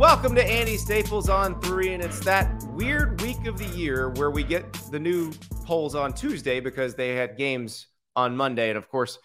Welcome 0.00 0.34
to 0.36 0.42
Andy 0.42 0.78
Staples 0.78 1.28
on 1.28 1.60
three, 1.60 1.92
and 1.92 2.02
it's 2.02 2.20
that 2.20 2.64
weird 2.70 3.20
week 3.20 3.44
of 3.44 3.58
the 3.58 3.66
year 3.76 4.08
where 4.08 4.30
we 4.30 4.42
get 4.42 4.72
the 4.90 4.98
new 4.98 5.30
polls 5.66 5.94
on 5.94 6.14
Tuesday 6.14 6.58
because 6.58 6.94
they 6.94 7.14
had 7.14 7.36
games 7.36 7.86
on 8.16 8.34
Monday. 8.34 8.70
And 8.70 8.78
of 8.78 8.88
course, 8.88 9.18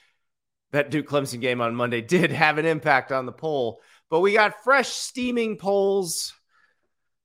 that 0.74 0.92
Duke 0.92 1.08
Clemson 1.08 1.40
game 1.40 1.62
on 1.62 1.76
Monday 1.76 2.02
did 2.06 2.30
have 2.30 2.58
an 2.58 2.66
impact 2.66 3.14
on 3.14 3.26
the 3.26 3.32
poll. 3.32 3.80
But 4.10 4.20
we 4.20 4.34
got 4.34 4.66
fresh 4.66 4.90
steaming 4.90 5.56
polls, 5.56 6.34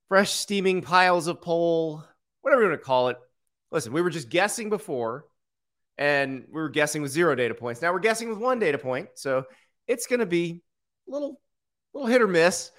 fresh 0.07 0.31
steaming 0.31 0.81
piles 0.81 1.27
of 1.27 1.41
poll, 1.41 2.05
whatever 2.43 2.61
you 2.61 2.69
want 2.69 2.79
to 2.79 2.85
call 2.85 3.09
it. 3.09 3.17
Listen, 3.69 3.91
we 3.91 4.01
were 4.01 4.09
just 4.09 4.29
guessing 4.29 4.69
before, 4.69 5.25
and 5.97 6.45
we 6.47 6.61
were 6.61 6.69
guessing 6.69 7.01
with 7.01 7.11
zero 7.11 7.35
data 7.35 7.53
points. 7.53 7.81
Now 7.81 7.91
we're 7.91 7.99
guessing 7.99 8.29
with 8.29 8.37
one 8.37 8.59
data 8.59 8.77
point. 8.77 9.09
So 9.15 9.43
it's 9.87 10.07
going 10.07 10.21
to 10.21 10.25
be 10.25 10.61
a 11.09 11.11
little, 11.11 11.41
little 11.93 12.07
hit 12.07 12.21
or 12.21 12.29
miss. 12.29 12.71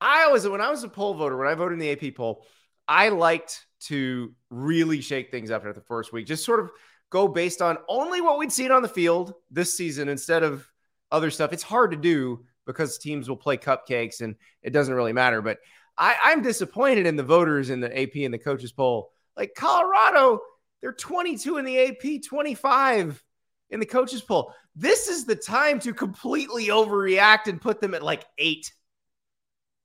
I 0.00 0.24
always, 0.24 0.46
when 0.46 0.60
I 0.60 0.70
was 0.70 0.84
a 0.84 0.88
poll 0.88 1.14
voter, 1.14 1.36
when 1.36 1.48
I 1.48 1.54
voted 1.54 1.74
in 1.74 1.78
the 1.78 2.08
AP 2.08 2.14
poll, 2.14 2.44
I 2.86 3.08
liked 3.08 3.66
to 3.80 4.34
really 4.50 5.00
shake 5.00 5.30
things 5.30 5.50
up 5.50 5.62
after 5.62 5.72
the 5.72 5.80
first 5.80 6.12
week, 6.12 6.26
just 6.26 6.44
sort 6.44 6.60
of 6.60 6.70
go 7.10 7.28
based 7.28 7.62
on 7.62 7.78
only 7.88 8.20
what 8.20 8.38
we'd 8.38 8.52
seen 8.52 8.70
on 8.70 8.82
the 8.82 8.88
field 8.88 9.34
this 9.50 9.76
season 9.76 10.08
instead 10.08 10.42
of 10.42 10.68
other 11.10 11.30
stuff. 11.30 11.52
It's 11.52 11.62
hard 11.62 11.92
to 11.92 11.96
do 11.96 12.44
because 12.66 12.98
teams 12.98 13.28
will 13.28 13.36
play 13.36 13.56
cupcakes 13.56 14.20
and 14.20 14.34
it 14.62 14.70
doesn't 14.70 14.94
really 14.94 15.12
matter. 15.12 15.40
But 15.40 15.58
I, 15.96 16.16
I'm 16.24 16.42
disappointed 16.42 17.06
in 17.06 17.16
the 17.16 17.22
voters 17.22 17.70
in 17.70 17.80
the 17.80 18.00
AP 18.00 18.16
and 18.16 18.34
the 18.34 18.38
coaches 18.38 18.72
poll. 18.72 19.12
Like 19.36 19.54
Colorado, 19.56 20.40
they're 20.80 20.92
22 20.92 21.58
in 21.58 21.64
the 21.64 21.78
AP, 21.78 22.22
25 22.28 23.22
in 23.70 23.80
the 23.80 23.86
coaches 23.86 24.20
poll. 24.20 24.52
This 24.74 25.08
is 25.08 25.24
the 25.24 25.36
time 25.36 25.80
to 25.80 25.94
completely 25.94 26.66
overreact 26.66 27.46
and 27.46 27.60
put 27.60 27.80
them 27.80 27.94
at 27.94 28.02
like 28.02 28.24
eight. 28.38 28.72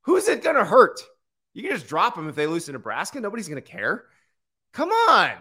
Who's 0.03 0.27
it 0.27 0.43
going 0.43 0.55
to 0.55 0.65
hurt? 0.65 0.99
You 1.53 1.63
can 1.63 1.71
just 1.71 1.87
drop 1.87 2.15
them 2.15 2.29
if 2.29 2.35
they 2.35 2.47
lose 2.47 2.65
to 2.65 2.71
Nebraska. 2.71 3.19
Nobody's 3.19 3.47
going 3.47 3.61
to 3.61 3.69
care. 3.69 4.05
Come 4.73 4.89
on. 4.89 5.31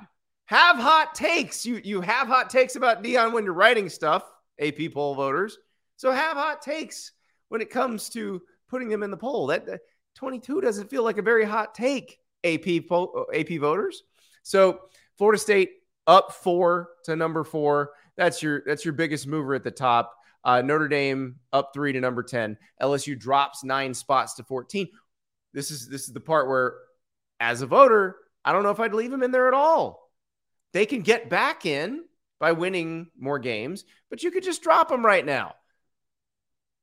Have 0.47 0.77
hot 0.77 1.15
takes. 1.15 1.65
You 1.65 1.81
you 1.85 2.01
have 2.01 2.27
hot 2.27 2.51
takes 2.51 2.75
about 2.75 3.05
Deion 3.05 3.33
when 3.33 3.45
you're 3.45 3.55
writing 3.55 3.89
stuff, 3.89 4.25
AP 4.59 4.93
poll 4.93 5.15
voters. 5.15 5.57
So 5.97 6.11
have 6.11 6.37
hot 6.37 6.61
takes 6.61 7.13
when 7.49 7.61
it 7.61 7.71
comes 7.71 8.09
to 8.11 8.43
putting 8.69 8.89
them 8.89 9.05
in 9.05 9.13
the 9.13 9.17
poll. 9.17 9.47
That, 9.47 9.67
that 9.67 9.83
22 10.17 10.61
doesn't 10.61 10.91
feel 10.91 11.05
like 11.05 11.19
a 11.19 11.23
very 11.23 11.45
hot 11.45 11.75
take, 11.75 12.19
AP 12.43 12.89
poll, 12.89 13.27
AP 13.33 13.61
voters. 13.61 14.03
So 14.43 14.81
Florida 15.19 15.39
State 15.39 15.71
up 16.07 16.33
four 16.33 16.89
to 17.05 17.15
number 17.15 17.45
four. 17.45 17.91
That's 18.17 18.43
your 18.43 18.63
that's 18.67 18.85
your 18.85 18.95
biggest 18.95 19.29
mover 19.29 19.55
at 19.55 19.63
the 19.63 19.71
top. 19.71 20.17
Uh, 20.45 20.63
Notre 20.63 20.89
Dame 20.89 21.37
up 21.53 21.73
three 21.75 21.93
to 21.93 22.01
number 22.01 22.23
10. 22.23 22.57
LSU 22.81 23.19
drops 23.19 23.63
nine 23.63 23.93
spots 23.93 24.35
to 24.35 24.43
14. 24.43 24.89
This 25.53 25.71
is 25.71 25.89
this 25.89 26.03
is 26.03 26.13
the 26.13 26.21
part 26.21 26.49
where, 26.49 26.75
as 27.41 27.63
a 27.63 27.67
voter, 27.67 28.17
I 28.45 28.53
don't 28.53 28.63
know 28.63 28.71
if 28.71 28.81
I'd 28.81 28.95
leave 28.95 29.11
them 29.11 29.23
in 29.23 29.33
there 29.33 29.49
at 29.49 29.55
all. 29.55 30.11
They 30.73 30.87
can 30.87 31.03
get 31.03 31.29
back 31.29 31.67
in 31.67 32.05
by 32.39 32.53
winning 32.53 33.09
more 33.19 33.39
games, 33.39 33.85
but 34.09 34.23
you 34.23 34.31
could 34.31 34.45
just 34.45 34.63
drop 34.63 34.89
them 34.89 35.05
right 35.05 35.27
now. 35.27 35.55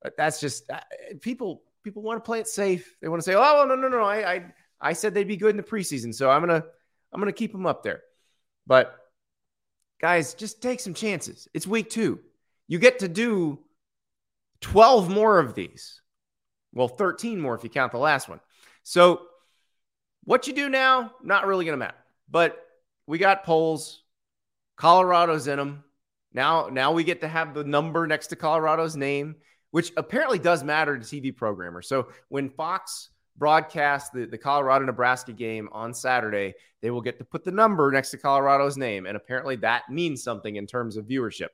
But 0.01 0.17
that's 0.17 0.39
just 0.39 0.69
uh, 0.69 0.79
people. 1.21 1.63
People 1.83 2.01
want 2.01 2.17
to 2.17 2.27
play 2.27 2.41
it 2.41 2.47
safe. 2.47 2.95
They 3.01 3.07
want 3.07 3.21
to 3.21 3.23
say, 3.23 3.33
"Oh 3.35 3.65
no, 3.67 3.75
no, 3.75 3.87
no! 3.87 4.03
I, 4.03 4.33
I, 4.33 4.45
I 4.81 4.93
said 4.93 5.13
they'd 5.13 5.27
be 5.27 5.37
good 5.37 5.51
in 5.51 5.57
the 5.57 5.63
preseason, 5.63 6.13
so 6.13 6.29
I'm 6.29 6.41
gonna, 6.41 6.63
I'm 7.13 7.21
gonna 7.21 7.31
keep 7.31 7.53
them 7.53 7.65
up 7.65 7.81
there." 7.81 8.01
But 8.67 8.93
guys, 10.01 10.33
just 10.33 10.61
take 10.61 10.81
some 10.81 10.93
chances. 10.93 11.47
It's 11.53 11.65
week 11.65 11.89
two. 11.89 12.19
You 12.67 12.79
get 12.79 12.99
to 12.99 13.07
do 13.07 13.59
12 14.61 15.09
more 15.09 15.39
of 15.39 15.55
these. 15.55 16.01
Well, 16.73 16.87
13 16.87 17.39
more 17.39 17.55
if 17.55 17.63
you 17.63 17.69
count 17.69 17.91
the 17.91 17.97
last 17.97 18.29
one. 18.29 18.39
So, 18.83 19.21
what 20.23 20.45
you 20.47 20.53
do 20.53 20.69
now, 20.69 21.11
not 21.23 21.47
really 21.47 21.65
going 21.65 21.73
to 21.73 21.77
matter. 21.77 21.97
But 22.29 22.57
we 23.07 23.17
got 23.17 23.45
polls. 23.45 24.03
Colorado's 24.75 25.47
in 25.47 25.57
them. 25.57 25.83
Now, 26.33 26.67
now 26.71 26.91
we 26.91 27.03
get 27.03 27.21
to 27.21 27.27
have 27.27 27.53
the 27.53 27.63
number 27.63 28.05
next 28.05 28.27
to 28.27 28.35
Colorado's 28.35 28.95
name, 28.95 29.37
which 29.71 29.91
apparently 29.97 30.37
does 30.37 30.63
matter 30.63 30.97
to 30.97 31.03
TV 31.03 31.35
programmers. 31.35 31.87
So 31.87 32.09
when 32.27 32.49
Fox 32.49 33.09
broadcasts 33.37 34.09
the, 34.09 34.25
the 34.25 34.37
Colorado 34.37 34.85
Nebraska 34.85 35.31
game 35.31 35.69
on 35.71 35.93
Saturday, 35.93 36.53
they 36.81 36.91
will 36.91 37.01
get 37.01 37.17
to 37.19 37.25
put 37.25 37.43
the 37.43 37.51
number 37.51 37.91
next 37.91 38.11
to 38.11 38.17
Colorado's 38.17 38.77
name. 38.77 39.05
And 39.05 39.15
apparently 39.15 39.55
that 39.57 39.89
means 39.89 40.21
something 40.21 40.57
in 40.57 40.67
terms 40.67 40.97
of 40.97 41.05
viewership. 41.05 41.49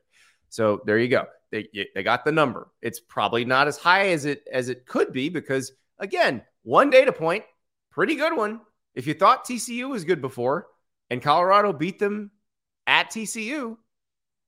So 0.53 0.83
there 0.85 0.99
you 0.99 1.07
go. 1.07 1.25
They, 1.49 1.67
they 1.95 2.03
got 2.03 2.25
the 2.25 2.31
number. 2.31 2.67
It's 2.79 2.99
probably 2.99 3.43
not 3.43 3.67
as 3.67 3.75
high 3.75 4.09
as 4.09 4.25
it 4.25 4.47
as 4.51 4.69
it 4.69 4.85
could 4.85 5.11
be 5.11 5.29
because 5.29 5.71
again, 5.97 6.43
one 6.61 6.91
data 6.91 7.11
point, 7.11 7.43
pretty 7.89 8.13
good 8.13 8.37
one. 8.37 8.61
If 8.93 9.07
you 9.07 9.15
thought 9.15 9.45
TCU 9.47 9.89
was 9.89 10.03
good 10.03 10.21
before 10.21 10.67
and 11.09 11.23
Colorado 11.23 11.73
beat 11.73 11.97
them 11.97 12.29
at 12.85 13.09
TCU, 13.09 13.77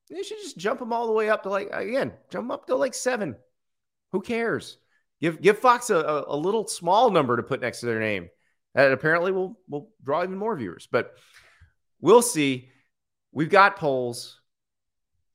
you 0.09 0.23
should 0.23 0.38
just 0.38 0.59
jump 0.59 0.79
them 0.79 0.93
all 0.93 1.07
the 1.07 1.13
way 1.13 1.31
up 1.31 1.41
to 1.43 1.49
like 1.49 1.69
again, 1.71 2.13
jump 2.29 2.51
up 2.51 2.67
to 2.67 2.75
like 2.75 2.93
seven. 2.93 3.35
Who 4.11 4.22
cares? 4.22 4.77
Give 5.22 5.41
give 5.41 5.57
Fox 5.57 5.89
a, 5.89 6.25
a 6.27 6.37
little 6.37 6.67
small 6.67 7.09
number 7.09 7.35
to 7.35 7.41
put 7.41 7.61
next 7.61 7.79
to 7.79 7.87
their 7.87 7.99
name. 7.99 8.29
That 8.75 8.91
apparently 8.91 9.31
will 9.31 9.57
will 9.67 9.89
draw 10.03 10.22
even 10.22 10.37
more 10.37 10.55
viewers. 10.55 10.87
But 10.91 11.16
we'll 11.99 12.22
see. 12.22 12.69
We've 13.31 13.49
got 13.49 13.77
polls 13.77 14.39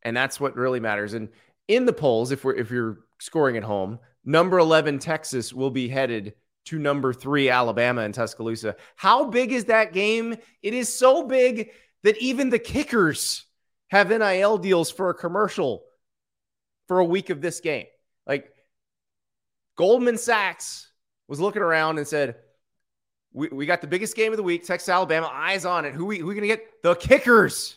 and 0.02 0.16
that's 0.16 0.40
what 0.40 0.56
really 0.56 0.80
matters. 0.80 1.14
And 1.14 1.28
in 1.68 1.86
the 1.86 1.92
polls, 1.92 2.32
if 2.32 2.44
we're 2.44 2.54
if 2.54 2.70
you're 2.70 3.00
scoring 3.20 3.56
at 3.56 3.62
home, 3.62 3.98
number 4.24 4.58
11 4.58 4.98
Texas 4.98 5.52
will 5.52 5.70
be 5.70 5.88
headed 5.88 6.34
to 6.66 6.78
number 6.78 7.12
3 7.12 7.48
Alabama 7.48 8.02
in 8.02 8.12
Tuscaloosa. 8.12 8.76
How 8.96 9.24
big 9.24 9.52
is 9.52 9.66
that 9.66 9.92
game? 9.92 10.36
It 10.62 10.74
is 10.74 10.94
so 10.94 11.24
big 11.24 11.70
that 12.02 12.18
even 12.18 12.50
the 12.50 12.58
kickers 12.58 13.44
have 13.88 14.10
NIL 14.10 14.58
deals 14.58 14.90
for 14.90 15.10
a 15.10 15.14
commercial 15.14 15.84
for 16.88 16.98
a 16.98 17.04
week 17.04 17.30
of 17.30 17.40
this 17.40 17.60
game. 17.60 17.86
Like 18.26 18.52
Goldman 19.76 20.18
Sachs 20.18 20.90
was 21.28 21.40
looking 21.40 21.62
around 21.62 21.98
and 21.98 22.06
said, 22.06 22.36
we, 23.32 23.48
we 23.48 23.66
got 23.66 23.80
the 23.80 23.86
biggest 23.86 24.16
game 24.16 24.32
of 24.32 24.36
the 24.36 24.42
week, 24.42 24.64
Texas, 24.64 24.88
Alabama, 24.88 25.30
eyes 25.32 25.64
on 25.64 25.84
it. 25.84 25.94
Who 25.94 26.04
we 26.04 26.18
who 26.18 26.26
we 26.26 26.34
gonna 26.34 26.46
get? 26.46 26.82
The 26.82 26.94
kickers. 26.94 27.76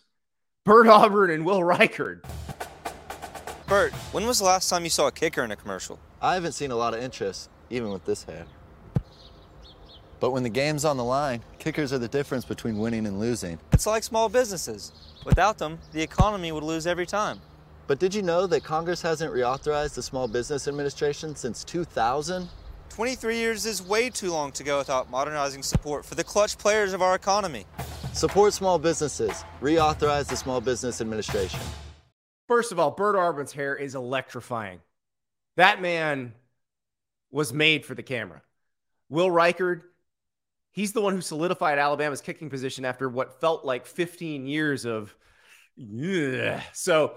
Bert 0.65 0.87
Auburn 0.87 1.29
and 1.29 1.45
Will 1.45 1.59
Reichard. 1.59 2.23
Bert, 3.67 3.91
when 4.13 4.25
was 4.25 4.39
the 4.39 4.45
last 4.45 4.69
time 4.69 4.85
you 4.85 4.89
saw 4.89 5.07
a 5.07 5.11
kicker 5.11 5.43
in 5.43 5.51
a 5.51 5.57
commercial? 5.57 5.99
I 6.21 6.35
haven't 6.35 6.53
seen 6.53 6.71
a 6.71 6.75
lot 6.77 6.93
of 6.93 7.01
interest, 7.01 7.49
even 7.69 7.89
with 7.89 8.05
this 8.05 8.23
hand. 8.23 8.47
But 10.21 10.31
when 10.31 10.41
the 10.41 10.49
game's 10.49 10.85
on 10.85 10.95
the 10.95 11.03
line, 11.03 11.43
kickers 11.59 11.91
are 11.91 11.97
the 11.97 12.07
difference 12.07 12.45
between 12.45 12.77
winning 12.77 13.05
and 13.07 13.19
losing. 13.19 13.59
It's 13.73 13.85
like 13.85 14.03
small 14.03 14.29
businesses. 14.29 14.93
Without 15.25 15.57
them, 15.57 15.79
the 15.91 16.01
economy 16.01 16.53
would 16.53 16.63
lose 16.63 16.87
every 16.87 17.05
time. 17.05 17.41
But 17.87 17.99
did 17.99 18.15
you 18.15 18.21
know 18.21 18.47
that 18.47 18.63
Congress 18.63 19.01
hasn't 19.01 19.33
reauthorized 19.33 19.95
the 19.95 20.01
Small 20.01 20.29
Business 20.29 20.69
Administration 20.69 21.35
since 21.35 21.65
2000? 21.65 22.47
23 22.87 23.35
years 23.35 23.65
is 23.65 23.81
way 23.85 24.09
too 24.09 24.31
long 24.31 24.53
to 24.53 24.63
go 24.63 24.77
without 24.77 25.11
modernizing 25.11 25.61
support 25.61 26.05
for 26.05 26.15
the 26.15 26.23
clutch 26.23 26.57
players 26.57 26.93
of 26.93 27.01
our 27.01 27.15
economy. 27.15 27.65
Support 28.13 28.53
small 28.53 28.77
businesses. 28.77 29.43
Reauthorize 29.59 30.27
the 30.27 30.37
Small 30.37 30.61
Business 30.61 31.01
Administration. 31.01 31.59
First 32.47 32.71
of 32.71 32.77
all, 32.77 32.91
Bert 32.91 33.15
Auburns' 33.15 33.51
hair 33.51 33.75
is 33.75 33.95
electrifying. 33.95 34.81
That 35.57 35.81
man 35.81 36.33
was 37.31 37.51
made 37.51 37.87
for 37.87 37.95
the 37.95 38.03
camera. 38.03 38.43
Will 39.09 39.29
Reichard, 39.29 39.81
he's 40.71 40.93
the 40.93 41.01
one 41.01 41.15
who 41.15 41.21
solidified 41.21 41.79
Alabama's 41.79 42.21
kicking 42.21 42.51
position 42.51 42.85
after 42.85 43.09
what 43.09 43.41
felt 43.41 43.65
like 43.65 43.87
15 43.87 44.45
years 44.45 44.85
of. 44.85 45.15
Ugh. 45.79 46.61
So 46.73 47.15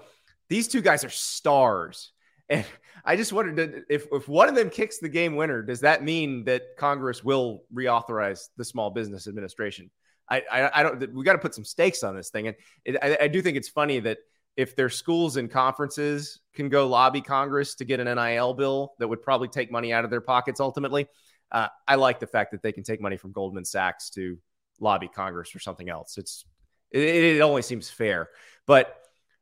these 0.49 0.67
two 0.67 0.81
guys 0.81 1.03
are 1.03 1.09
stars. 1.09 2.11
And 2.49 2.65
I 3.05 3.17
just 3.17 3.31
wondered 3.31 3.85
if, 3.87 4.07
if 4.11 4.27
one 4.27 4.49
of 4.49 4.55
them 4.55 4.71
kicks 4.71 4.97
the 4.97 5.09
game 5.09 5.35
winner, 5.35 5.61
does 5.61 5.81
that 5.81 6.03
mean 6.03 6.45
that 6.45 6.75
Congress 6.75 7.23
will 7.23 7.65
reauthorize 7.71 8.47
the 8.57 8.65
Small 8.65 8.89
Business 8.89 9.27
Administration? 9.27 9.91
I, 10.29 10.43
I, 10.51 10.79
I 10.79 10.83
don't. 10.83 11.13
We 11.13 11.23
got 11.23 11.33
to 11.33 11.39
put 11.39 11.55
some 11.55 11.65
stakes 11.65 12.03
on 12.03 12.15
this 12.15 12.29
thing, 12.29 12.47
and 12.47 12.57
it, 12.85 12.97
I, 13.01 13.17
I 13.21 13.27
do 13.27 13.41
think 13.41 13.57
it's 13.57 13.69
funny 13.69 13.99
that 14.01 14.19
if 14.55 14.75
their 14.75 14.89
schools 14.89 15.37
and 15.37 15.49
conferences 15.49 16.39
can 16.53 16.67
go 16.67 16.87
lobby 16.87 17.21
Congress 17.21 17.75
to 17.75 17.85
get 17.85 17.99
an 17.99 18.13
NIL 18.13 18.55
bill 18.55 18.93
that 18.99 19.07
would 19.07 19.21
probably 19.21 19.47
take 19.47 19.71
money 19.71 19.93
out 19.93 20.03
of 20.03 20.09
their 20.09 20.21
pockets 20.21 20.59
ultimately, 20.59 21.07
uh, 21.51 21.67
I 21.87 21.95
like 21.95 22.19
the 22.19 22.27
fact 22.27 22.51
that 22.51 22.63
they 22.63 22.71
can 22.71 22.83
take 22.83 22.99
money 22.99 23.17
from 23.17 23.31
Goldman 23.31 23.65
Sachs 23.65 24.09
to 24.11 24.37
lobby 24.79 25.07
Congress 25.07 25.55
or 25.55 25.59
something 25.59 25.89
else. 25.89 26.17
It's 26.17 26.43
it, 26.91 27.01
it 27.01 27.41
only 27.41 27.61
seems 27.61 27.89
fair. 27.89 28.29
But 28.65 28.95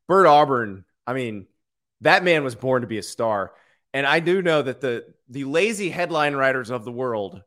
Bert 0.07 0.27
Auburn, 0.27 0.85
I 1.07 1.13
mean, 1.13 1.47
that 2.01 2.23
man 2.23 2.43
was 2.43 2.55
born 2.55 2.81
to 2.81 2.87
be 2.87 2.97
a 2.97 3.03
star. 3.03 3.53
And 3.93 4.05
I 4.05 4.19
do 4.19 4.41
know 4.41 4.61
that 4.61 4.81
the 4.81 5.05
the 5.29 5.45
lazy 5.45 5.89
headline 5.89 6.35
writers 6.35 6.69
of 6.69 6.83
the 6.83 6.91
world 6.91 7.41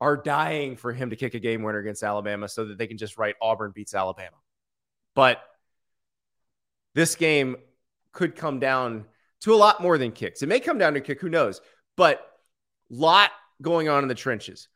are 0.00 0.16
dying 0.16 0.76
for 0.76 0.92
him 0.92 1.10
to 1.10 1.16
kick 1.16 1.34
a 1.34 1.38
game 1.38 1.62
winner 1.62 1.78
against 1.78 2.02
Alabama 2.02 2.48
so 2.48 2.64
that 2.64 2.78
they 2.78 2.86
can 2.86 2.96
just 2.96 3.18
write 3.18 3.36
Auburn 3.40 3.72
beats 3.74 3.94
Alabama. 3.94 4.36
But 5.14 5.42
this 6.94 7.14
game 7.16 7.56
could 8.12 8.34
come 8.34 8.58
down 8.58 9.04
to 9.40 9.54
a 9.54 9.56
lot 9.56 9.82
more 9.82 9.98
than 9.98 10.12
kicks. 10.12 10.42
It 10.42 10.48
may 10.48 10.60
come 10.60 10.78
down 10.78 10.94
to 10.94 11.00
kick, 11.00 11.20
who 11.20 11.28
knows? 11.28 11.60
But 11.96 12.26
lot 12.88 13.30
going 13.60 13.88
on 13.88 14.02
in 14.02 14.08
the 14.08 14.14
trenches. 14.14 14.68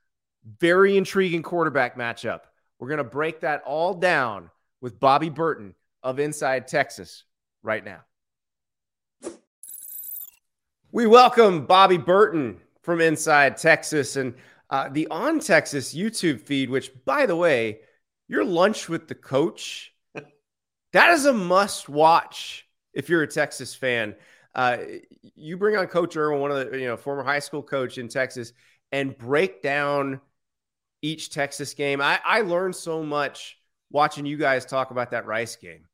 Very 0.61 0.97
intriguing 0.97 1.43
quarterback 1.43 1.97
matchup. 1.97 2.41
We're 2.79 2.88
going 2.88 2.99
to 2.99 3.05
break 3.05 3.41
that 3.41 3.62
all 3.65 3.94
down 3.94 4.50
with 4.81 5.00
Bobby 5.00 5.31
Burton 5.31 5.75
of 6.03 6.19
Inside 6.19 6.69
Texas 6.69 7.25
right 7.62 7.85
now. 7.85 8.00
We 10.93 11.06
welcome 11.06 11.67
Bobby 11.67 11.97
Burton 11.97 12.61
from 12.82 13.00
Inside 13.00 13.56
Texas 13.56 14.17
and 14.17 14.35
uh, 14.75 14.88
the 14.88 15.06
On 15.06 15.38
Texas 15.38 15.94
YouTube 15.94 16.41
feed, 16.41 16.69
which, 16.69 16.91
by 17.05 17.26
the 17.26 17.37
way, 17.37 17.79
your 18.26 18.44
lunch 18.44 18.88
with 18.88 19.06
the 19.06 19.15
coach, 19.15 19.94
that 20.93 21.12
is 21.12 21.26
a 21.26 21.32
must 21.32 21.88
watch 21.88 22.67
if 22.93 23.09
you're 23.09 23.23
a 23.23 23.29
Texas 23.29 23.73
fan. 23.73 24.17
Uh, 24.53 24.79
you 25.37 25.56
bring 25.56 25.76
on 25.76 25.87
Coach 25.87 26.17
Irwin, 26.17 26.41
one 26.41 26.50
of 26.50 26.73
the 26.73 26.76
you 26.76 26.87
know 26.87 26.97
former 26.97 27.23
high 27.23 27.38
school 27.38 27.62
coach 27.62 27.99
in 27.99 28.09
Texas, 28.09 28.53
and 28.91 29.17
break 29.17 29.62
down 29.62 30.21
each 31.03 31.31
Texas 31.31 31.73
game. 31.75 32.00
I, 32.00 32.19
I 32.25 32.41
learned 32.41 32.75
so 32.75 33.05
much 33.05 33.56
watching 33.93 34.27
you 34.27 34.37
guys 34.37 34.67
talk 34.67 34.91
about 34.91 35.12
that 35.12 35.25
Rice 35.25 35.55
game. 35.55 35.87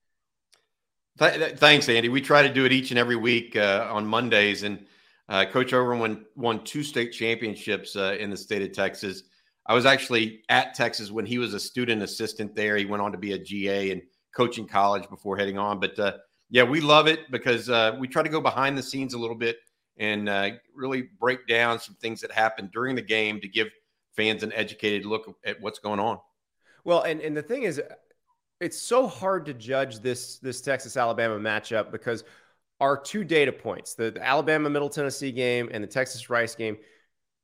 Th- 1.19 1.55
thanks, 1.59 1.87
Andy. 1.91 2.09
We 2.09 2.23
try 2.23 2.49
to 2.49 2.55
do 2.55 2.65
it 2.65 2.73
each 2.73 2.93
and 2.93 2.99
every 2.99 3.17
week 3.17 3.56
uh, 3.56 3.88
on 3.91 4.06
Mondays, 4.06 4.62
and 4.62 4.87
uh, 5.31 5.44
Coach 5.47 5.73
Overman 5.73 6.00
won, 6.00 6.25
won 6.35 6.65
two 6.65 6.82
state 6.82 7.12
championships 7.12 7.94
uh, 7.94 8.17
in 8.19 8.29
the 8.31 8.37
state 8.37 8.62
of 8.62 8.73
Texas. 8.73 9.23
I 9.65 9.75
was 9.75 9.87
actually 9.87 10.43
at 10.49 10.75
Texas 10.75 11.12
when 11.12 11.25
he 11.25 11.38
was 11.38 11.55
a 11.55 11.61
student 11.61 12.03
assistant 12.03 12.56
there. 12.56 12.77
He 12.77 12.85
went 12.85 13.00
on 13.00 13.12
to 13.12 13.19
be 13.19 13.32
a 13.32 13.38
GA 13.38 13.93
and 13.93 14.03
coaching 14.35 14.67
college 14.67 15.09
before 15.09 15.37
heading 15.37 15.56
on. 15.56 15.79
But 15.79 15.99
uh, 15.99 16.15
yeah, 16.50 16.65
we 16.65 16.81
love 16.81 17.06
it 17.06 17.31
because 17.31 17.71
uh, 17.71 17.97
we 17.99 18.09
try 18.09 18.25
to 18.25 18.29
go 18.29 18.41
behind 18.41 18.77
the 18.77 18.82
scenes 18.82 19.15
a 19.15 19.19
little 19.19 19.37
bit 19.37 19.59
and 19.97 20.29
uh, 20.29 20.50
really 20.75 21.03
break 21.21 21.47
down 21.47 21.79
some 21.79 21.94
things 21.97 22.21
that 22.23 22.33
happened 22.33 22.71
during 22.73 22.97
the 22.97 23.03
game 23.03 23.41
to 23.41 23.47
give 23.47 23.69
fans 24.17 24.43
an 24.43 24.53
educated 24.55 25.06
look 25.06 25.33
at 25.44 25.61
what's 25.61 25.79
going 25.79 26.00
on. 26.00 26.19
Well, 26.83 27.03
and, 27.03 27.21
and 27.21 27.37
the 27.37 27.43
thing 27.43 27.62
is, 27.62 27.81
it's 28.61 28.81
so 28.81 29.06
hard 29.06 29.47
to 29.47 29.55
judge 29.55 30.00
this 30.00 30.38
this 30.38 30.61
Texas 30.61 30.97
Alabama 30.97 31.38
matchup 31.38 31.91
because 31.91 32.25
our 32.81 32.97
two 32.97 33.25
data 33.25 33.53
points, 33.53 33.94
the, 33.94 34.11
the 34.11 34.27
Alabama 34.27 34.71
Middle 34.71 34.88
Tennessee 34.88 35.32
game 35.32 35.69
and 35.73 35.85
the 35.85 35.88
Texas 35.88 36.31
Rice 36.31 36.55
game, 36.55 36.77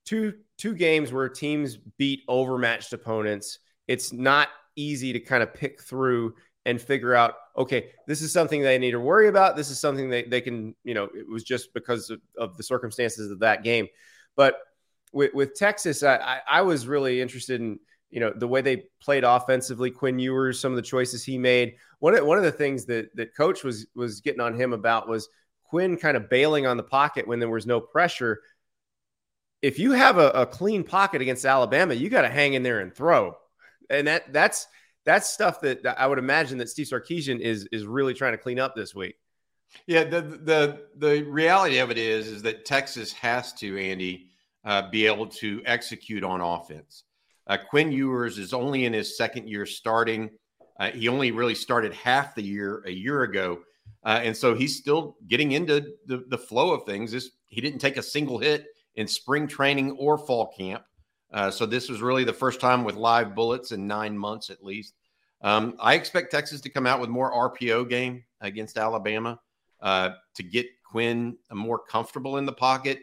two 0.05 0.35
two 0.59 0.75
games 0.75 1.12
where 1.12 1.29
teams 1.29 1.77
beat 1.99 2.23
overmatched 2.29 2.93
opponents. 2.93 3.59
It's 3.87 4.12
not 4.12 4.49
easy 4.75 5.12
to 5.12 5.21
kind 5.21 5.43
of 5.43 5.53
pick 5.53 5.83
through 5.83 6.35
and 6.65 6.81
figure 6.81 7.15
out, 7.15 7.35
okay, 7.56 7.91
this 8.09 8.23
is 8.23 8.33
something 8.33 8.61
they 8.61 8.79
need 8.79 8.91
to 8.91 9.00
worry 9.00 9.29
about. 9.29 9.55
This 9.55 9.71
is 9.71 9.79
something 9.79 10.11
they, 10.11 10.25
they 10.25 10.41
can, 10.41 10.75
you 10.83 10.94
know, 10.94 11.05
it 11.05 11.29
was 11.29 11.44
just 11.44 11.73
because 11.75 12.11
of, 12.11 12.21
of 12.37 12.56
the 12.56 12.62
circumstances 12.62 13.31
of 13.31 13.39
that 13.41 13.62
game. 13.62 13.87
But 14.35 14.56
with, 15.12 15.32
with 15.32 15.55
Texas, 15.55 16.03
I, 16.03 16.41
I 16.49 16.62
was 16.62 16.89
really 16.89 17.21
interested 17.21 17.61
in, 17.61 17.79
you 18.17 18.21
know, 18.21 18.33
the 18.35 18.49
way 18.49 18.63
they 18.63 18.85
played 18.99 19.25
offensively, 19.25 19.91
Quinn 19.91 20.19
Ewers, 20.19 20.59
some 20.59 20.73
of 20.73 20.77
the 20.77 20.81
choices 20.81 21.23
he 21.23 21.37
made. 21.37 21.75
One 21.99 22.17
of, 22.17 22.25
one 22.25 22.39
of 22.39 22.45
the 22.45 22.51
things 22.51 22.87
that, 22.87 23.15
that 23.15 23.37
coach 23.37 23.63
was, 23.63 23.89
was 23.95 24.23
getting 24.23 24.41
on 24.41 24.59
him 24.59 24.73
about 24.73 25.07
was 25.07 25.29
Quinn 25.65 25.99
kind 25.99 26.17
of 26.17 26.31
bailing 26.31 26.67
on 26.67 26.79
the 26.79 26.83
pocket 26.83 27.29
when 27.29 27.41
there 27.41 27.51
was 27.51 27.67
no 27.67 27.79
pressure. 27.79 28.41
If 29.61 29.79
you 29.79 29.93
have 29.93 30.17
a, 30.17 30.31
a 30.31 30.47
clean 30.47 30.83
pocket 30.83 31.21
against 31.21 31.45
Alabama, 31.45 31.93
you 31.93 32.09
got 32.09 32.23
to 32.23 32.31
hang 32.31 32.55
in 32.55 32.63
there 32.63 32.81
and 32.81 32.95
throw. 32.95 33.37
And 33.91 34.07
that 34.07 34.33
that's, 34.33 34.67
that's 35.05 35.29
stuff 35.29 35.61
that 35.61 35.87
I 35.87 36.07
would 36.07 36.19
imagine 36.19 36.57
that 36.57 36.71
Steve 36.71 36.87
Sarkisian 36.87 37.39
is 37.39 37.69
is 37.71 37.85
really 37.85 38.15
trying 38.15 38.33
to 38.33 38.39
clean 38.39 38.59
up 38.59 38.75
this 38.75 38.95
week. 38.95 39.17
Yeah, 39.87 40.05
the 40.05 40.23
the 40.23 40.87
the 40.97 41.23
reality 41.25 41.79
of 41.79 41.91
it 41.91 41.99
is 41.99 42.29
is 42.29 42.43
that 42.43 42.65
Texas 42.65 43.13
has 43.13 43.53
to 43.55 43.79
Andy 43.79 44.31
uh, 44.65 44.89
be 44.91 45.07
able 45.07 45.27
to 45.27 45.61
execute 45.67 46.25
on 46.25 46.41
offense. 46.41 47.05
Uh, 47.46 47.56
Quinn 47.70 47.93
Ewers 47.93 48.38
is 48.38 48.52
only 48.52 48.84
in 48.84 48.93
his 48.93 49.16
second 49.16 49.48
year 49.48 49.66
starting. 49.66 50.31
Uh, 50.78 50.90
he 50.90 51.08
only 51.08 51.31
really 51.31 51.54
started 51.54 51.94
half 51.94 52.34
the 52.34 52.43
year 52.43 52.82
a 52.87 52.90
year 52.90 53.22
ago, 53.22 53.60
uh, 54.04 54.20
and 54.22 54.37
so 54.37 54.54
he's 54.54 54.76
still 54.76 55.16
getting 55.28 55.52
into 55.52 55.94
the, 56.06 56.25
the 56.28 56.38
flow 56.38 56.72
of 56.72 56.84
things. 56.84 57.12
This 57.12 57.31
he 57.46 57.60
didn't 57.60 57.78
take 57.78 57.96
a 57.96 58.02
single 58.02 58.38
hit 58.38 58.66
in 58.96 59.06
spring 59.06 59.46
training 59.46 59.93
or 59.93 60.19
fall 60.19 60.52
camp. 60.56 60.82
Uh, 61.32 61.50
so 61.50 61.66
this 61.66 61.88
was 61.88 62.00
really 62.00 62.25
the 62.25 62.32
first 62.32 62.60
time 62.60 62.84
with 62.84 62.96
live 62.96 63.34
bullets 63.34 63.72
in 63.72 63.87
nine 63.87 64.16
months 64.16 64.50
at 64.50 64.64
least. 64.64 64.94
Um, 65.43 65.76
I 65.81 65.94
expect 65.94 66.31
Texas 66.31 66.60
to 66.62 66.70
come 66.70 66.87
out 66.87 67.00
with 67.00 67.10
more 67.10 67.32
RPO 67.50 67.88
game 67.88 68.25
against 68.40 68.78
Alabama 68.78 69.38
uh, 69.81 70.10
to 70.34 70.43
get 70.43 70.66
Quinn 70.82 71.37
more 71.52 71.78
comfortable 71.78 72.38
in 72.38 72.46
the 72.46 72.52
pocket, 72.52 73.00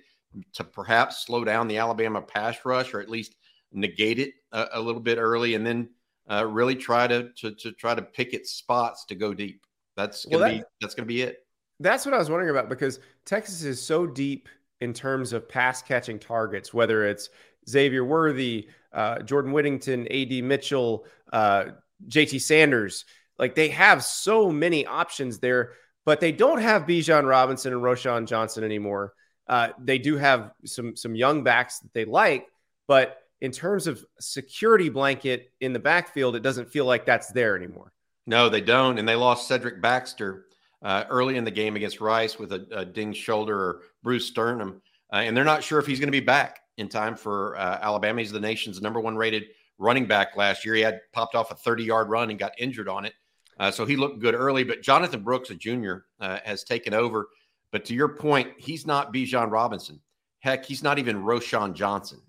to 0.53 0.63
perhaps 0.63 1.25
slow 1.25 1.43
down 1.43 1.67
the 1.67 1.77
Alabama 1.77 2.21
pass 2.21 2.57
rush 2.65 2.93
or 2.93 3.01
at 3.01 3.09
least 3.09 3.35
negate 3.73 4.19
it 4.19 4.33
a, 4.51 4.67
a 4.73 4.81
little 4.81 5.01
bit 5.01 5.17
early, 5.17 5.55
and 5.55 5.65
then 5.65 5.89
uh, 6.29 6.45
really 6.45 6.75
try 6.75 7.07
to, 7.07 7.29
to, 7.37 7.53
to 7.55 7.71
try 7.73 7.93
to 7.95 8.01
pick 8.01 8.33
its 8.33 8.51
spots 8.51 9.05
to 9.05 9.15
go 9.15 9.33
deep. 9.33 9.65
That's 9.95 10.25
gonna 10.25 10.37
well, 10.37 10.49
that, 10.49 10.57
be 10.59 10.63
that's 10.81 10.95
gonna 10.95 11.05
be 11.05 11.21
it. 11.21 11.45
That's 11.79 12.05
what 12.05 12.15
I 12.15 12.17
was 12.17 12.29
wondering 12.29 12.49
about 12.49 12.69
because 12.69 12.99
Texas 13.25 13.63
is 13.63 13.81
so 13.81 14.07
deep 14.07 14.47
in 14.81 14.93
terms 14.93 15.33
of 15.33 15.47
pass 15.47 15.81
catching 15.81 16.19
targets, 16.19 16.73
whether 16.73 17.05
it's 17.05 17.29
Xavier 17.67 18.03
Worthy, 18.03 18.69
uh, 18.91 19.19
Jordan 19.19 19.51
Whittington, 19.51 20.07
AD 20.11 20.43
Mitchell, 20.43 21.05
uh, 21.31 21.65
JT 22.07 22.41
Sanders. 22.41 23.05
Like 23.37 23.55
they 23.55 23.69
have 23.69 24.03
so 24.03 24.51
many 24.51 24.85
options 24.85 25.39
there, 25.39 25.73
but 26.05 26.19
they 26.19 26.31
don't 26.31 26.59
have 26.59 26.83
Bijan 26.83 27.27
Robinson 27.27 27.73
and 27.73 27.81
Roschon 27.81 28.27
Johnson 28.27 28.63
anymore. 28.63 29.13
Uh, 29.47 29.69
they 29.79 29.97
do 29.97 30.17
have 30.17 30.51
some 30.65 30.95
some 30.95 31.15
young 31.15 31.43
backs 31.43 31.79
that 31.79 31.93
they 31.93 32.05
like, 32.05 32.47
but 32.87 33.22
in 33.43 33.51
terms 33.51 33.87
of 33.87 34.03
security 34.21 34.87
blanket 34.87 35.51
in 35.59 35.73
the 35.73 35.79
backfield, 35.79 36.37
it 36.37 36.39
doesn't 36.39 36.71
feel 36.71 36.85
like 36.85 37.05
that's 37.05 37.27
there 37.33 37.57
anymore. 37.57 37.91
No, 38.25 38.47
they 38.47 38.61
don't, 38.61 38.97
and 38.97 39.07
they 39.07 39.15
lost 39.15 39.49
Cedric 39.49 39.81
Baxter 39.81 40.45
uh, 40.81 41.03
early 41.09 41.35
in 41.35 41.43
the 41.43 41.51
game 41.51 41.75
against 41.75 41.99
Rice 41.99 42.39
with 42.39 42.53
a, 42.53 42.87
a 42.95 43.13
shoulder 43.13 43.59
or 43.59 43.81
bruised 44.01 44.29
sternum, 44.29 44.81
uh, 45.11 45.17
and 45.17 45.35
they're 45.35 45.43
not 45.43 45.61
sure 45.61 45.77
if 45.77 45.85
he's 45.85 45.99
going 45.99 46.07
to 46.07 46.11
be 46.11 46.21
back 46.21 46.61
in 46.77 46.87
time 46.87 47.17
for 47.17 47.57
uh, 47.57 47.79
Alabama. 47.81 48.21
He's 48.21 48.31
the 48.31 48.39
nation's 48.39 48.81
number 48.81 49.01
one 49.01 49.17
rated 49.17 49.43
running 49.77 50.05
back 50.05 50.37
last 50.37 50.63
year. 50.63 50.75
He 50.75 50.81
had 50.81 51.01
popped 51.11 51.35
off 51.35 51.51
a 51.51 51.55
30 51.55 51.83
yard 51.83 52.09
run 52.09 52.29
and 52.29 52.39
got 52.39 52.53
injured 52.57 52.87
on 52.87 53.03
it. 53.03 53.13
Uh, 53.59 53.71
so 53.71 53.85
he 53.85 53.97
looked 53.97 54.19
good 54.19 54.35
early, 54.35 54.63
but 54.63 54.81
Jonathan 54.81 55.21
Brooks, 55.21 55.49
a 55.49 55.55
junior, 55.55 56.05
uh, 56.21 56.39
has 56.45 56.63
taken 56.63 56.93
over. 56.93 57.27
But 57.71 57.83
to 57.85 57.93
your 57.93 58.15
point, 58.15 58.51
he's 58.57 58.87
not 58.87 59.13
Bijan 59.13 59.51
Robinson. 59.51 59.99
Heck, 60.39 60.63
he's 60.65 60.81
not 60.81 60.97
even 60.97 61.23
Roschon 61.23 61.73
Johnson, 61.73 62.21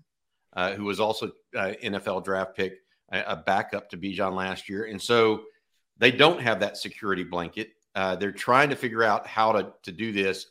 uh, 0.55 0.73
who 0.73 0.85
was 0.85 0.99
also 0.99 1.31
uh, 1.55 1.73
NFL 1.83 2.23
draft 2.23 2.55
pick, 2.55 2.79
a 3.11 3.35
backup 3.35 3.89
to 3.89 3.97
Bijan 3.97 4.33
last 4.33 4.67
year. 4.67 4.85
And 4.85 5.01
so 5.01 5.43
they 5.97 6.11
don't 6.11 6.41
have 6.41 6.59
that 6.59 6.77
security 6.77 7.23
blanket. 7.23 7.69
Uh, 7.93 8.15
they're 8.15 8.31
trying 8.31 8.69
to 8.69 8.75
figure 8.75 9.03
out 9.03 9.27
how 9.27 9.51
to, 9.51 9.71
to 9.83 9.91
do 9.91 10.11
this. 10.11 10.47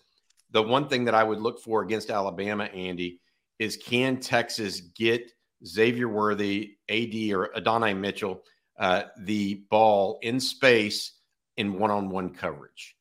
The 0.53 0.63
one 0.63 0.89
thing 0.89 1.05
that 1.07 1.15
I 1.15 1.25
would 1.25 1.41
look 1.41 1.61
for 1.61 1.83
against 1.83 2.11
Alabama, 2.11 2.65
Andy, 2.65 3.21
is 3.59 3.77
can 3.77 4.19
Texas 4.19 4.81
get– 4.81 5.33
Xavier 5.67 6.09
Worthy, 6.09 6.77
AD 6.89 7.15
or 7.33 7.57
Adonai 7.57 7.95
Mitchell, 7.95 8.43
uh, 8.79 9.05
the 9.19 9.65
ball 9.71 10.19
in 10.23 10.41
space 10.41 11.13
in 11.57 11.79
one 11.79 11.91
on 11.91 12.09
one 12.11 12.31
coverage. 12.31 12.97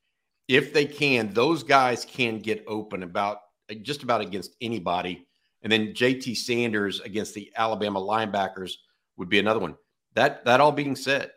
If 0.48 0.72
they 0.72 0.86
can, 0.86 1.32
those 1.32 1.62
guys 1.62 2.04
can 2.04 2.38
get 2.38 2.64
open 2.66 3.02
about 3.02 3.38
just 3.82 4.02
about 4.02 4.20
against 4.20 4.54
anybody. 4.60 5.26
And 5.64 5.72
then 5.72 5.94
JT 5.94 6.36
Sanders 6.36 7.00
against 7.00 7.34
the 7.34 7.50
Alabama 7.56 8.00
linebackers 8.00 8.74
would 9.16 9.28
be 9.28 9.38
another 9.38 9.60
one. 9.60 9.76
That 10.14 10.44
that 10.44 10.60
all 10.60 10.72
being 10.72 10.94
said, 10.94 11.32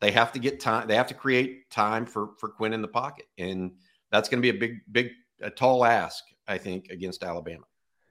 they 0.00 0.12
have 0.12 0.32
to 0.32 0.38
get 0.38 0.60
time. 0.60 0.86
They 0.86 0.96
have 0.96 1.08
to 1.08 1.14
create 1.14 1.70
time 1.70 2.06
for 2.06 2.30
for 2.38 2.50
Quinn 2.50 2.74
in 2.74 2.82
the 2.82 2.88
pocket, 2.88 3.26
and 3.38 3.72
that's 4.12 4.28
going 4.28 4.40
to 4.40 4.52
be 4.52 4.56
a 4.56 4.60
big, 4.60 4.80
big, 4.92 5.10
a 5.40 5.50
tall 5.50 5.84
ask, 5.84 6.22
I 6.46 6.58
think, 6.58 6.90
against 6.90 7.24
Alabama. 7.24 7.64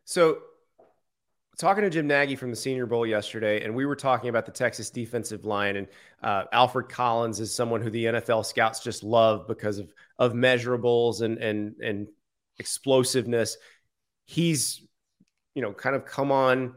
So 0.03 0.39
talking 1.57 1.83
to 1.83 1.89
Jim 1.89 2.07
Nagy 2.07 2.36
from 2.36 2.50
the 2.50 2.55
Senior 2.55 2.88
Bowl 2.88 3.05
yesterday, 3.05 3.63
and 3.63 3.75
we 3.75 3.86
were 3.86 3.95
talking 3.95 4.29
about 4.29 4.45
the 4.45 4.51
Texas 4.51 4.89
defensive 4.89 5.45
line. 5.45 5.75
And 5.75 5.88
uh, 6.22 6.45
Alfred 6.51 6.89
Collins 6.89 7.39
is 7.39 7.53
someone 7.53 7.81
who 7.81 7.89
the 7.89 8.05
NFL 8.05 8.45
scouts 8.45 8.81
just 8.81 9.03
love 9.03 9.48
because 9.48 9.77
of 9.77 9.93
of 10.17 10.33
measurables 10.33 11.22
and 11.22 11.38
and 11.38 11.75
and 11.81 12.07
explosiveness. 12.57 13.57
He's 14.25 14.86
you 15.55 15.62
know 15.62 15.74
kind 15.74 15.95
of 15.95 16.05
come 16.05 16.31
on 16.31 16.75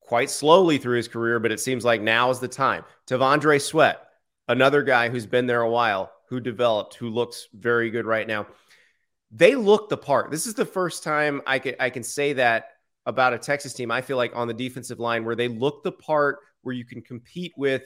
quite 0.00 0.30
slowly 0.30 0.78
through 0.78 0.96
his 0.96 1.08
career, 1.08 1.38
but 1.38 1.52
it 1.52 1.60
seems 1.60 1.84
like 1.84 2.00
now 2.00 2.30
is 2.30 2.40
the 2.40 2.48
time. 2.48 2.84
T'Vondre 3.06 3.60
Sweat, 3.60 4.00
another 4.48 4.82
guy 4.82 5.08
who's 5.10 5.26
been 5.26 5.46
there 5.46 5.60
a 5.60 5.70
while, 5.70 6.10
who 6.28 6.40
developed, 6.40 6.94
who 6.94 7.10
looks 7.10 7.48
very 7.52 7.90
good 7.90 8.06
right 8.06 8.26
now. 8.26 8.46
They 9.30 9.54
look 9.54 9.90
the 9.90 9.98
part. 9.98 10.30
This 10.30 10.46
is 10.46 10.54
the 10.54 10.64
first 10.64 11.02
time 11.02 11.42
I 11.46 11.58
can 11.58 11.74
I 11.78 11.90
can 11.90 12.02
say 12.02 12.32
that 12.34 12.70
about 13.04 13.34
a 13.34 13.38
Texas 13.38 13.74
team. 13.74 13.90
I 13.90 14.00
feel 14.00 14.16
like 14.16 14.34
on 14.34 14.48
the 14.48 14.54
defensive 14.54 14.98
line 14.98 15.24
where 15.24 15.36
they 15.36 15.48
look 15.48 15.82
the 15.82 15.92
part, 15.92 16.38
where 16.62 16.74
you 16.74 16.84
can 16.84 17.02
compete 17.02 17.52
with 17.56 17.82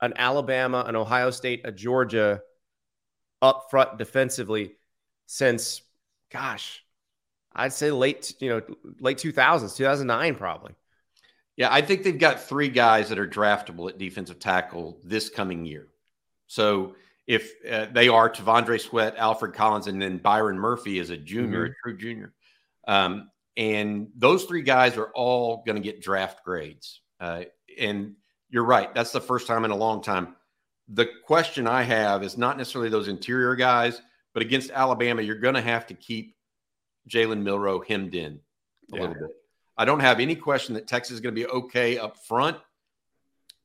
an 0.00 0.12
Alabama, 0.16 0.84
an 0.86 0.96
Ohio 0.96 1.30
State, 1.30 1.62
a 1.64 1.72
Georgia 1.72 2.40
up 3.40 3.66
front 3.70 3.98
defensively 3.98 4.72
since, 5.26 5.82
gosh, 6.30 6.84
I'd 7.54 7.72
say 7.72 7.90
late, 7.90 8.34
you 8.40 8.48
know, 8.48 8.62
late 9.00 9.18
2000s, 9.18 9.76
2009 9.76 10.34
probably. 10.34 10.72
Yeah, 11.56 11.68
I 11.70 11.82
think 11.82 12.02
they've 12.02 12.18
got 12.18 12.40
three 12.40 12.70
guys 12.70 13.10
that 13.10 13.18
are 13.18 13.28
draftable 13.28 13.88
at 13.90 13.98
defensive 13.98 14.38
tackle 14.38 14.98
this 15.04 15.28
coming 15.28 15.66
year. 15.66 15.88
So 16.46 16.94
if 17.26 17.52
uh, 17.70 17.86
they 17.92 18.08
are 18.08 18.30
T'Vondre 18.30 18.80
Sweat, 18.80 19.16
Alfred 19.16 19.54
Collins, 19.54 19.86
and 19.86 20.00
then 20.00 20.18
Byron 20.18 20.58
Murphy 20.58 20.98
is 20.98 21.10
a 21.10 21.16
junior, 21.16 21.64
mm-hmm. 21.64 21.72
a 21.72 21.82
true 21.82 21.98
junior. 21.98 22.32
Um, 22.88 23.30
and 23.56 24.08
those 24.16 24.44
three 24.44 24.62
guys 24.62 24.96
are 24.96 25.10
all 25.14 25.62
going 25.66 25.76
to 25.76 25.82
get 25.82 26.02
draft 26.02 26.44
grades. 26.44 27.00
Uh, 27.20 27.44
and 27.78 28.16
you're 28.48 28.64
right. 28.64 28.92
That's 28.94 29.12
the 29.12 29.20
first 29.20 29.46
time 29.46 29.64
in 29.64 29.70
a 29.70 29.76
long 29.76 30.02
time. 30.02 30.36
The 30.88 31.08
question 31.24 31.66
I 31.66 31.82
have 31.82 32.22
is 32.22 32.36
not 32.36 32.56
necessarily 32.56 32.90
those 32.90 33.08
interior 33.08 33.54
guys, 33.54 34.00
but 34.34 34.42
against 34.42 34.70
Alabama, 34.70 35.22
you're 35.22 35.36
going 35.36 35.54
to 35.54 35.62
have 35.62 35.86
to 35.86 35.94
keep 35.94 36.34
Jalen 37.08 37.42
Milroe 37.42 37.80
hemmed 37.86 38.14
in 38.14 38.40
a 38.92 38.96
yeah. 38.96 39.00
little 39.00 39.14
bit. 39.14 39.36
I 39.76 39.84
don't 39.84 40.00
have 40.00 40.20
any 40.20 40.36
question 40.36 40.74
that 40.74 40.86
Texas 40.86 41.14
is 41.14 41.20
going 41.20 41.34
to 41.34 41.40
be 41.40 41.46
okay 41.46 41.98
up 41.98 42.18
front. 42.18 42.56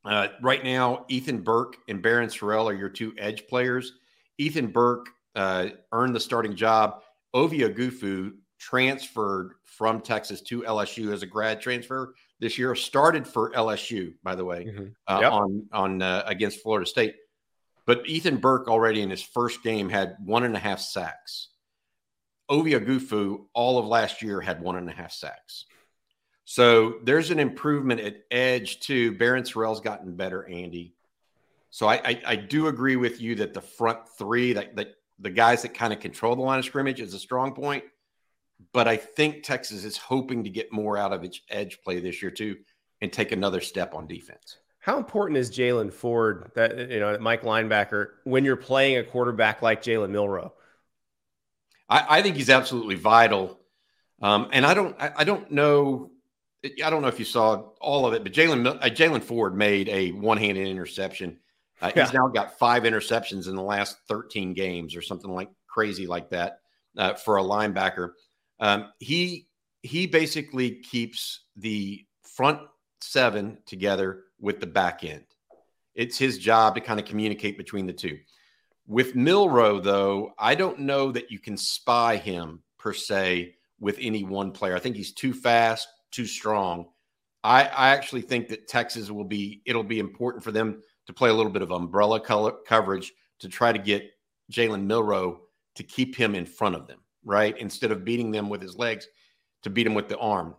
Uh, 0.05 0.29
right 0.41 0.63
now, 0.63 1.05
Ethan 1.09 1.41
Burke 1.41 1.77
and 1.89 2.01
Barryn 2.01 2.27
Sorrell 2.27 2.65
are 2.65 2.73
your 2.73 2.89
two 2.89 3.13
edge 3.17 3.45
players. 3.47 3.93
Ethan 4.37 4.67
Burke 4.67 5.07
uh, 5.35 5.67
earned 5.91 6.15
the 6.15 6.19
starting 6.19 6.55
job. 6.55 7.01
Ovie 7.33 7.59
Oghoufo 7.59 8.31
transferred 8.57 9.53
from 9.63 10.01
Texas 10.01 10.41
to 10.41 10.61
LSU 10.63 11.11
as 11.11 11.23
a 11.23 11.27
grad 11.27 11.61
transfer 11.61 12.15
this 12.39 12.57
year. 12.57 12.73
Started 12.73 13.27
for 13.27 13.51
LSU, 13.51 14.13
by 14.23 14.35
the 14.35 14.45
way, 14.45 14.65
mm-hmm. 14.65 14.85
uh, 15.07 15.19
yep. 15.21 15.31
on 15.31 15.67
on 15.71 16.01
uh, 16.01 16.23
against 16.25 16.61
Florida 16.61 16.85
State. 16.85 17.15
But 17.85 18.07
Ethan 18.07 18.37
Burke 18.37 18.67
already 18.67 19.01
in 19.01 19.09
his 19.09 19.21
first 19.21 19.61
game 19.63 19.89
had 19.89 20.15
one 20.23 20.43
and 20.43 20.55
a 20.55 20.59
half 20.59 20.79
sacks. 20.79 21.49
Ovie 22.49 22.73
Oghoufo 22.73 23.45
all 23.53 23.77
of 23.77 23.85
last 23.85 24.21
year 24.21 24.39
had 24.41 24.61
one 24.61 24.77
and 24.77 24.89
a 24.89 24.93
half 24.93 25.11
sacks. 25.11 25.65
So 26.45 26.99
there's 27.03 27.29
an 27.29 27.39
improvement 27.39 27.99
at 27.99 28.23
edge 28.31 28.79
too. 28.79 29.13
Barryn 29.13 29.43
Sorrell's 29.43 29.81
gotten 29.81 30.15
better, 30.15 30.47
Andy. 30.47 30.95
So 31.69 31.87
I, 31.87 31.95
I, 31.95 32.21
I 32.25 32.35
do 32.37 32.67
agree 32.67 32.95
with 32.95 33.19
you 33.19 33.35
that 33.35 33.53
the 33.53 33.61
front 33.61 34.07
three, 34.17 34.53
that, 34.53 34.75
that 34.77 34.95
the 35.19 35.29
guys 35.29 35.63
that 35.63 35.73
kind 35.73 35.91
of 35.91 35.99
control 35.99 36.35
the 36.35 36.41
line 36.41 36.59
of 36.59 36.65
scrimmage, 36.65 37.01
is 37.01 37.13
a 37.13 37.19
strong 37.19 37.53
point. 37.53 37.83
But 38.71 38.87
I 38.87 38.95
think 38.95 39.43
Texas 39.43 39.83
is 39.83 39.97
hoping 39.97 40.43
to 40.45 40.49
get 40.49 40.71
more 40.71 40.97
out 40.97 41.11
of 41.13 41.23
its 41.23 41.41
edge 41.49 41.79
play 41.83 41.99
this 41.99 42.21
year 42.21 42.31
too, 42.31 42.55
and 43.01 43.11
take 43.11 43.31
another 43.31 43.61
step 43.61 43.93
on 43.93 44.07
defense. 44.07 44.57
How 44.79 44.97
important 44.97 45.37
is 45.37 45.51
Jaylan 45.51 45.91
Ford, 45.91 46.51
that 46.55 46.89
you 46.89 46.99
know, 47.01 47.17
Mike 47.19 47.43
linebacker, 47.43 48.07
when 48.23 48.45
you're 48.45 48.55
playing 48.55 48.97
a 48.97 49.03
quarterback 49.03 49.61
like 49.61 49.83
Jalen 49.83 50.11
Milroe? 50.11 50.53
I, 51.89 52.17
I, 52.17 52.21
think 52.21 52.35
he's 52.35 52.49
absolutely 52.49 52.95
vital. 52.95 53.59
Um, 54.21 54.49
and 54.51 54.65
I 54.65 54.73
don't, 54.73 54.95
I, 54.99 55.11
I 55.17 55.23
don't 55.23 55.51
know 55.51 56.11
I 56.83 56.89
don't 56.89 57.01
know 57.01 57.07
if 57.07 57.19
you 57.19 57.25
saw 57.25 57.69
all 57.79 58.05
of 58.05 58.13
it, 58.13 58.23
but 58.23 58.33
Jalen 58.33 58.65
uh, 58.67 58.89
Jaylan 58.89 59.23
Ford 59.23 59.55
made 59.55 59.89
a 59.89 60.11
one-handed 60.11 60.67
interception. 60.67 61.37
Uh, 61.81 61.91
yeah. 61.95 62.03
He's 62.03 62.13
now 62.13 62.27
got 62.27 62.57
five 62.57 62.83
interceptions 62.83 63.47
in 63.47 63.55
the 63.55 63.61
last 63.61 63.97
13 64.07 64.53
games, 64.53 64.95
or 64.95 65.01
something 65.01 65.29
like 65.29 65.49
crazy 65.67 66.07
like 66.07 66.31
that 66.31 66.61
uh, 66.97 67.13
for 67.13 67.37
a 67.37 67.43
linebacker. 67.43 68.13
Um, 68.59 68.91
he 68.99 69.47
he 69.83 70.07
basically 70.07 70.79
keeps 70.79 71.41
the 71.55 72.05
front 72.23 72.61
seven 73.01 73.59
together 73.65 74.23
with 74.39 74.59
the 74.59 74.67
back 74.67 75.03
end. 75.03 75.25
It's 75.93 76.17
his 76.17 76.39
job 76.39 76.75
to 76.75 76.81
kind 76.81 76.99
of 76.99 77.05
communicate 77.05 77.57
between 77.57 77.85
the 77.85 77.93
two. 77.93 78.17
With 78.87 79.15
Milroe, 79.15 79.79
though, 79.79 80.33
I 80.39 80.55
don't 80.55 80.79
know 80.79 81.11
that 81.11 81.29
you 81.29 81.39
can 81.39 81.57
spy 81.57 82.15
him 82.15 82.61
per 82.79 82.93
se 82.93 83.55
with 83.79 83.97
any 83.99 84.23
one 84.23 84.51
player. 84.51 84.75
I 84.75 84.79
think 84.79 84.95
he's 84.95 85.13
too 85.13 85.33
fast, 85.33 85.87
too 86.11 86.25
strong. 86.25 86.87
I, 87.43 87.63
I 87.63 87.89
actually 87.89 88.21
think 88.21 88.47
that 88.47 88.67
Texas 88.67 89.11
will 89.11 89.25
be, 89.25 89.61
it'll 89.65 89.83
be 89.83 89.99
important 89.99 90.43
for 90.43 90.51
them 90.51 90.81
to 91.05 91.13
play 91.13 91.29
a 91.29 91.33
little 91.33 91.51
bit 91.51 91.61
of 91.61 91.71
umbrella 91.71 92.19
color 92.19 92.53
coverage 92.65 93.13
to 93.39 93.49
try 93.49 93.71
to 93.71 93.79
get 93.79 94.09
Jalen 94.51 94.85
Milroe 94.85 95.41
to 95.75 95.83
keep 95.83 96.15
him 96.15 96.33
in 96.33 96.45
front 96.45 96.75
of 96.75 96.87
them, 96.87 96.99
right? 97.23 97.57
Instead 97.57 97.91
of 97.91 98.05
beating 98.05 98.31
them 98.31 98.49
with 98.49 98.61
his 98.61 98.77
legs, 98.77 99.07
to 99.63 99.69
beat 99.69 99.87
him 99.87 99.95
with 99.95 100.07
the 100.07 100.17
arm. 100.17 100.55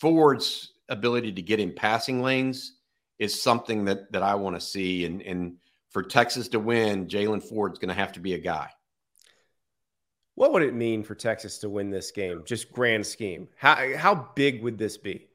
Ford's 0.00 0.74
ability 0.88 1.32
to 1.32 1.42
get 1.42 1.60
in 1.60 1.72
passing 1.72 2.22
lanes 2.22 2.76
is 3.18 3.42
something 3.42 3.84
that 3.86 4.10
that 4.12 4.22
I 4.22 4.34
want 4.34 4.56
to 4.56 4.60
see. 4.60 5.04
And 5.04 5.22
and 5.22 5.56
for 5.92 6.02
Texas 6.02 6.48
to 6.48 6.58
win, 6.58 7.06
Jaylan 7.06 7.42
Ford's 7.42 7.78
going 7.78 7.90
to 7.90 7.94
have 7.94 8.12
to 8.12 8.20
be 8.20 8.34
a 8.34 8.38
guy. 8.38 8.70
What 10.34 10.52
would 10.52 10.62
it 10.62 10.74
mean 10.74 11.04
for 11.04 11.14
Texas 11.14 11.58
to 11.58 11.68
win 11.68 11.90
this 11.90 12.10
game? 12.10 12.42
Just 12.46 12.72
grand 12.72 13.06
scheme. 13.06 13.48
How 13.56 13.96
how 13.96 14.30
big 14.34 14.62
would 14.62 14.78
this 14.78 14.96
be? 14.96 15.28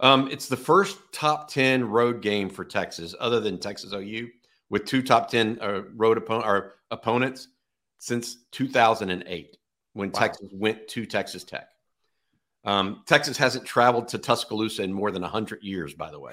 Um, 0.00 0.28
it's 0.30 0.48
the 0.48 0.56
first 0.56 0.98
top 1.12 1.50
ten 1.50 1.84
road 1.84 2.22
game 2.22 2.48
for 2.48 2.64
Texas, 2.64 3.14
other 3.20 3.40
than 3.40 3.58
Texas 3.58 3.92
OU, 3.92 4.28
with 4.70 4.86
two 4.86 5.02
top 5.02 5.28
ten 5.30 5.58
uh, 5.60 5.82
road 5.94 6.16
opponent 6.16 6.46
or 6.46 6.76
opponents 6.90 7.48
since 7.98 8.38
2008, 8.52 9.58
when 9.92 10.10
wow. 10.10 10.18
Texas 10.18 10.48
went 10.50 10.88
to 10.88 11.04
Texas 11.04 11.44
Tech. 11.44 11.68
Um, 12.64 13.02
Texas 13.06 13.36
hasn't 13.36 13.66
traveled 13.66 14.08
to 14.08 14.18
Tuscaloosa 14.18 14.82
in 14.82 14.92
more 14.92 15.10
than 15.10 15.22
100 15.22 15.62
years, 15.62 15.94
by 15.94 16.10
the 16.10 16.18
way. 16.18 16.32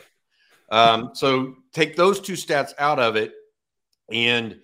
Um, 0.69 1.12
so 1.13 1.55
take 1.74 1.95
those 1.95 2.19
two 2.19 2.33
stats 2.33 2.74
out 2.79 3.00
of 3.00 3.15
it. 3.15 3.33
And 4.12 4.59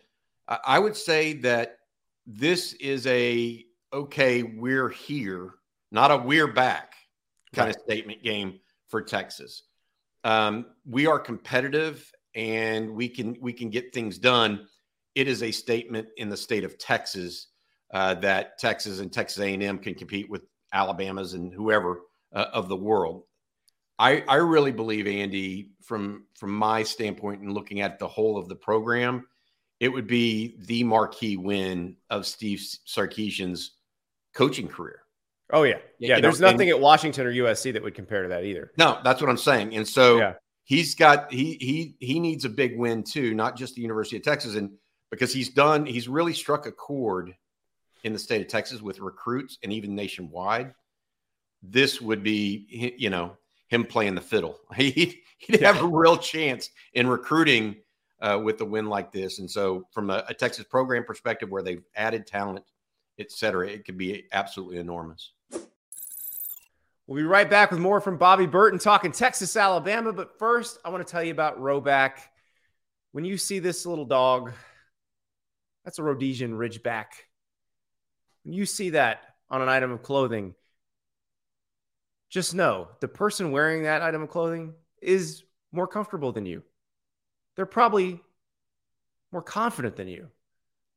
I 0.48 0.80
would 0.80 0.96
say 0.96 1.34
that 1.34 1.78
this 2.26 2.74
is 2.74 3.08
a 3.08 3.66
okay, 3.92 4.44
we're 4.44 4.90
here, 4.90 5.56
not 5.92 6.12
a 6.12 6.18
we're 6.18 6.52
back 6.52 6.96
kind 7.54 7.68
right. 7.68 7.76
of 7.76 7.82
statement 7.82 8.24
game 8.24 8.60
for 8.88 9.02
Texas. 9.02 9.64
Um, 10.24 10.66
we 10.86 11.06
are 11.06 11.20
competitive 11.20 12.12
and 12.36 12.94
we 12.94 13.08
can 13.08 13.38
we 13.42 13.54
can 13.54 13.70
get 13.70 13.94
things 13.94 14.18
done. 14.18 14.68
It 15.16 15.28
is 15.28 15.44
a 15.44 15.52
statement 15.52 16.08
in 16.18 16.30
the 16.30 16.38
state 16.38 16.64
of 16.64 16.78
Texas 16.78 17.48
uh, 17.94 18.16
that 18.16 18.58
Texas 18.58 19.00
and 19.00 19.12
Texas 19.12 19.44
A&M 19.44 19.78
can 19.78 19.94
compete 19.94 20.30
with 20.30 20.42
Alabama's 20.74 21.34
and 21.34 21.54
whoever 21.54 22.02
uh, 22.34 22.48
of 22.52 22.68
the 22.68 22.76
world. 22.76 23.24
I, 24.04 24.22
I 24.28 24.36
really 24.36 24.74
believe, 24.74 25.08
Andy, 25.08 25.70
from 25.82 26.26
from 26.36 26.54
my 26.54 26.84
standpoint 26.84 27.42
and 27.42 27.54
looking 27.54 27.80
at 27.80 28.00
the 28.00 28.08
whole 28.08 28.38
of 28.38 28.50
the 28.50 28.56
program, 28.56 29.26
it 29.80 29.88
would 29.88 30.08
be 30.08 30.58
the 30.60 30.84
marquee 30.84 31.38
win 31.38 31.96
of 32.10 32.26
Steve 32.26 32.60
Sarkisian's 32.86 33.72
coaching 34.36 34.68
career. 34.68 35.04
Oh 35.54 35.64
yeah, 35.64 35.78
yeah. 36.00 36.18
You 36.18 36.22
there's 36.22 36.42
know, 36.42 36.52
nothing 36.52 36.70
and, 36.70 36.78
at 36.78 36.82
Washington 36.82 37.26
or 37.26 37.32
USC 37.32 37.72
that 37.72 37.82
would 37.82 37.96
compare 37.96 38.24
to 38.24 38.30
that 38.30 38.44
either. 38.44 38.74
No, 38.78 39.00
that's 39.06 39.22
what 39.22 39.30
I'm 39.30 39.38
saying. 39.38 39.74
And 39.74 39.88
so 39.88 40.18
yeah. 40.18 40.34
he's 40.66 40.96
got 40.96 41.32
he 41.32 41.58
he 41.62 41.96
he 42.06 42.20
needs 42.20 42.44
a 42.44 42.50
big 42.50 42.78
win 42.78 43.04
too, 43.04 43.34
not 43.34 43.56
just 43.56 43.76
the 43.76 43.82
University 43.82 44.18
of 44.18 44.24
Texas, 44.24 44.56
and 44.56 44.72
because 45.12 45.32
he's 45.32 45.48
done 45.48 45.86
he's 45.86 46.10
really 46.10 46.34
struck 46.34 46.66
a 46.66 46.74
chord 46.74 47.34
in 48.04 48.12
the 48.12 48.20
state 48.20 48.42
of 48.42 48.50
Texas 48.50 48.82
with 48.82 49.00
recruits 49.00 49.60
and 49.64 49.72
even 49.72 49.96
nationwide. 49.96 50.74
This 51.62 52.02
would 52.02 52.22
be 52.22 52.94
you 52.98 53.10
know 53.10 53.38
him 53.68 53.86
playing 53.86 54.16
the 54.16 54.22
fiddle. 54.22 54.60
He 54.76 55.22
he'd 55.38 55.62
have 55.62 55.82
a 55.82 55.88
real 55.88 56.18
chance 56.18 56.70
in 56.94 57.08
recruiting 57.08 57.76
uh, 58.22 58.40
with 58.42 58.62
a 58.62 58.66
win 58.66 58.88
like 58.88 59.12
this. 59.12 59.40
And 59.40 59.50
so, 59.50 59.86
from 59.92 60.10
a, 60.10 60.24
a, 60.30 60.34
Texas 60.34 60.66
program 60.66 61.04
perspective, 61.04 61.50
where 61.50 61.62
they've 61.62 61.84
added 61.96 62.26
talent, 62.26 62.66
et 63.20 63.32
cetera, 63.32 63.68
it 63.68 63.86
could 63.86 63.98
be 63.98 64.24
absolutely 64.32 64.78
enormous. 64.78 65.32
We'll 67.06 67.18
be 67.18 67.24
right 67.24 67.50
back 67.50 67.70
with 67.72 67.82
more 67.82 68.00
from 68.00 68.18
Bobby 68.18 68.46
Burton 68.46 68.80
talking 68.80 69.12
Texas, 69.12 69.58
Alabama. 69.58 70.14
But 70.14 70.40
first, 70.40 70.80
I 70.86 70.90
want 70.90 71.06
to 71.06 71.12
tell 71.12 71.22
you 71.22 71.34
about 71.34 71.60
Rhoback. 71.60 72.14
When 73.12 73.26
you 73.26 73.38
see 73.38 73.60
this 73.60 73.86
little 73.86 74.06
dog, 74.06 74.54
that's 75.84 76.00
a 76.00 76.04
Rhodesian 76.04 76.54
Ridgeback. 76.54 77.08
When 78.44 78.54
you 78.54 78.66
see 78.66 78.92
that 78.92 79.20
on 79.50 79.62
an 79.62 79.68
item 79.68 79.92
of 79.92 80.02
clothing, 80.02 80.56
just 82.34 82.56
know 82.56 82.88
the 83.00 83.08
person 83.08 83.52
wearing 83.52 83.84
that 83.84 84.02
item 84.02 84.24
of 84.24 84.30
clothing 84.30 84.74
is 85.04 85.44
more 85.72 85.86
comfortable 85.86 86.32
than 86.32 86.48
you. 86.48 86.64
They're 87.56 87.68
probably 87.68 88.22
more 89.32 89.44
confident 89.44 89.96
than 89.96 90.08
you 90.08 90.30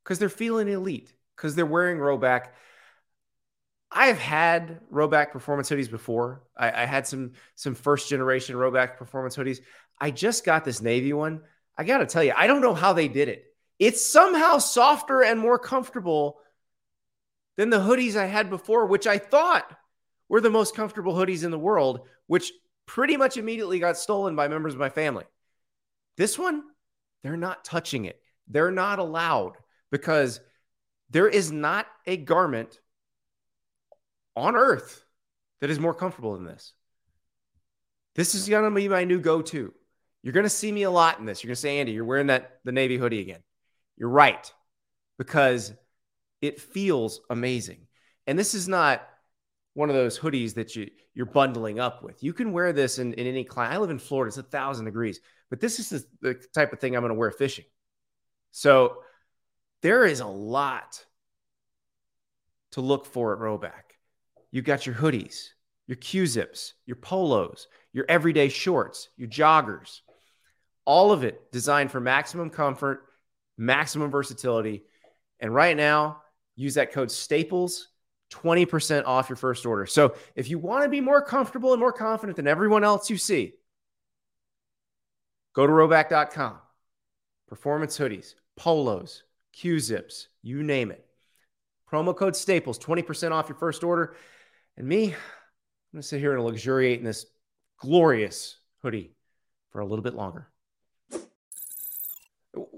because 0.03 0.19
they're 0.19 0.31
feeling 0.31 0.67
elite 0.67 1.13
because 1.37 1.55
they're 1.55 1.67
wearing 1.67 1.99
Rhoback. 1.99 2.47
I 3.93 4.07
have 4.07 4.19
had 4.19 4.81
Rhoback 4.91 5.31
performance 5.31 5.69
hoodies 5.69 5.91
before. 5.91 6.43
I, 6.57 6.71
I, 6.83 6.87
had 6.87 7.07
some 7.07 7.33
some 7.55 7.75
first 7.75 8.09
generation 8.09 8.57
Rhoback 8.57 8.97
performance 8.97 9.37
hoodies. 9.37 9.61
I 10.01 10.13
just 10.13 10.43
got 10.43 10.65
this 10.65 10.81
navy 10.81 11.13
one. 11.13 11.43
I 11.77 11.85
got 11.85 11.99
to 11.99 12.07
tell 12.07 12.25
you, 12.25 12.33
I 12.35 12.47
don't 12.47 12.63
know 12.63 12.75
how 12.75 12.95
they 12.95 13.09
did 13.09 13.29
it. 13.29 13.45
It's 13.79 14.05
somehow 14.05 14.57
softer 14.57 15.23
and 15.23 15.39
more 15.39 15.59
comfortable 15.59 16.39
than 17.59 17.69
the 17.69 17.79
hoodies 17.79 18.17
I 18.17 18.25
had 18.25 18.49
before, 18.49 18.87
which 18.87 19.07
I 19.07 19.19
thought 19.19 19.71
were 20.29 20.41
the 20.41 20.51
most 20.51 20.75
comfortable 20.75 21.15
hoodies 21.15 21.45
in 21.45 21.51
the 21.51 21.59
world, 21.59 22.01
which 22.27 22.53
pretty 22.87 23.17
much 23.17 23.37
immediately 23.37 23.79
got 23.79 23.97
stolen 23.97 24.37
by 24.37 24.49
members 24.49 24.75
of 24.75 24.81
my 24.81 24.89
family. 24.89 25.25
This 26.17 26.39
one, 26.39 26.63
they're 27.23 27.37
not 27.37 27.65
touching 27.65 28.05
it. 28.05 28.21
They're 28.49 28.71
not 28.71 28.99
allowed 28.99 29.55
because 29.91 30.41
there 31.11 31.29
is 31.29 31.53
not 31.53 31.87
a 32.07 32.17
garment 32.17 32.79
on 34.35 34.57
earth 34.57 35.05
that 35.61 35.71
is 35.71 35.81
more 35.81 35.95
comfortable 35.95 36.35
than 36.35 36.45
this. 36.45 36.73
This 38.15 38.35
is 38.35 38.49
going 38.49 38.65
to 38.65 38.71
be 38.71 38.89
my 38.89 39.05
new 39.05 39.21
go 39.21 39.43
to. 39.43 39.73
You're 40.23 40.33
going 40.33 40.45
to 40.45 40.51
see 40.51 40.73
me 40.73 40.83
a 40.83 40.91
lot 40.91 41.19
in 41.19 41.27
this. 41.27 41.43
You're 41.43 41.49
going 41.49 41.57
to 41.57 41.61
say, 41.61 41.79
Andy, 41.79 41.93
you're 41.93 42.05
wearing 42.05 42.29
that 42.29 42.61
the 42.65 42.73
Navy 42.73 42.97
hoodie 42.97 43.21
again. 43.21 43.43
You're 43.97 44.09
right 44.09 44.53
because 45.19 45.73
it 46.41 46.61
feels 46.61 47.21
amazing. 47.31 47.87
And 48.27 48.39
this 48.39 48.55
is 48.55 48.69
not 48.69 49.07
one 49.77 49.91
of 49.91 49.95
those 49.95 50.19
hoodies 50.19 50.55
that 50.55 50.75
you 50.75 50.91
you're 51.15 51.27
bundling 51.27 51.79
up 51.79 52.03
with. 52.03 52.23
You 52.23 52.33
can 52.33 52.51
wear 52.51 52.73
this 52.73 52.99
in, 52.99 53.13
in 53.13 53.27
any 53.27 53.45
climate. 53.45 53.75
I 53.75 53.79
live 53.79 53.91
in 53.91 53.99
Florida; 53.99 54.29
it's 54.29 54.39
a 54.39 54.43
thousand 54.43 54.87
degrees, 54.87 55.21
but 55.51 55.61
this 55.61 55.79
is 55.79 55.91
the, 55.91 56.05
the 56.23 56.35
type 56.55 56.73
of 56.73 56.81
thing 56.81 56.97
I'm 56.97 57.03
going 57.03 57.13
to 57.13 57.19
wear 57.19 57.31
fishing. 57.31 57.67
So 58.53 59.03
there 59.83 60.07
is 60.07 60.21
a 60.21 60.27
lot 60.27 61.05
to 62.73 62.81
look 62.81 63.05
for 63.05 63.35
at 63.35 63.39
Rhoback. 63.39 63.97
You 64.51 64.63
got 64.63 64.87
your 64.87 64.95
hoodies, 64.95 65.49
your 65.87 65.97
Q 65.97 66.27
zips, 66.27 66.73
your 66.87 66.97
polos, 66.97 67.69
your 67.93 68.07
everyday 68.09 68.49
shorts, 68.49 69.11
your 69.19 69.29
joggers, 69.29 70.01
all 70.87 71.13
of 71.13 71.23
it 71.23 71.53
designed 71.53 71.91
for 71.91 72.01
maximum 72.01 72.49
comfort, 72.49 73.03
maximum 73.59 74.11
versatility. 74.11 74.85
And 75.39 75.55
right 75.55 75.77
now, 75.77 76.23
use 76.55 76.75
that 76.75 76.93
code 76.93 77.11
STAPLES 77.11 77.89
20% 78.31 79.05
off 79.07 79.29
your 79.29 79.37
first 79.37 79.67
order. 79.67 79.87
So 79.87 80.15
if 80.35 80.51
you 80.51 80.59
want 80.59 80.85
to 80.85 80.89
be 80.89 81.01
more 81.01 81.23
comfortable 81.23 81.73
and 81.73 81.81
more 81.81 81.93
confident 81.93 82.37
than 82.37 82.47
everyone 82.47 82.85
else 82.85 83.09
you 83.11 83.17
see, 83.17 83.55
go 85.55 85.67
to 85.67 85.73
rhoback.com. 85.73 86.59
Performance 87.49 87.97
hoodies, 87.97 88.35
polos, 88.57 89.23
Q 89.53 89.79
zips, 89.79 90.29
you 90.43 90.63
name 90.63 90.91
it. 90.91 91.07
Promo 91.91 92.17
code 92.17 92.35
STAPLES, 92.35 92.79
20% 92.79 93.31
off 93.31 93.49
your 93.49 93.57
first 93.57 93.85
order. 93.85 94.17
And 94.77 94.87
me, 94.87 95.05
I'm 95.05 95.13
going 95.93 96.03
to 96.03 96.03
sit 96.03 96.19
here 96.19 96.35
and 96.35 96.45
luxuriate 96.45 96.99
in 96.99 97.05
this 97.05 97.27
glorious 97.79 98.59
hoodie 98.83 99.13
for 99.71 99.81
a 99.81 99.87
little 99.87 100.03
bit 100.03 100.15
longer. 100.15 100.49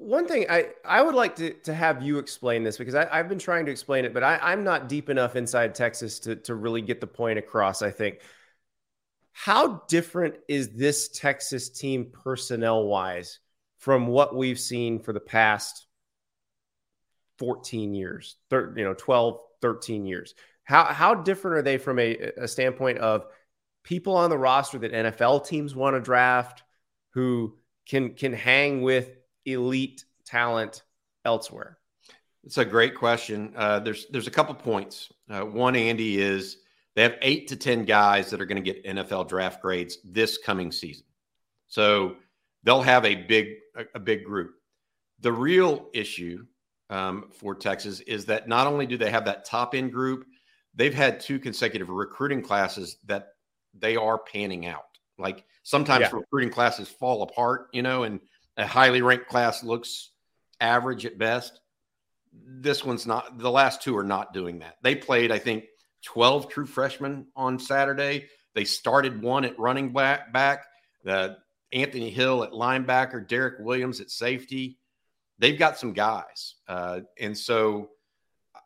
One 0.08 0.26
thing 0.26 0.46
I, 0.48 0.70
I 0.86 1.02
would 1.02 1.14
like 1.14 1.36
to, 1.36 1.52
to 1.64 1.74
have 1.74 2.02
you 2.02 2.16
explain 2.16 2.62
this 2.62 2.78
because 2.78 2.94
I, 2.94 3.14
have 3.14 3.28
been 3.28 3.38
trying 3.38 3.66
to 3.66 3.70
explain 3.70 4.06
it, 4.06 4.14
but 4.14 4.24
I, 4.24 4.38
I'm 4.40 4.64
not 4.64 4.88
deep 4.88 5.10
enough 5.10 5.36
inside 5.36 5.74
Texas 5.74 6.18
to, 6.20 6.34
to 6.36 6.54
really 6.54 6.80
get 6.80 7.02
the 7.02 7.06
point 7.06 7.38
across, 7.38 7.82
I 7.82 7.90
think. 7.90 8.20
How 9.32 9.82
different 9.86 10.36
is 10.48 10.70
this 10.70 11.08
Texas 11.08 11.68
team 11.68 12.10
personnel 12.10 12.84
wise 12.84 13.38
from 13.80 14.06
what 14.06 14.34
we've 14.34 14.58
seen 14.58 14.98
for 14.98 15.12
the 15.12 15.20
past 15.20 15.84
14 17.36 17.92
years, 17.92 18.36
thir- 18.48 18.72
you 18.78 18.84
know, 18.84 18.94
12, 18.94 19.38
13 19.60 20.06
years? 20.06 20.32
How, 20.64 20.84
how 20.84 21.16
different 21.16 21.58
are 21.58 21.62
they 21.62 21.76
from 21.76 21.98
a, 21.98 22.16
a 22.38 22.48
standpoint 22.48 22.96
of 22.96 23.26
people 23.84 24.16
on 24.16 24.30
the 24.30 24.38
roster 24.38 24.78
that 24.78 24.92
NFL 24.94 25.46
teams 25.46 25.76
want 25.76 25.96
to 25.96 26.00
draft 26.00 26.62
who 27.10 27.58
can 27.84 28.14
can 28.14 28.32
hang 28.32 28.80
with 28.80 29.17
elite 29.52 30.04
talent 30.24 30.82
elsewhere? 31.24 31.78
It's 32.44 32.58
a 32.58 32.64
great 32.64 32.94
question. 32.94 33.52
Uh, 33.56 33.80
there's 33.80 34.06
there's 34.10 34.26
a 34.26 34.30
couple 34.30 34.54
points. 34.54 35.12
Uh, 35.28 35.40
one, 35.40 35.76
Andy, 35.76 36.20
is 36.20 36.58
they 36.94 37.02
have 37.02 37.16
eight 37.22 37.48
to 37.48 37.56
ten 37.56 37.84
guys 37.84 38.30
that 38.30 38.40
are 38.40 38.46
going 38.46 38.62
to 38.62 38.72
get 38.72 38.84
NFL 38.84 39.28
draft 39.28 39.60
grades 39.60 39.98
this 40.04 40.38
coming 40.38 40.72
season, 40.72 41.04
so 41.66 42.16
they'll 42.62 42.82
have 42.82 43.04
a 43.04 43.14
big 43.14 43.48
a, 43.76 43.84
a 43.96 44.00
big 44.00 44.24
group. 44.24 44.54
The 45.20 45.32
real 45.32 45.88
issue 45.92 46.46
um, 46.90 47.30
for 47.32 47.54
Texas 47.54 48.00
is 48.00 48.26
that 48.26 48.48
not 48.48 48.66
only 48.66 48.86
do 48.86 48.96
they 48.96 49.10
have 49.10 49.24
that 49.26 49.44
top 49.44 49.74
end 49.74 49.92
group, 49.92 50.24
they've 50.74 50.94
had 50.94 51.20
two 51.20 51.38
consecutive 51.38 51.88
recruiting 51.88 52.42
classes 52.42 52.96
that 53.06 53.28
they 53.74 53.96
are 53.96 54.18
panning 54.18 54.66
out. 54.66 54.84
Like 55.18 55.44
sometimes 55.64 56.02
yeah. 56.02 56.10
recruiting 56.12 56.50
classes 56.50 56.88
fall 56.88 57.22
apart, 57.22 57.68
you 57.72 57.82
know, 57.82 58.04
and 58.04 58.20
a 58.58 58.66
highly 58.66 59.00
ranked 59.00 59.28
class 59.28 59.62
looks 59.62 60.10
average 60.60 61.06
at 61.06 61.16
best. 61.16 61.60
This 62.32 62.84
one's 62.84 63.06
not, 63.06 63.38
the 63.38 63.50
last 63.50 63.82
two 63.82 63.96
are 63.96 64.04
not 64.04 64.34
doing 64.34 64.58
that. 64.58 64.76
They 64.82 64.96
played, 64.96 65.32
I 65.32 65.38
think, 65.38 65.64
12 66.04 66.48
true 66.48 66.66
freshmen 66.66 67.28
on 67.34 67.58
Saturday. 67.58 68.26
They 68.54 68.64
started 68.64 69.22
one 69.22 69.44
at 69.44 69.58
running 69.58 69.92
back, 69.92 70.32
back 70.32 70.66
the 71.04 71.38
Anthony 71.72 72.10
Hill 72.10 72.42
at 72.42 72.50
linebacker, 72.50 73.26
Derrick 73.26 73.60
Williams 73.60 74.00
at 74.00 74.10
safety. 74.10 74.78
They've 75.38 75.58
got 75.58 75.78
some 75.78 75.92
guys. 75.92 76.56
Uh, 76.66 77.00
and 77.18 77.38
so 77.38 77.90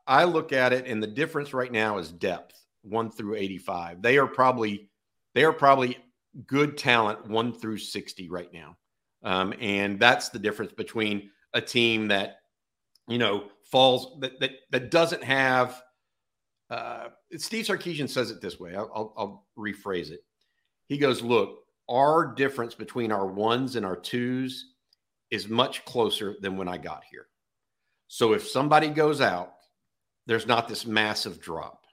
I 0.07 0.25
look 0.25 0.53
at 0.53 0.73
it, 0.73 0.87
and 0.87 1.03
the 1.03 1.07
difference 1.07 1.53
right 1.53 1.71
now 1.71 1.99
is 1.99 2.11
depth, 2.11 2.59
one 2.83 3.11
through 3.11 3.37
85. 3.37 4.01
They 4.01 4.17
are 4.17 4.27
probably, 4.27 4.89
they 5.35 5.45
are 5.45 5.53
probably 5.53 5.99
good 6.47 6.79
talent, 6.79 7.29
one 7.29 7.53
through 7.53 7.79
60 7.79 8.31
right 8.31 8.53
now. 8.53 8.77
Um, 9.23 9.55
and 9.61 10.01
that's 10.01 10.31
the 10.31 10.39
difference 10.39 10.73
between 10.73 11.31
a 11.55 11.61
team 11.61 12.09
that, 12.09 12.39
you 13.09 13.19
know, 13.19 13.51
falls 13.65 14.19
that 14.21 14.41
that, 14.41 14.53
that 14.71 14.91
doesn't 14.91 15.23
have. 15.23 15.83
Uh, 16.71 17.09
Steve 17.37 17.67
Sarkisian 17.67 18.09
says 18.09 18.31
it 18.31 18.41
this 18.41 18.59
way. 18.59 18.75
I'll, 18.75 18.91
I'll, 18.95 19.15
I'll 19.17 19.47
rephrase 19.59 20.11
it. 20.11 20.25
He 20.89 20.99
goes, 20.99 21.23
"Look, 21.23 21.61
our 21.89 22.35
difference 22.35 22.75
between 22.75 23.13
our 23.13 23.27
ones 23.27 23.77
and 23.77 23.87
our 23.87 23.97
twos 23.97 24.73
is 25.31 25.49
much 25.49 25.85
closer 25.85 26.37
than 26.41 26.57
when 26.57 26.69
I 26.69 26.79
got 26.79 27.05
here. 27.11 27.27
So 28.09 28.33
if 28.33 28.49
somebody 28.49 28.89
goes 28.89 29.21
out, 29.21 29.55
there's 30.27 30.47
not 30.47 30.69
this 30.69 30.87
massive 30.87 31.41
drop, 31.41 31.87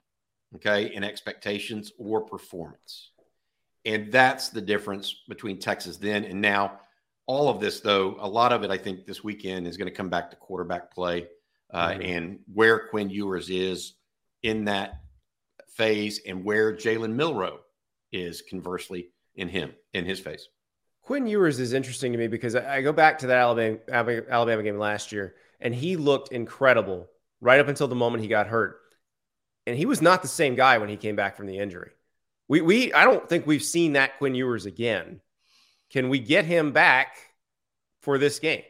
okay, 0.56 0.94
in 0.94 1.04
expectations 1.04 1.92
or 1.98 2.22
performance." 2.22 3.12
And 3.86 4.12
that's 4.12 4.50
the 4.50 4.60
difference 4.60 5.14
between 5.28 5.58
Texas 5.58 5.96
then 5.96 6.24
and 6.24 6.40
now 6.40 6.80
all 7.30 7.48
of 7.48 7.60
this, 7.60 7.78
though, 7.78 8.16
a 8.18 8.28
lot 8.28 8.52
of 8.52 8.64
it, 8.64 8.72
I 8.72 8.76
think, 8.76 9.06
this 9.06 9.22
weekend 9.22 9.68
is 9.68 9.76
going 9.76 9.86
to 9.86 9.94
come 9.94 10.08
back 10.08 10.30
to 10.30 10.36
quarterback 10.36 10.92
play 10.92 11.28
uh, 11.72 11.90
mm-hmm. 11.90 12.02
and 12.02 12.38
where 12.52 12.88
Quinn 12.88 13.08
Ewers 13.08 13.48
is 13.50 13.94
in 14.42 14.64
that 14.64 15.02
phase 15.68 16.20
and 16.26 16.44
where 16.44 16.74
Jalen 16.74 17.12
Milroe 17.12 17.60
is 18.10 18.42
conversely 18.42 19.10
in 19.36 19.48
him, 19.48 19.72
in 19.94 20.04
his 20.04 20.18
phase. 20.18 20.48
Quinn 21.02 21.28
Ewers 21.28 21.60
is 21.60 21.72
interesting 21.72 22.10
to 22.10 22.18
me 22.18 22.26
because 22.26 22.56
I 22.56 22.82
go 22.82 22.92
back 22.92 23.20
to 23.20 23.28
that 23.28 23.38
Alabama, 23.38 23.78
Alabama 24.28 24.64
game 24.64 24.78
last 24.78 25.12
year, 25.12 25.36
and 25.60 25.72
he 25.72 25.94
looked 25.94 26.32
incredible 26.32 27.08
right 27.40 27.60
up 27.60 27.68
until 27.68 27.86
the 27.86 27.94
moment 27.94 28.24
he 28.24 28.28
got 28.28 28.48
hurt. 28.48 28.80
And 29.68 29.76
he 29.76 29.86
was 29.86 30.02
not 30.02 30.22
the 30.22 30.28
same 30.28 30.56
guy 30.56 30.78
when 30.78 30.88
he 30.88 30.96
came 30.96 31.14
back 31.14 31.36
from 31.36 31.46
the 31.46 31.58
injury. 31.58 31.92
We, 32.48 32.60
we 32.60 32.92
I 32.92 33.04
don't 33.04 33.28
think 33.28 33.46
we've 33.46 33.62
seen 33.62 33.92
that 33.92 34.18
Quinn 34.18 34.34
Ewers 34.34 34.66
again. 34.66 35.20
Can 35.90 36.08
we 36.08 36.18
get 36.18 36.44
him 36.44 36.72
back 36.72 37.16
for 38.00 38.18
this 38.18 38.38
game? 38.38 38.62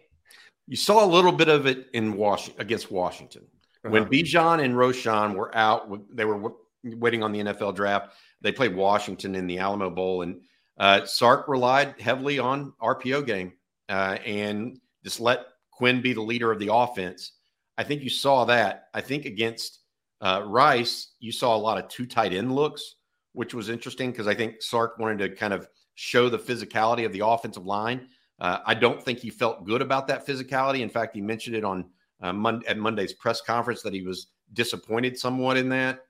You 0.66 0.76
saw 0.76 1.04
a 1.04 1.06
little 1.06 1.33
bit 1.33 1.48
of 1.48 1.66
it 1.66 1.88
in 1.92 2.16
Washington 2.16 2.61
against 2.61 2.90
Washington 2.90 3.42
uh-huh. 3.85 3.92
when 3.92 4.06
Bijan 4.06 4.64
and 4.64 4.74
Roschon 4.74 5.35
were 5.35 5.54
out. 5.56 5.90
They 6.14 6.24
were 6.24 6.52
waiting 6.85 7.22
on 7.22 7.33
the 7.33 7.40
NFL 7.40 7.74
draft. 7.74 8.14
They 8.40 8.52
played 8.52 8.74
Washington 8.74 9.35
in 9.35 9.46
the 9.46 9.59
Alamo 9.59 9.90
Bowl, 9.90 10.22
and 10.22 10.40
uh, 10.78 11.04
Sark 11.04 11.46
relied 11.48 12.00
heavily 12.00 12.38
on 12.38 12.72
RPO 12.80 13.26
game 13.26 13.52
uh, 13.88 14.16
and 14.24 14.78
just 15.04 15.20
let 15.20 15.40
Quinn 15.72 16.00
be 16.00 16.12
the 16.12 16.22
leader 16.22 16.50
of 16.50 16.59
the 16.59 16.72
offense. 16.72 17.33
I 17.76 17.85
think 17.85 18.02
you 18.02 18.11
saw 18.11 18.44
that. 18.46 18.85
I 18.94 19.00
think 19.00 19.24
against 19.24 19.80
uh, 20.20 20.42
Rice, 20.46 21.14
you 21.18 21.33
saw 21.33 21.56
a 21.56 21.59
lot 21.59 21.78
of 21.78 21.88
two 21.88 22.06
tight 22.06 22.33
end 22.33 22.54
looks, 22.54 22.94
which 23.33 23.54
was 23.54 23.68
interesting 23.68 24.11
because 24.11 24.26
I 24.26 24.35
think 24.35 24.62
Sark 24.62 24.98
wanted 24.98 25.18
to 25.18 25.37
kind 25.37 25.52
of 25.52 25.66
show 26.01 26.31
the 26.31 26.39
physicality 26.39 27.05
of 27.05 27.13
the 27.13 27.21
offensive 27.21 27.67
line. 27.67 28.09
Uh, 28.41 28.61
I 28.65 28.73
don't 28.73 29.03
think 29.03 29.19
he 29.19 29.29
felt 29.29 29.67
good 29.67 29.83
about 29.83 30.09
that 30.09 30.27
physicality. 30.27 30.81
In 30.81 30.89
fact, 30.89 31.15
he 31.15 31.21
mentioned 31.21 31.57
it 31.57 31.63
on 31.63 31.85
uh, 32.23 32.33
Mon- 32.33 32.63
at 32.67 32.79
Monday's 32.79 33.13
press 33.13 33.43
conference 33.43 33.83
that 33.83 33.93
he 33.93 34.01
was 34.01 34.29
disappointed 34.55 35.19
somewhat 35.19 35.59
in 35.59 35.69
that. 35.69 36.07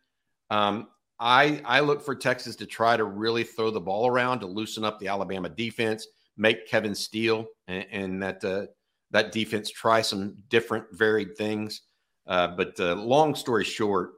Um, 0.48 0.86
I 1.18 1.60
I 1.64 1.80
look 1.80 2.02
for 2.02 2.14
Texas 2.14 2.54
to 2.56 2.66
try 2.66 2.96
to 2.96 3.02
really 3.02 3.42
throw 3.42 3.72
the 3.72 3.80
ball 3.80 4.06
around 4.06 4.38
to 4.40 4.46
loosen 4.46 4.84
up 4.84 5.00
the 5.00 5.08
Alabama 5.08 5.48
defense, 5.48 6.06
make 6.36 6.68
Kevin 6.68 6.94
Steele 6.94 7.46
and, 7.66 7.86
and 7.90 8.22
that 8.22 8.44
uh, 8.44 8.66
that 9.10 9.32
defense 9.32 9.70
try 9.70 10.02
some 10.02 10.36
different 10.48 10.84
varied 10.92 11.36
things. 11.36 11.82
Uh, 12.28 12.46
but 12.46 12.78
uh, 12.78 12.94
long 12.94 13.34
story 13.34 13.64
short, 13.64 14.12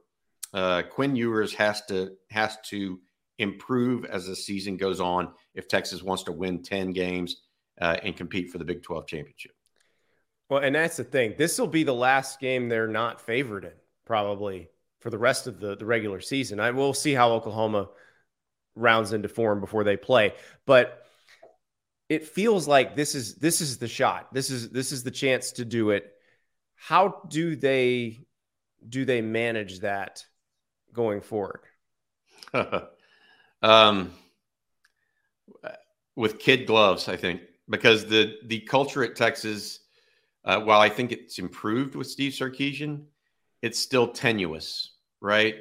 uh, 0.53 0.83
Quinn 0.83 1.15
Ewers 1.15 1.51
has 1.55 1.83
to 1.87 2.11
has 2.29 2.57
to 2.65 2.99
improve 3.39 4.05
as 4.05 4.27
the 4.27 4.35
season 4.35 4.77
goes 4.77 4.99
on 4.99 5.31
if 5.55 5.67
Texas 5.67 6.03
wants 6.03 6.23
to 6.23 6.31
win 6.31 6.61
ten 6.61 6.91
games 6.91 7.41
uh, 7.81 7.97
and 8.03 8.15
compete 8.15 8.51
for 8.51 8.57
the 8.57 8.65
Big 8.65 8.83
Twelve 8.83 9.07
championship. 9.07 9.53
Well, 10.49 10.61
and 10.61 10.75
that's 10.75 10.97
the 10.97 11.03
thing. 11.03 11.35
This 11.37 11.57
will 11.57 11.67
be 11.67 11.83
the 11.83 11.93
last 11.93 12.39
game 12.39 12.69
they're 12.69 12.87
not 12.87 13.21
favored 13.21 13.65
in, 13.65 13.71
probably 14.05 14.69
for 14.99 15.09
the 15.09 15.17
rest 15.17 15.47
of 15.47 15.59
the, 15.59 15.75
the 15.75 15.85
regular 15.85 16.21
season. 16.21 16.59
I 16.59 16.71
will 16.71 16.93
see 16.93 17.13
how 17.13 17.31
Oklahoma 17.31 17.89
rounds 18.75 19.13
into 19.13 19.27
form 19.27 19.59
before 19.59 19.83
they 19.83 19.97
play, 19.97 20.33
but 20.65 21.03
it 22.09 22.27
feels 22.27 22.67
like 22.67 22.95
this 22.95 23.15
is 23.15 23.35
this 23.35 23.61
is 23.61 23.77
the 23.77 23.87
shot. 23.87 24.33
This 24.33 24.49
is 24.49 24.69
this 24.69 24.91
is 24.91 25.03
the 25.03 25.11
chance 25.11 25.53
to 25.53 25.65
do 25.65 25.89
it. 25.89 26.11
How 26.75 27.21
do 27.29 27.55
they 27.55 28.25
do 28.87 29.05
they 29.05 29.21
manage 29.21 29.79
that 29.79 30.25
going 30.93 31.21
forward? 31.21 31.61
um, 33.63 34.11
with 36.15 36.37
kid 36.37 36.67
gloves, 36.67 37.09
I 37.09 37.17
think, 37.17 37.41
because 37.69 38.05
the 38.05 38.35
the 38.45 38.59
culture 38.59 39.03
at 39.03 39.15
Texas, 39.15 39.79
uh, 40.45 40.59
while 40.59 40.79
I 40.79 40.89
think 40.89 41.11
it's 41.11 41.39
improved 41.39 41.95
with 41.95 42.07
Steve 42.07 42.33
Sarkisian, 42.33 43.05
it's 43.61 43.79
still 43.79 44.07
tenuous, 44.07 44.91
right? 45.21 45.55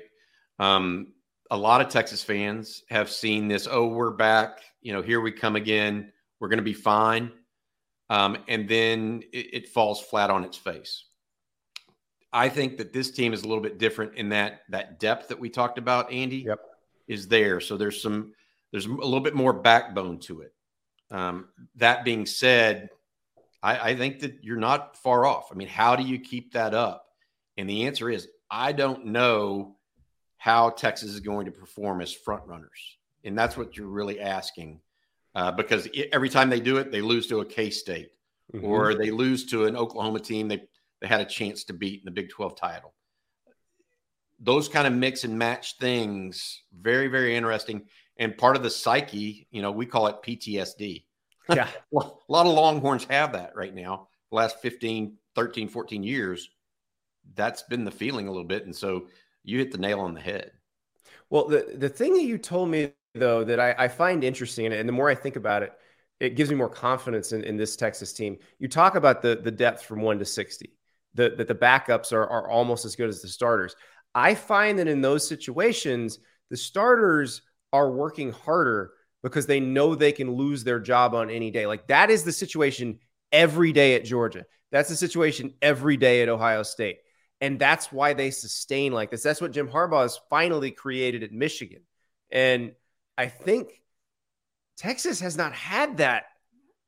Um, 0.59 1.13
a 1.51 1.57
lot 1.57 1.81
of 1.81 1.89
Texas 1.89 2.23
fans 2.23 2.83
have 2.91 3.09
seen 3.11 3.49
this. 3.49 3.69
Oh, 3.71 3.87
we're 3.87 4.11
back. 4.11 4.61
You 4.81 4.93
know, 4.93 5.03
here 5.03 5.21
we 5.21 5.33
come 5.33 5.57
again. 5.57 6.13
We're 6.41 6.49
going 6.49 6.59
to 6.59 6.65
be 6.65 6.75
fine. 6.75 7.31
Um, 8.11 8.37
and 8.49 8.69
then 8.69 9.23
it, 9.33 9.55
it 9.55 9.69
falls 9.69 10.01
flat 10.01 10.29
on 10.31 10.45
its 10.45 10.57
face. 10.57 11.05
I 12.33 12.49
think 12.49 12.79
that 12.79 12.93
this 12.93 13.11
team 13.11 13.33
is 13.33 13.43
a 13.43 13.49
little 13.49 13.63
bit 13.63 13.79
different 13.79 14.15
in 14.17 14.31
that 14.31 14.63
that 14.71 14.99
depth 14.99 15.29
that 15.29 15.39
we 15.39 15.51
talked 15.51 15.79
about, 15.79 16.11
Andy, 16.11 16.39
yep. 16.39 16.59
Is 17.13 17.29
there. 17.29 17.61
So 17.61 17.77
there's 17.77 18.03
some 18.03 18.33
there's 18.71 18.87
a 18.87 18.91
little 18.91 19.21
bit 19.21 19.35
more 19.35 19.53
backbone 19.53 20.19
to 20.21 20.41
it. 20.43 20.55
Um, 21.11 21.49
that 21.77 22.05
being 22.05 22.25
said, 22.25 22.89
I, 23.63 23.91
I 23.91 23.97
think 23.97 24.21
that 24.21 24.43
you're 24.43 24.57
not 24.57 24.97
far 24.97 25.27
off. 25.27 25.49
I 25.53 25.55
mean, 25.55 25.69
how 25.69 25.95
do 25.95 26.03
you 26.03 26.19
keep 26.19 26.55
that 26.55 26.73
up? 26.73 27.07
And 27.57 27.69
the 27.69 27.87
answer 27.87 28.09
is 28.09 28.29
I 28.51 28.73
don't 28.73 29.07
know 29.07 29.77
how 30.39 30.71
Texas 30.71 31.11
is 31.11 31.21
going 31.21 31.47
to 31.47 31.53
perform 31.53 32.01
as 32.01 32.13
front 32.13 32.43
runners, 32.47 32.99
and 33.25 33.39
that's 33.39 33.57
what 33.57 33.77
you're 33.77 33.87
really 33.87 34.21
asking, 34.21 34.81
uh, 35.35 35.53
because 35.53 35.87
it, 35.87 36.09
every 36.13 36.29
time 36.29 36.51
they 36.51 36.61
do 36.61 36.79
it, 36.79 36.91
they 36.91 37.03
lose 37.03 37.27
to 37.29 37.41
a 37.41 37.45
K 37.45 37.71
State 37.71 38.11
mm-hmm. 38.55 38.65
or 38.65 38.95
they 38.95 39.11
lose 39.11 39.47
to 39.47 39.67
an 39.67 39.77
Oklahoma 39.77 40.21
team 40.21 40.49
they 40.49 40.63
they 41.01 41.09
had 41.09 41.21
a 41.21 41.27
chance 41.27 41.65
to 41.65 41.73
beat 41.73 42.01
in 42.01 42.05
the 42.05 42.13
Big 42.13 42.31
12 42.31 42.55
title. 42.55 42.95
Those 44.43 44.69
kind 44.69 44.87
of 44.87 44.93
mix 44.93 45.25
and 45.25 45.39
match 45.39 45.79
things, 45.79 46.63
very, 46.77 47.09
very 47.09 47.37
interesting. 47.37 47.83
And 48.17 48.37
part 48.37 48.57
of 48.57 48.63
the 48.63 48.71
psyche, 48.71 49.47
you 49.51 49.63
know, 49.63 49.71
we 49.71 49.87
call 49.87 50.09
it 50.09 50.23
PTSD. 50.23 51.05
Yeah. 51.53 51.69
a 51.93 51.97
lot 52.29 52.47
of 52.47 52.55
Longhorns 52.55 53.05
have 53.11 53.33
that 53.33 53.57
right 53.57 53.75
now, 53.75 54.07
the 54.31 54.37
last 54.37 54.63
15, 54.63 55.17
13, 55.35 55.69
14 55.69 56.03
years. 56.03 56.49
That's 57.35 57.63
been 57.63 57.85
the 57.85 57.91
feeling 57.91 58.29
a 58.29 58.31
little 58.31 58.47
bit. 58.47 58.65
And 58.65 58.75
so 58.75 59.09
you 59.43 59.59
hit 59.59 59.73
the 59.73 59.79
nail 59.79 59.99
on 60.01 60.15
the 60.15 60.21
head. 60.21 60.53
Well, 61.31 61.49
the, 61.49 61.75
the 61.77 61.89
thing 61.89 62.15
that 62.15 62.23
you 62.23 62.39
told 62.39 62.69
me, 62.69 62.93
though, 63.15 63.43
that 63.43 63.59
I, 63.59 63.75
I 63.77 63.89
find 63.89 64.23
interesting, 64.23 64.73
and 64.73 64.89
the 64.89 64.93
more 64.93 65.11
I 65.11 65.17
think 65.17 65.35
about 65.35 65.65
it, 65.65 65.73
it 66.21 66.37
gives 66.37 66.49
me 66.49 66.57
more 66.57 66.69
confidence 66.69 67.33
in, 67.33 67.43
in 67.43 67.57
this 67.57 67.75
Texas 67.75 68.13
team. 68.13 68.39
You 68.61 68.69
talk 68.69 68.95
about 68.95 69.21
the, 69.21 69.41
the 69.43 69.51
depth 69.51 69.83
from 69.83 70.01
one 70.01 70.21
to 70.21 70.25
60 70.25 70.73
that 71.15 71.37
the, 71.37 71.45
the 71.45 71.55
backups 71.55 72.13
are, 72.13 72.27
are 72.27 72.49
almost 72.49 72.85
as 72.85 72.97
good 72.97 73.09
as 73.09 73.21
the 73.21 73.29
starters. 73.29 73.75
I 74.15 74.35
find 74.35 74.79
that 74.79 74.89
in 74.89 75.01
those 75.01 75.27
situations, 75.27 76.19
the 76.51 76.57
starters 76.57 77.43
are 77.73 77.91
working 77.91 78.33
harder 78.33 78.93
because 79.23 79.47
they 79.47 79.61
know 79.61 79.95
they 79.95 80.13
can 80.13 80.33
lose 80.33 80.65
their 80.65 80.81
job 80.81 81.15
on 81.15 81.31
any 81.31 81.51
day. 81.51 81.67
Like 81.67 81.87
that 81.87 82.11
is 82.11 82.25
the 82.25 82.33
situation 82.33 82.99
every 83.31 83.73
day 83.73 83.95
at 83.95 84.05
Georgia. 84.05 84.45
That's 84.71 84.89
the 84.89 84.97
situation 84.97 85.55
every 85.63 85.97
day 85.97 86.23
at 86.23 86.29
Ohio 86.29 86.63
State. 86.63 86.99
And 87.41 87.59
that's 87.59 87.91
why 87.91 88.13
they 88.13 88.31
sustain 88.31 88.93
like 88.93 89.11
this. 89.11 89.23
That's 89.23 89.41
what 89.41 89.53
Jim 89.53 89.69
Harbaugh 89.69 90.03
has 90.03 90.21
finally 90.31 90.71
created 90.71 91.23
at 91.23 91.33
Michigan. 91.33 91.83
And 92.31 92.73
I 93.17 93.27
think 93.27 93.83
Texas 94.77 95.21
has 95.21 95.37
not 95.37 95.53
had 95.53 95.99
that 95.99 96.25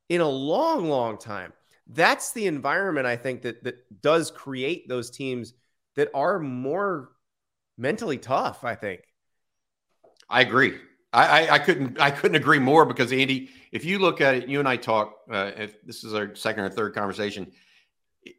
in 0.09 0.21
a 0.21 0.29
long, 0.29 0.89
long 0.89 1.19
time 1.19 1.53
that's 1.89 2.33
the 2.33 2.47
environment 2.47 3.07
I 3.07 3.17
think 3.17 3.43
that 3.43 3.65
that 3.65 4.01
does 4.01 4.31
create 4.31 4.89
those 4.89 5.11
teams 5.11 5.53
that 5.97 6.09
are 6.15 6.39
more 6.39 7.11
mentally 7.77 8.19
tough. 8.19 8.65
I 8.65 8.75
think. 8.75 9.03
I 10.29 10.41
agree. 10.41 10.79
I, 11.13 11.47
I, 11.47 11.55
I 11.55 11.59
couldn't 11.59 12.01
I 12.01 12.11
couldn't 12.11 12.37
agree 12.37 12.59
more 12.59 12.85
because 12.85 13.13
Andy, 13.13 13.51
if 13.71 13.85
you 13.85 13.99
look 13.99 14.21
at 14.21 14.35
it, 14.35 14.49
you 14.49 14.59
and 14.59 14.69
I 14.69 14.77
talk. 14.77 15.15
Uh, 15.31 15.53
if 15.57 15.83
this 15.83 16.03
is 16.05 16.15
our 16.15 16.35
second 16.35 16.65
or 16.65 16.71
third 16.71 16.95
conversation, 16.95 17.53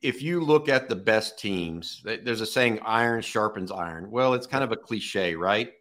if 0.02 0.22
you 0.22 0.42
look 0.42 0.68
at 0.68 0.90
the 0.90 0.96
best 0.96 1.40
teams, 1.40 2.02
there's 2.04 2.42
a 2.42 2.46
saying 2.46 2.80
"iron 2.86 3.22
sharpens 3.22 3.72
iron." 3.72 4.12
Well, 4.12 4.34
it's 4.34 4.48
kind 4.48 4.64
of 4.64 4.72
a 4.72 4.78
cliche, 4.78 5.36
right? 5.36 5.72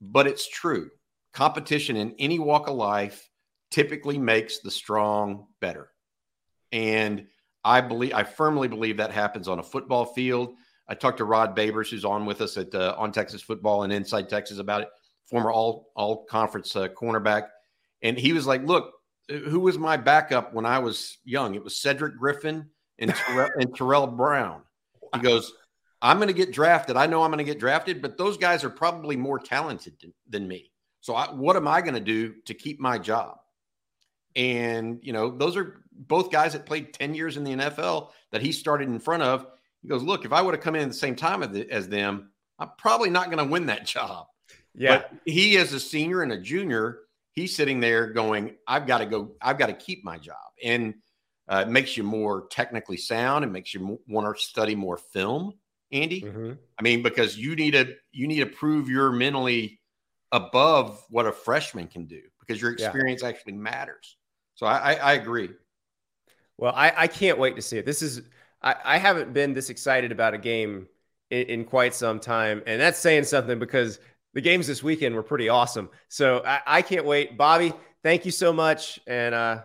But 0.00 0.26
it's 0.26 0.48
true. 0.48 0.90
Competition 1.32 1.96
in 1.96 2.14
any 2.18 2.38
walk 2.38 2.68
of 2.68 2.76
life 2.76 3.28
typically 3.70 4.18
makes 4.18 4.58
the 4.58 4.70
strong 4.70 5.46
better. 5.60 5.88
And 6.70 7.26
I 7.64 7.80
believe, 7.80 8.12
I 8.12 8.24
firmly 8.24 8.68
believe 8.68 8.98
that 8.98 9.12
happens 9.12 9.48
on 9.48 9.58
a 9.58 9.62
football 9.62 10.04
field. 10.04 10.54
I 10.88 10.94
talked 10.94 11.18
to 11.18 11.24
Rod 11.24 11.56
Babers, 11.56 11.90
who's 11.90 12.04
on 12.04 12.26
with 12.26 12.40
us 12.40 12.56
at 12.56 12.74
uh, 12.74 12.94
on 12.98 13.12
Texas 13.12 13.42
football 13.42 13.84
and 13.84 13.92
Inside 13.92 14.28
Texas 14.28 14.58
about 14.58 14.82
it, 14.82 14.88
former 15.24 15.50
all 15.50 15.90
all 15.94 16.24
conference 16.24 16.74
uh, 16.76 16.88
cornerback, 16.88 17.48
and 18.02 18.18
he 18.18 18.32
was 18.32 18.46
like, 18.46 18.62
"Look, 18.62 18.92
who 19.28 19.60
was 19.60 19.78
my 19.78 19.96
backup 19.96 20.52
when 20.52 20.66
I 20.66 20.80
was 20.80 21.18
young? 21.24 21.54
It 21.54 21.64
was 21.64 21.80
Cedric 21.80 22.16
Griffin 22.16 22.68
and 22.98 23.14
Tarell, 23.14 23.50
and 23.56 23.74
Tarell 23.74 24.06
Brown." 24.06 24.62
He 25.14 25.20
goes, 25.20 25.52
"I'm 26.00 26.18
going 26.18 26.28
to 26.28 26.34
get 26.34 26.52
drafted. 26.52 26.96
I 26.96 27.06
know 27.06 27.22
I'm 27.22 27.30
going 27.30 27.38
to 27.38 27.50
get 27.50 27.60
drafted, 27.60 28.02
but 28.02 28.18
those 28.18 28.36
guys 28.36 28.64
are 28.64 28.70
probably 28.70 29.16
more 29.16 29.38
talented 29.38 29.94
than, 30.00 30.12
than 30.28 30.48
me. 30.48 30.72
So 31.00 31.14
I, 31.14 31.32
what 31.32 31.56
am 31.56 31.68
I 31.68 31.80
going 31.80 31.94
to 31.94 32.00
do 32.00 32.34
to 32.46 32.54
keep 32.54 32.80
my 32.80 32.98
job?" 32.98 33.38
And 34.34 34.98
you 35.02 35.12
know, 35.12 35.30
those 35.30 35.56
are 35.56 35.82
both 35.92 36.30
guys 36.30 36.54
that 36.54 36.66
played 36.66 36.92
10 36.94 37.14
years 37.14 37.36
in 37.36 37.44
the 37.44 37.52
NFL 37.52 38.10
that 38.30 38.42
he 38.42 38.52
started 38.52 38.88
in 38.88 38.98
front 38.98 39.22
of. 39.22 39.46
He 39.82 39.88
goes, 39.88 40.02
Look, 40.02 40.24
if 40.24 40.32
I 40.32 40.40
would 40.40 40.54
have 40.54 40.62
come 40.62 40.74
in 40.74 40.82
at 40.82 40.88
the 40.88 40.94
same 40.94 41.16
time 41.16 41.42
as 41.42 41.88
them, 41.88 42.30
I'm 42.58 42.70
probably 42.78 43.10
not 43.10 43.26
going 43.26 43.44
to 43.44 43.50
win 43.50 43.66
that 43.66 43.86
job. 43.86 44.26
Yeah. 44.74 44.98
But 44.98 45.12
he, 45.26 45.56
is 45.56 45.72
a 45.72 45.80
senior 45.80 46.22
and 46.22 46.32
a 46.32 46.40
junior, 46.40 47.00
he's 47.32 47.54
sitting 47.54 47.80
there 47.80 48.06
going, 48.06 48.56
I've 48.66 48.86
got 48.86 48.98
to 48.98 49.06
go, 49.06 49.32
I've 49.40 49.58
got 49.58 49.66
to 49.66 49.74
keep 49.74 50.04
my 50.04 50.18
job. 50.18 50.36
And 50.64 50.94
uh, 51.48 51.64
it 51.66 51.70
makes 51.70 51.96
you 51.96 52.04
more 52.04 52.46
technically 52.50 52.96
sound. 52.96 53.44
It 53.44 53.48
makes 53.48 53.74
you 53.74 54.00
want 54.08 54.34
to 54.34 54.42
study 54.42 54.74
more 54.74 54.96
film, 54.96 55.54
Andy. 55.90 56.22
Mm-hmm. 56.22 56.52
I 56.78 56.82
mean, 56.82 57.02
because 57.02 57.36
you 57.36 57.54
need 57.56 57.72
to, 57.72 57.94
you 58.12 58.26
need 58.28 58.40
to 58.40 58.46
prove 58.46 58.88
you're 58.88 59.12
mentally 59.12 59.80
above 60.30 61.04
what 61.10 61.26
a 61.26 61.32
freshman 61.32 61.88
can 61.88 62.06
do 62.06 62.22
because 62.40 62.62
your 62.62 62.72
experience 62.72 63.22
yeah. 63.22 63.28
actually 63.28 63.52
matters. 63.52 64.16
So 64.54 64.64
I, 64.66 64.92
I, 64.92 64.94
I 64.94 65.12
agree. 65.14 65.50
Well, 66.56 66.72
I, 66.74 66.92
I 66.96 67.06
can't 67.08 67.38
wait 67.38 67.56
to 67.56 67.62
see 67.62 67.78
it. 67.78 67.84
This 67.84 68.02
is 68.02 68.22
I, 68.62 68.76
I 68.84 68.98
haven't 68.98 69.32
been 69.32 69.54
this 69.54 69.70
excited 69.70 70.12
about 70.12 70.34
a 70.34 70.38
game 70.38 70.88
in, 71.30 71.46
in, 71.46 71.64
quite 71.64 71.94
some 71.94 72.20
time, 72.20 72.62
and 72.66 72.80
that's 72.80 72.98
saying 72.98 73.24
something 73.24 73.58
because 73.58 73.98
the 74.34 74.40
games 74.40 74.66
this 74.66 74.82
weekend 74.82 75.14
were 75.14 75.22
pretty 75.22 75.48
awesome. 75.48 75.90
So 76.08 76.42
I, 76.44 76.60
I 76.66 76.82
can't 76.82 77.04
wait. 77.04 77.36
Bobby, 77.36 77.72
thank 78.02 78.24
you 78.24 78.30
so 78.30 78.52
much, 78.52 79.00
and 79.06 79.34
uh, 79.34 79.62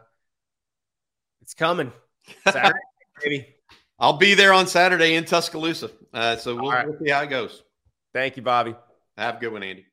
it's 1.41 1.53
coming 1.53 1.91
Saturday, 2.43 2.79
baby. 3.23 3.47
I'll 3.99 4.17
be 4.17 4.33
there 4.33 4.53
on 4.53 4.67
Saturday 4.67 5.15
in 5.15 5.25
Tuscaloosa. 5.25 5.89
Uh, 6.13 6.35
so 6.35 6.55
we'll, 6.55 6.71
right. 6.71 6.87
we'll 6.87 6.99
see 6.99 7.09
how 7.09 7.21
it 7.21 7.29
goes. 7.29 7.63
Thank 8.13 8.37
you, 8.37 8.43
Bobby. 8.43 8.75
Have 9.17 9.37
a 9.37 9.39
good 9.39 9.51
one, 9.51 9.63
Andy. 9.63 9.85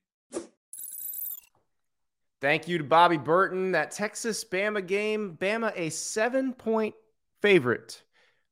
Thank 2.41 2.69
you 2.69 2.77
to 2.79 2.85
Bobby 2.85 3.17
Burton. 3.17 3.73
That 3.73 3.91
Texas 3.91 4.45
Bama 4.45 4.87
game, 4.87 5.39
Bama 5.41 5.73
a 5.75 5.89
seven 5.91 6.53
point 6.53 6.95
favorite 7.41 8.03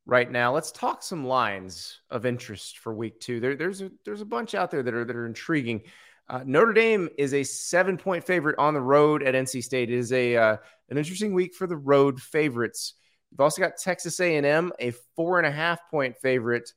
right 0.07 0.31
now. 0.31 0.53
Let's 0.55 0.73
talk 0.73 1.03
some 1.03 1.27
lines 1.27 2.01
of 2.11 2.27
interest 2.27 2.79
for 2.79 2.95
week 2.95 3.21
two. 3.21 3.41
There, 3.41 3.57
there's 3.57 3.83
a 3.83 3.91
there's 4.05 4.21
a 4.21 4.27
bunch 4.27 4.55
out 4.55 4.71
there 4.71 4.83
that 4.83 4.95
are 4.95 5.05
that 5.05 5.17
are 5.17 5.27
intriguing. 5.27 5.83
Uh, 6.29 6.43
Notre 6.45 6.73
Dame 6.73 7.09
is 7.19 7.35
a 7.35 7.43
seven 7.43 7.97
point 7.97 8.25
favorite 8.25 8.59
on 8.59 8.75
the 8.75 8.81
road 8.81 9.23
at 9.23 9.35
NC 9.35 9.63
State. 9.63 9.91
It 9.91 9.99
is 9.99 10.13
a 10.13 10.37
uh, 10.37 10.57
an 10.89 10.99
interesting 10.99 11.35
week 11.35 11.55
for 11.55 11.67
the 11.67 11.77
road 11.77 12.21
favorites. 12.21 12.95
You've 13.31 13.41
also 13.41 13.63
got 13.63 13.79
Texas 13.79 14.21
A&M, 14.21 14.73
a 14.79 14.93
four 15.17 15.39
and 15.39 15.47
a 15.47 15.51
half 15.51 15.91
point 15.91 16.19
favorite 16.19 16.71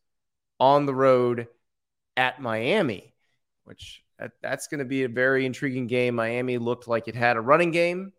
on 0.58 0.86
the 0.86 0.96
road 0.96 1.48
at 2.16 2.42
Miami, 2.42 3.14
which 3.66 4.02
that, 4.20 4.32
that's 4.42 4.68
going 4.68 4.80
to 4.80 4.86
be 4.86 5.04
a 5.04 5.10
very 5.10 5.46
intriguing 5.46 5.88
game. 5.88 6.16
Miami 6.16 6.58
looked 6.58 6.88
like 6.88 7.10
it 7.10 7.16
had 7.16 7.36
a 7.36 7.42
running 7.42 7.72
game 7.72 8.14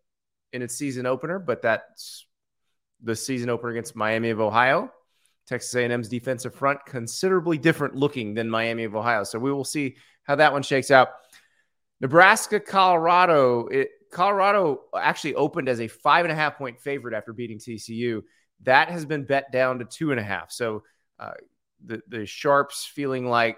in 0.53 0.61
its 0.61 0.75
season 0.75 1.07
opener, 1.07 1.39
but 1.39 1.63
that's 1.63 2.26
the 3.01 3.15
season 3.15 3.49
opener 3.49 3.71
against 3.71 3.95
Miami 3.95 4.29
of 4.29 4.39
Ohio. 4.39 4.91
Texas 5.47 5.73
A&M's 5.75 6.09
defensive 6.09 6.53
front 6.53 6.79
considerably 6.85 7.57
different 7.57 7.95
looking 7.95 8.33
than 8.33 8.49
Miami 8.49 8.83
of 8.83 8.95
Ohio. 8.95 9.23
So 9.23 9.39
we 9.39 9.51
will 9.51 9.63
see 9.63 9.95
how 10.23 10.35
that 10.35 10.51
one 10.51 10.61
shakes 10.61 10.91
out. 10.91 11.09
Nebraska, 12.01 12.59
Colorado. 12.59 13.67
It, 13.67 13.89
Colorado 14.11 14.81
actually 14.97 15.35
opened 15.35 15.69
as 15.69 15.79
a 15.79 15.87
five 15.87 16.25
and 16.25 16.31
a 16.31 16.35
half 16.35 16.57
point 16.57 16.79
favorite 16.79 17.13
after 17.13 17.33
beating 17.33 17.59
TCU. 17.59 18.23
That 18.63 18.89
has 18.89 19.05
been 19.05 19.23
bet 19.23 19.51
down 19.51 19.79
to 19.79 19.85
two 19.85 20.11
and 20.11 20.19
a 20.19 20.23
half. 20.23 20.51
So 20.51 20.83
uh, 21.19 21.33
the 21.85 22.01
the 22.07 22.25
sharps 22.25 22.85
feeling 22.85 23.29
like 23.29 23.57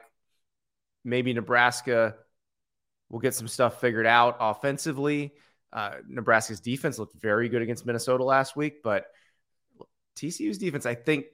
maybe 1.03 1.33
Nebraska 1.33 2.15
will 3.09 3.19
get 3.19 3.33
some 3.33 3.47
stuff 3.47 3.81
figured 3.81 4.05
out 4.05 4.37
offensively. 4.39 5.33
Uh, 5.71 5.95
Nebraska's 6.07 6.59
defense 6.59 6.99
looked 6.99 7.19
very 7.19 7.49
good 7.49 7.61
against 7.61 7.85
Minnesota 7.85 8.23
last 8.23 8.55
week, 8.55 8.81
but 8.83 9.05
TCU's 10.19 10.57
defense, 10.57 10.85
I 10.85 10.95
think, 10.95 11.25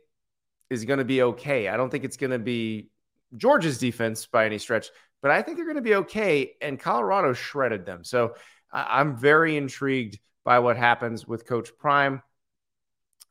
is 0.70 0.86
going 0.86 1.00
to 1.00 1.06
be 1.06 1.22
okay. 1.22 1.68
I 1.68 1.78
don't 1.78 1.90
think 1.90 2.04
it's 2.04 2.18
going 2.18 2.32
to 2.32 2.40
be 2.40 2.90
Georgia's 3.38 3.78
defense 3.78 4.26
by 4.26 4.46
any 4.46 4.58
stretch, 4.58 4.90
but 5.22 5.32
I 5.32 5.42
think 5.42 5.58
they're 5.58 5.66
going 5.66 5.76
to 5.76 5.82
be 5.82 5.96
okay. 5.96 6.54
And 6.62 6.80
Colorado 6.80 7.34
shredded 7.34 7.86
them. 7.86 8.04
So 8.04 8.36
I'm 8.72 9.18
very 9.18 9.58
intrigued 9.58 10.20
by 10.44 10.60
what 10.60 10.78
happens 10.78 11.28
with 11.28 11.46
Coach 11.46 11.70
Prime. 11.78 12.22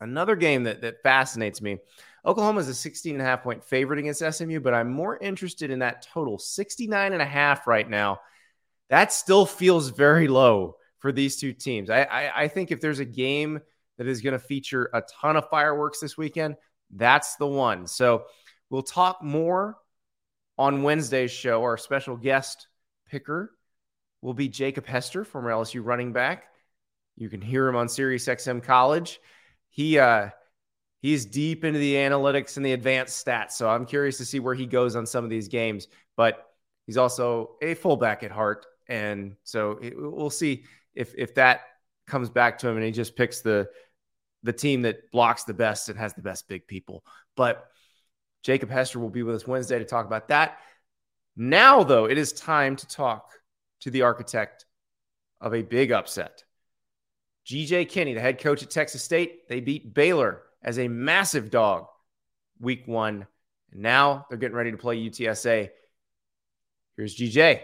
Another 0.00 0.36
game 0.36 0.64
that, 0.64 0.82
that 0.82 1.02
fascinates 1.02 1.62
me 1.62 1.78
Oklahoma 2.26 2.60
is 2.60 2.68
a 2.68 2.74
16 2.74 3.14
and 3.14 3.22
a 3.22 3.24
half 3.24 3.42
point 3.42 3.64
favorite 3.64 3.98
against 3.98 4.24
SMU, 4.24 4.60
but 4.60 4.74
I'm 4.74 4.90
more 4.90 5.18
interested 5.18 5.70
in 5.70 5.80
that 5.80 6.06
total 6.06 6.38
69 6.38 7.12
and 7.12 7.20
a 7.20 7.26
half 7.26 7.66
right 7.66 7.88
now. 7.88 8.20
That 8.88 9.12
still 9.12 9.44
feels 9.44 9.90
very 9.90 10.28
low 10.28 10.76
for 11.00 11.12
these 11.12 11.36
two 11.36 11.52
teams. 11.52 11.90
I, 11.90 12.02
I, 12.02 12.42
I 12.44 12.48
think 12.48 12.70
if 12.70 12.80
there's 12.80 12.98
a 12.98 13.04
game 13.04 13.60
that 13.98 14.06
is 14.06 14.20
going 14.20 14.32
to 14.32 14.38
feature 14.38 14.90
a 14.92 15.02
ton 15.20 15.36
of 15.36 15.48
fireworks 15.48 16.00
this 16.00 16.16
weekend, 16.16 16.56
that's 16.90 17.36
the 17.36 17.46
one. 17.46 17.86
So 17.86 18.24
we'll 18.70 18.82
talk 18.82 19.22
more 19.22 19.76
on 20.58 20.82
Wednesday's 20.82 21.30
show. 21.30 21.62
Our 21.62 21.76
special 21.76 22.16
guest 22.16 22.68
picker 23.08 23.50
will 24.22 24.34
be 24.34 24.48
Jacob 24.48 24.86
Hester, 24.86 25.24
former 25.24 25.50
LSU 25.50 25.84
running 25.84 26.12
back. 26.12 26.44
You 27.16 27.28
can 27.28 27.40
hear 27.40 27.68
him 27.68 27.76
on 27.76 27.88
Sirius 27.88 28.26
XM 28.26 28.62
College. 28.62 29.20
He 29.70 29.98
uh, 29.98 30.30
he's 31.00 31.26
deep 31.26 31.64
into 31.64 31.78
the 31.78 31.94
analytics 31.94 32.56
and 32.56 32.66
the 32.66 32.72
advanced 32.72 33.24
stats. 33.24 33.52
So 33.52 33.68
I'm 33.68 33.86
curious 33.86 34.18
to 34.18 34.24
see 34.24 34.40
where 34.40 34.54
he 34.54 34.66
goes 34.66 34.96
on 34.96 35.06
some 35.06 35.24
of 35.24 35.30
these 35.30 35.48
games. 35.48 35.86
But 36.16 36.44
he's 36.86 36.96
also 36.96 37.56
a 37.62 37.74
fullback 37.74 38.22
at 38.22 38.30
heart, 38.30 38.66
and 38.88 39.36
so 39.44 39.78
we'll 39.94 40.30
see 40.30 40.64
if 40.94 41.14
if 41.16 41.34
that 41.34 41.60
comes 42.06 42.30
back 42.30 42.58
to 42.58 42.68
him 42.68 42.76
and 42.76 42.84
he 42.84 42.92
just 42.92 43.16
picks 43.16 43.40
the 43.40 43.68
the 44.42 44.52
team 44.52 44.82
that 44.82 45.10
blocks 45.10 45.44
the 45.44 45.54
best 45.54 45.88
and 45.88 45.98
has 45.98 46.12
the 46.12 46.22
best 46.22 46.46
big 46.48 46.66
people. 46.66 47.02
But 47.34 47.66
Jacob 48.42 48.70
Hester 48.70 48.98
will 48.98 49.08
be 49.08 49.22
with 49.22 49.36
us 49.36 49.46
Wednesday 49.46 49.78
to 49.78 49.86
talk 49.86 50.04
about 50.04 50.28
that. 50.28 50.58
Now, 51.34 51.82
though, 51.82 52.04
it 52.04 52.18
is 52.18 52.32
time 52.32 52.76
to 52.76 52.86
talk 52.86 53.30
to 53.80 53.90
the 53.90 54.02
architect 54.02 54.66
of 55.40 55.54
a 55.54 55.62
big 55.62 55.92
upset. 55.92 56.44
GJ 57.46 57.88
Kinne, 57.88 58.14
the 58.14 58.20
head 58.20 58.38
coach 58.38 58.62
at 58.62 58.70
Texas 58.70 59.02
State, 59.02 59.48
they 59.48 59.60
beat 59.60 59.94
Baylor 59.94 60.42
as 60.62 60.78
a 60.78 60.88
massive 60.88 61.50
dog 61.50 61.86
week 62.60 62.86
one. 62.86 63.26
And 63.72 63.82
now 63.82 64.26
they're 64.28 64.38
getting 64.38 64.56
ready 64.56 64.70
to 64.70 64.76
play 64.76 64.98
UTSA. 64.98 65.70
Here's 66.96 67.16
GJ. 67.16 67.60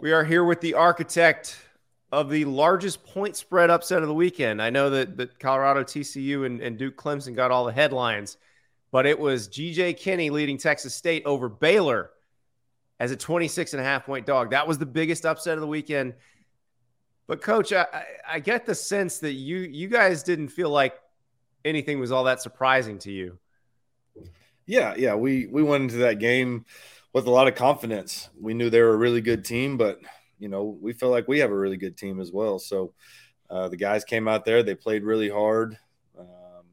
We 0.00 0.12
are 0.12 0.24
here 0.24 0.44
with 0.44 0.60
the 0.60 0.74
architect 0.74 1.56
of 2.10 2.30
the 2.30 2.44
largest 2.44 3.04
point 3.04 3.36
spread 3.36 3.70
upset 3.70 4.02
of 4.02 4.08
the 4.08 4.14
weekend. 4.14 4.62
I 4.62 4.70
know 4.70 4.90
that, 4.90 5.16
that 5.18 5.38
Colorado, 5.38 5.82
TCU, 5.84 6.46
and, 6.46 6.60
and 6.60 6.78
Duke 6.78 6.96
Clemson 6.96 7.34
got 7.34 7.50
all 7.50 7.66
the 7.66 7.72
headlines, 7.72 8.38
but 8.90 9.06
it 9.06 9.18
was 9.18 9.48
GJ 9.48 9.98
Kinne 9.98 10.30
leading 10.30 10.56
Texas 10.56 10.94
State 10.94 11.24
over 11.26 11.48
Baylor 11.48 12.10
as 12.98 13.10
a 13.10 13.16
26 13.16 13.74
and 13.74 13.80
a 13.80 13.84
half 13.84 14.06
point 14.06 14.26
dog. 14.26 14.50
That 14.50 14.66
was 14.66 14.78
the 14.78 14.86
biggest 14.86 15.26
upset 15.26 15.54
of 15.54 15.60
the 15.60 15.66
weekend. 15.66 16.14
But 17.26 17.42
coach, 17.42 17.72
I, 17.74 17.86
I 18.26 18.40
get 18.40 18.64
the 18.64 18.74
sense 18.74 19.18
that 19.18 19.32
you 19.32 19.58
you 19.58 19.88
guys 19.88 20.22
didn't 20.22 20.48
feel 20.48 20.70
like 20.70 20.94
anything 21.62 22.00
was 22.00 22.10
all 22.10 22.24
that 22.24 22.40
surprising 22.40 22.98
to 23.00 23.12
you. 23.12 23.38
Yeah, 24.64 24.94
yeah, 24.96 25.14
we 25.14 25.46
we 25.46 25.62
went 25.62 25.84
into 25.84 25.98
that 25.98 26.20
game 26.20 26.64
with 27.12 27.26
a 27.26 27.30
lot 27.30 27.46
of 27.46 27.54
confidence. 27.54 28.30
We 28.40 28.54
knew 28.54 28.70
they 28.70 28.80
were 28.80 28.94
a 28.94 28.96
really 28.96 29.20
good 29.20 29.44
team, 29.44 29.76
but 29.76 30.00
you 30.38 30.48
know, 30.48 30.78
we 30.80 30.92
feel 30.92 31.10
like 31.10 31.28
we 31.28 31.38
have 31.38 31.50
a 31.50 31.56
really 31.56 31.76
good 31.76 31.96
team 31.96 32.20
as 32.20 32.32
well. 32.32 32.58
So 32.58 32.92
uh, 33.50 33.68
the 33.68 33.76
guys 33.76 34.04
came 34.04 34.28
out 34.28 34.44
there, 34.44 34.62
they 34.62 34.74
played 34.74 35.04
really 35.04 35.28
hard. 35.28 35.78
Um, 36.18 36.64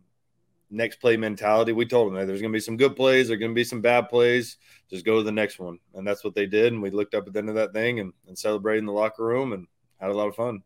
next 0.69 0.97
play 0.97 1.17
mentality. 1.17 1.71
We 1.71 1.85
told 1.85 2.07
them 2.07 2.19
that 2.19 2.25
there's 2.25 2.41
going 2.41 2.51
to 2.51 2.55
be 2.55 2.61
some 2.61 2.77
good 2.77 2.95
plays, 2.95 3.27
there's 3.27 3.39
going 3.39 3.51
to 3.51 3.55
be 3.55 3.63
some 3.63 3.81
bad 3.81 4.09
plays. 4.09 4.57
Just 4.89 5.05
go 5.05 5.17
to 5.17 5.23
the 5.23 5.31
next 5.31 5.59
one, 5.59 5.79
and 5.93 6.05
that's 6.05 6.23
what 6.23 6.35
they 6.35 6.45
did. 6.45 6.73
And 6.73 6.81
we 6.81 6.91
looked 6.91 7.15
up 7.15 7.27
at 7.27 7.33
the 7.33 7.39
end 7.39 7.49
of 7.49 7.55
that 7.55 7.73
thing 7.73 7.99
and, 7.99 8.13
and 8.27 8.37
celebrated 8.37 8.79
in 8.79 8.85
the 8.85 8.91
locker 8.91 9.25
room 9.25 9.53
and 9.53 9.67
had 9.99 10.11
a 10.11 10.13
lot 10.13 10.27
of 10.27 10.35
fun. 10.35 10.61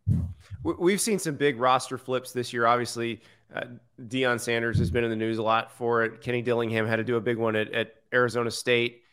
We've 0.64 1.00
seen 1.00 1.20
some 1.20 1.36
big 1.36 1.60
roster 1.60 1.98
flips 1.98 2.34
this 2.34 2.52
year. 2.52 2.66
Obviously, 2.66 3.22
uh, 3.56 3.64
Deion 4.08 4.40
Sanders 4.40 4.78
has 4.80 4.92
been 4.92 5.04
in 5.04 5.10
the 5.10 5.16
news 5.16 5.38
a 5.38 5.44
lot 5.44 5.72
for 5.72 6.04
it. 6.04 6.22
Kenny 6.22 6.42
Dillingham 6.42 6.86
had 6.86 6.98
to 6.98 7.04
do 7.04 7.16
a 7.16 7.22
big 7.22 7.38
one 7.38 7.56
at, 7.56 7.72
at 7.74 7.96
Arizona 8.14 8.52
State. 8.52 9.04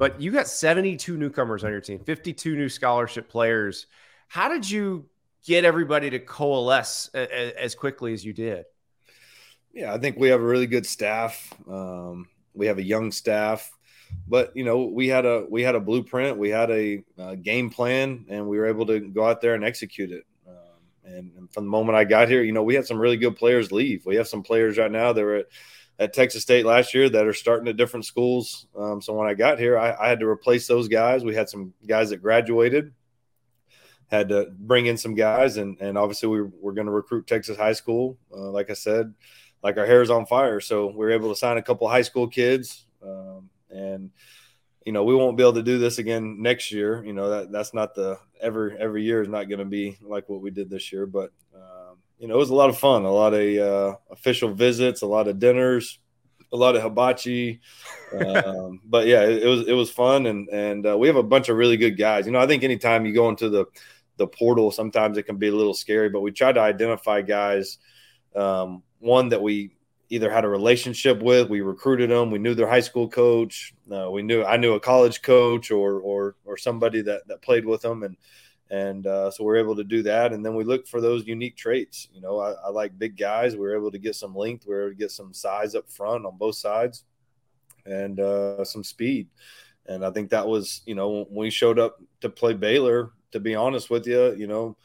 But 0.00 0.18
you 0.18 0.32
got 0.32 0.48
72 0.48 1.18
newcomers 1.18 1.62
on 1.62 1.70
your 1.70 1.82
team, 1.82 1.98
52 1.98 2.56
new 2.56 2.70
scholarship 2.70 3.28
players. 3.28 3.86
How 4.28 4.48
did 4.48 4.68
you 4.68 5.04
get 5.46 5.66
everybody 5.66 6.08
to 6.08 6.18
coalesce 6.18 7.10
as 7.14 7.74
quickly 7.74 8.14
as 8.14 8.24
you 8.24 8.32
did? 8.32 8.64
Yeah, 9.74 9.92
I 9.92 9.98
think 9.98 10.16
we 10.16 10.28
have 10.28 10.40
a 10.40 10.44
really 10.44 10.66
good 10.66 10.86
staff. 10.86 11.52
Um, 11.70 12.28
we 12.54 12.64
have 12.64 12.78
a 12.78 12.82
young 12.82 13.12
staff, 13.12 13.70
but 14.26 14.56
you 14.56 14.64
know 14.64 14.84
we 14.84 15.06
had 15.06 15.26
a 15.26 15.44
we 15.50 15.62
had 15.62 15.74
a 15.74 15.80
blueprint, 15.80 16.38
we 16.38 16.48
had 16.48 16.70
a, 16.70 17.04
a 17.18 17.36
game 17.36 17.68
plan, 17.68 18.24
and 18.30 18.48
we 18.48 18.56
were 18.56 18.66
able 18.66 18.86
to 18.86 19.00
go 19.00 19.26
out 19.26 19.42
there 19.42 19.54
and 19.54 19.62
execute 19.62 20.12
it. 20.12 20.24
Um, 20.48 20.54
and, 21.04 21.32
and, 21.36 21.52
from 21.52 21.64
the 21.64 21.70
moment 21.70 21.96
I 21.96 22.04
got 22.04 22.26
here, 22.30 22.42
you 22.42 22.52
know 22.52 22.62
we 22.62 22.74
had 22.74 22.86
some 22.86 22.98
really 22.98 23.18
good 23.18 23.36
players 23.36 23.70
leave. 23.70 24.06
We 24.06 24.16
have 24.16 24.28
some 24.28 24.42
players 24.42 24.78
right 24.78 24.90
now 24.90 25.12
that 25.12 25.22
were 25.22 25.36
at 25.36 25.46
at 26.00 26.14
Texas 26.14 26.42
State 26.42 26.64
last 26.64 26.94
year 26.94 27.10
that 27.10 27.26
are 27.26 27.34
starting 27.34 27.68
at 27.68 27.76
different 27.76 28.06
schools. 28.06 28.66
Um, 28.74 29.02
so 29.02 29.12
when 29.12 29.28
I 29.28 29.34
got 29.34 29.58
here, 29.58 29.78
I, 29.78 29.94
I, 30.00 30.08
had 30.08 30.20
to 30.20 30.26
replace 30.26 30.66
those 30.66 30.88
guys. 30.88 31.22
We 31.22 31.34
had 31.34 31.50
some 31.50 31.74
guys 31.86 32.08
that 32.08 32.22
graduated, 32.22 32.94
had 34.10 34.30
to 34.30 34.46
bring 34.50 34.86
in 34.86 34.96
some 34.96 35.14
guys, 35.14 35.58
and 35.58 35.78
and 35.78 35.98
obviously 35.98 36.30
we 36.30 36.40
were, 36.40 36.72
going 36.72 36.86
to 36.86 36.92
recruit 36.92 37.26
Texas 37.26 37.58
high 37.58 37.74
school. 37.74 38.16
Uh, 38.34 38.50
like 38.50 38.70
I 38.70 38.72
said, 38.72 39.12
like 39.62 39.76
our 39.76 39.84
hair 39.84 40.00
is 40.00 40.10
on 40.10 40.24
fire, 40.24 40.58
so 40.58 40.86
we 40.86 40.96
were 40.96 41.10
able 41.10 41.28
to 41.28 41.38
sign 41.38 41.58
a 41.58 41.62
couple 41.62 41.86
high 41.86 42.02
school 42.02 42.26
kids, 42.26 42.86
um, 43.04 43.50
and 43.68 44.10
you 44.86 44.92
know 44.92 45.04
we 45.04 45.14
won't 45.14 45.36
be 45.36 45.42
able 45.42 45.52
to 45.52 45.62
do 45.62 45.78
this 45.78 45.98
again 45.98 46.40
next 46.40 46.72
year. 46.72 47.04
You 47.04 47.12
know 47.12 47.28
that 47.28 47.52
that's 47.52 47.74
not 47.74 47.94
the 47.94 48.18
every 48.40 48.74
every 48.78 49.02
year 49.02 49.20
is 49.20 49.28
not 49.28 49.50
going 49.50 49.58
to 49.58 49.66
be 49.66 49.98
like 50.00 50.30
what 50.30 50.40
we 50.40 50.50
did 50.50 50.70
this 50.70 50.92
year, 50.92 51.04
but. 51.04 51.30
Uh, 51.54 51.79
you 52.20 52.28
know, 52.28 52.34
it 52.34 52.38
was 52.38 52.50
a 52.50 52.54
lot 52.54 52.68
of 52.68 52.78
fun, 52.78 53.04
a 53.04 53.10
lot 53.10 53.32
of 53.32 53.40
uh, 53.40 53.96
official 54.10 54.52
visits, 54.52 55.00
a 55.00 55.06
lot 55.06 55.26
of 55.26 55.38
dinners, 55.38 55.98
a 56.52 56.56
lot 56.56 56.76
of 56.76 56.82
hibachi. 56.82 57.60
Um, 58.12 58.80
but 58.84 59.06
yeah, 59.06 59.22
it, 59.22 59.42
it, 59.42 59.46
was 59.46 59.66
it 59.66 59.72
was 59.72 59.90
fun, 59.90 60.26
and 60.26 60.48
and 60.50 60.86
uh, 60.86 60.98
we 60.98 61.06
have 61.08 61.16
a 61.16 61.22
bunch 61.22 61.48
of 61.48 61.56
really 61.56 61.78
good 61.78 61.96
guys. 61.96 62.26
You 62.26 62.32
know, 62.32 62.38
I 62.38 62.46
think 62.46 62.62
anytime 62.62 63.06
you 63.06 63.14
go 63.14 63.30
into 63.30 63.48
the 63.48 63.64
the 64.18 64.26
portal, 64.26 64.70
sometimes 64.70 65.16
it 65.16 65.22
can 65.22 65.38
be 65.38 65.48
a 65.48 65.54
little 65.54 65.72
scary, 65.72 66.10
but 66.10 66.20
we 66.20 66.30
try 66.30 66.52
to 66.52 66.60
identify 66.60 67.22
guys. 67.22 67.78
Um, 68.36 68.82
one 68.98 69.30
that 69.30 69.40
we 69.42 69.72
either 70.10 70.30
had 70.30 70.44
a 70.44 70.48
relationship 70.48 71.22
with, 71.22 71.48
we 71.48 71.62
recruited 71.62 72.10
them, 72.10 72.30
we 72.30 72.38
knew 72.38 72.54
their 72.54 72.68
high 72.68 72.80
school 72.80 73.08
coach, 73.08 73.74
uh, 73.90 74.10
we 74.10 74.22
knew 74.22 74.44
I 74.44 74.58
knew 74.58 74.74
a 74.74 74.80
college 74.80 75.22
coach 75.22 75.70
or 75.70 76.00
or 76.00 76.36
or 76.44 76.58
somebody 76.58 77.00
that 77.00 77.26
that 77.28 77.40
played 77.40 77.64
with 77.64 77.80
them, 77.80 78.02
and 78.02 78.18
and 78.70 79.06
uh, 79.06 79.30
so 79.30 79.42
we're 79.42 79.56
able 79.56 79.76
to 79.76 79.84
do 79.84 80.02
that. 80.04 80.32
And 80.32 80.44
then 80.46 80.54
we 80.54 80.64
look 80.64 80.86
for 80.86 81.00
those 81.00 81.26
unique 81.26 81.56
traits. 81.56 82.08
You 82.12 82.20
know 82.20 82.38
I, 82.38 82.52
I, 82.52 82.68
like 82.68 82.98
big 82.98 83.16
guys. 83.16 83.56
We 83.56 83.66
are 83.66 83.76
able 83.76 83.90
to 83.90 83.98
get 83.98 84.14
some 84.14 84.34
length. 84.34 84.66
We 84.66 84.74
are 84.74 84.82
able 84.82 84.90
to 84.90 84.96
get 84.96 85.10
some 85.10 85.32
size 85.32 85.74
up 85.74 85.90
front 85.90 86.24
on 86.24 86.38
both 86.38 86.54
sides 86.54 87.04
and 87.84 88.20
uh, 88.20 88.64
some 88.64 88.84
speed. 88.84 89.28
And 89.86 90.04
i 90.04 90.10
think 90.10 90.30
that 90.30 90.46
was 90.46 90.82
you 90.86 90.94
know 90.94 91.24
when 91.24 91.44
we 91.46 91.50
showed 91.50 91.78
up 91.78 92.00
to 92.20 92.28
play 92.28 92.52
baylor 92.52 93.12
to 93.32 93.40
be 93.40 93.54
honest 93.54 93.90
with 93.90 94.06
you 94.06 94.34
you 94.36 94.46
know 94.46 94.76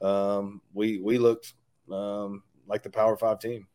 um, 0.00 0.60
we 0.72 0.98
we 0.98 1.18
looked 1.18 1.54
um, 1.90 2.42
like 2.66 2.82
the 2.82 2.90
power 2.90 3.16
five 3.16 3.40
team. 3.40 3.66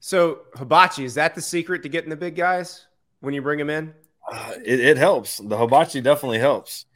So 0.00 0.40
hibachi 0.54 1.04
is 1.04 1.14
that 1.14 1.34
the 1.34 1.42
secret 1.42 1.82
to 1.82 1.88
getting 1.88 2.10
the 2.10 2.16
big 2.16 2.36
guys 2.36 2.86
when 3.20 3.34
you 3.34 3.42
bring 3.42 3.58
them 3.58 3.70
in? 3.70 3.94
Uh, 4.30 4.54
it, 4.64 4.80
it 4.80 4.96
helps. 4.96 5.38
The 5.38 5.56
hibachi 5.56 6.00
definitely 6.00 6.38
helps 6.38 6.86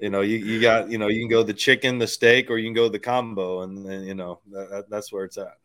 you 0.00 0.10
know, 0.10 0.20
you, 0.20 0.36
you 0.38 0.60
got, 0.60 0.90
you 0.90 0.98
know, 0.98 1.08
you 1.08 1.20
can 1.20 1.28
go 1.28 1.42
the 1.42 1.54
chicken, 1.54 1.98
the 1.98 2.06
steak, 2.06 2.50
or 2.50 2.58
you 2.58 2.66
can 2.66 2.74
go 2.74 2.88
the 2.88 2.98
combo, 2.98 3.62
and 3.62 3.84
then 3.84 4.02
you 4.04 4.14
know 4.14 4.40
that, 4.50 4.86
that's 4.88 5.12
where 5.12 5.24
it's 5.24 5.38
at. 5.38 5.58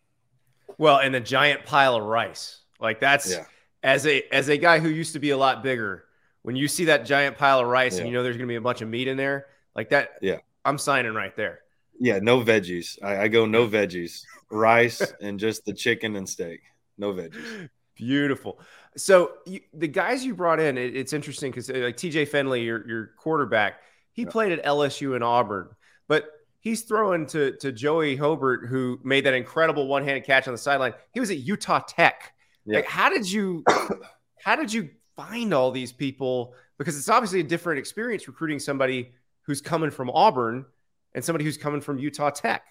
Well, 0.78 0.98
and 0.98 1.13
the 1.13 1.19
giant 1.19 1.65
pile 1.65 1.96
of 1.96 2.04
rice, 2.04 2.62
like 2.80 3.00
that's 3.00 3.32
yeah. 3.32 3.46
as 3.84 4.06
a 4.08 4.24
as 4.34 4.50
a 4.50 4.58
guy 4.58 4.80
who 4.80 4.89
used 4.89 5.13
to 5.13 5.19
be 5.19 5.32
a 5.32 5.38
lot 5.38 5.63
bigger. 5.63 6.06
when 6.41 6.56
you 6.56 6.67
see 6.67 6.86
that 6.86 7.06
giant 7.06 7.38
pile 7.38 7.60
of 7.60 7.67
rice 7.67 7.93
Yeah. 7.93 8.02
and 8.02 8.10
you 8.10 8.13
know 8.13 8.24
there's 8.24 8.38
going 8.38 8.48
to 8.48 8.52
be 8.52 8.58
a 8.58 8.62
bunch 8.62 8.82
of 8.82 8.89
meat 8.89 9.08
in 9.08 9.17
there, 9.17 9.48
like 9.76 9.89
that. 9.89 10.17
Yeah. 10.22 10.38
I'm 10.65 10.78
signing 10.78 11.13
right 11.13 11.36
there. 11.36 11.60
Yeah, 12.00 12.19
no 12.19 12.41
veggies. 12.41 12.98
I, 13.04 13.24
I 13.24 13.28
go 13.28 13.46
no 13.46 13.67
veggies, 13.67 14.24
rice 14.50 15.02
and 15.22 15.39
just 15.39 15.65
the 15.65 15.74
chicken 15.74 16.15
and 16.15 16.28
steak. 16.28 16.62
No 16.98 17.13
veggies. 17.13 17.69
Beautiful. 17.96 18.60
So 18.98 19.34
you, 19.46 19.62
the 19.74 19.88
guys 19.88 20.26
you 20.26 20.36
brought 20.36 20.60
in, 20.60 20.78
it, 20.78 20.96
it's 20.96 21.13
interesting 21.13 21.52
because 21.52 21.69
uh, 21.69 21.76
like 21.76 21.98
TJ 21.98 22.28
Finley, 22.28 22.63
your 22.63 22.88
your 22.88 23.12
quarterback, 23.17 23.76
he 24.13 24.21
Yeah. 24.23 24.30
played 24.30 24.52
at 24.54 24.63
LSU 24.63 25.15
and 25.15 25.23
Auburn, 25.23 25.69
but 26.08 26.26
he's 26.60 26.84
throwing 26.84 27.26
to 27.28 27.58
to 27.58 27.71
Joey 27.71 28.15
Hobert, 28.15 28.67
who 28.67 28.99
made 29.04 29.26
that 29.26 29.34
incredible 29.34 29.88
one 29.88 30.04
handed 30.06 30.23
catch 30.23 30.47
on 30.47 30.54
the 30.54 30.58
sideline. 30.58 30.93
He 31.13 31.19
was 31.19 31.30
at 31.30 31.38
Utah 31.38 31.80
Tech. 31.88 32.34
Yeah. 32.65 32.78
Like, 32.78 32.86
how 32.86 33.10
did 33.10 33.30
you 33.30 33.63
how 34.39 34.56
did 34.56 34.71
you 34.71 34.89
find 35.17 35.54
all 35.54 35.71
these 35.71 35.91
people? 35.91 36.56
Because 36.78 36.97
it's 36.97 37.10
obviously 37.10 37.41
a 37.41 37.43
different 37.43 37.80
experience 37.80 38.28
recruiting 38.28 38.60
somebody 38.60 39.12
who's 39.43 39.62
coming 39.62 39.91
from 39.91 40.10
Auburn 40.10 40.65
and 41.13 41.23
somebody 41.23 41.43
who's 41.45 41.58
coming 41.58 41.82
from 41.82 41.99
Utah 41.99 42.30
Tech. 42.30 42.63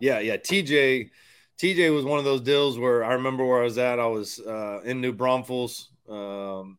Yeah, 0.00 0.20
yeah. 0.20 0.36
TJ, 0.36 1.10
TJ 1.58 1.92
was 1.92 2.04
one 2.04 2.18
of 2.20 2.24
those 2.24 2.40
deals 2.42 2.78
where 2.78 3.02
I 3.02 3.14
remember 3.14 3.44
where 3.44 3.60
I 3.60 3.64
was 3.64 3.78
at. 3.78 3.98
I 3.98 4.06
was 4.06 4.38
uh, 4.38 4.80
in 4.84 5.00
New 5.00 5.12
Braunfels 5.12 5.88
um, 6.08 6.78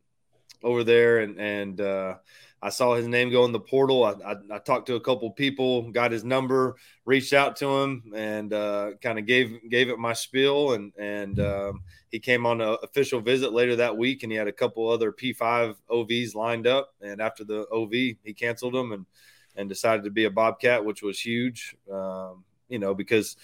over 0.62 0.84
there, 0.84 1.18
and 1.18 1.38
and 1.38 1.80
uh, 1.80 2.14
I 2.62 2.68
saw 2.68 2.94
his 2.94 3.06
name 3.08 3.30
go 3.30 3.44
in 3.44 3.52
the 3.52 3.60
portal. 3.60 4.04
I, 4.04 4.12
I, 4.32 4.34
I 4.52 4.58
talked 4.58 4.86
to 4.86 4.96
a 4.96 5.00
couple 5.00 5.30
people, 5.30 5.90
got 5.92 6.12
his 6.12 6.24
number, 6.24 6.76
reached 7.06 7.32
out 7.32 7.56
to 7.56 7.66
him, 7.66 8.12
and 8.14 8.52
uh, 8.52 8.92
kind 9.02 9.18
of 9.18 9.26
gave 9.26 9.58
gave 9.70 9.88
it 9.88 9.98
my 9.98 10.12
spiel. 10.12 10.72
And 10.72 10.92
and 10.98 11.40
um, 11.40 11.82
he 12.10 12.18
came 12.18 12.44
on 12.44 12.60
an 12.60 12.76
official 12.82 13.20
visit 13.20 13.52
later 13.52 13.76
that 13.76 13.96
week, 13.96 14.22
and 14.22 14.30
he 14.30 14.36
had 14.36 14.48
a 14.48 14.52
couple 14.52 14.88
other 14.88 15.10
P5 15.12 15.76
OVs 15.90 16.34
lined 16.34 16.66
up. 16.66 16.94
And 17.00 17.20
after 17.20 17.44
the 17.44 17.66
OV, 17.70 17.92
he 17.92 18.34
canceled 18.34 18.74
them 18.74 18.92
and 18.92 19.06
and 19.56 19.68
decided 19.68 20.04
to 20.04 20.10
be 20.10 20.24
a 20.24 20.30
Bobcat, 20.30 20.84
which 20.84 21.02
was 21.02 21.18
huge. 21.18 21.76
Um, 21.90 22.44
you 22.68 22.78
know, 22.78 22.94
because 22.94 23.36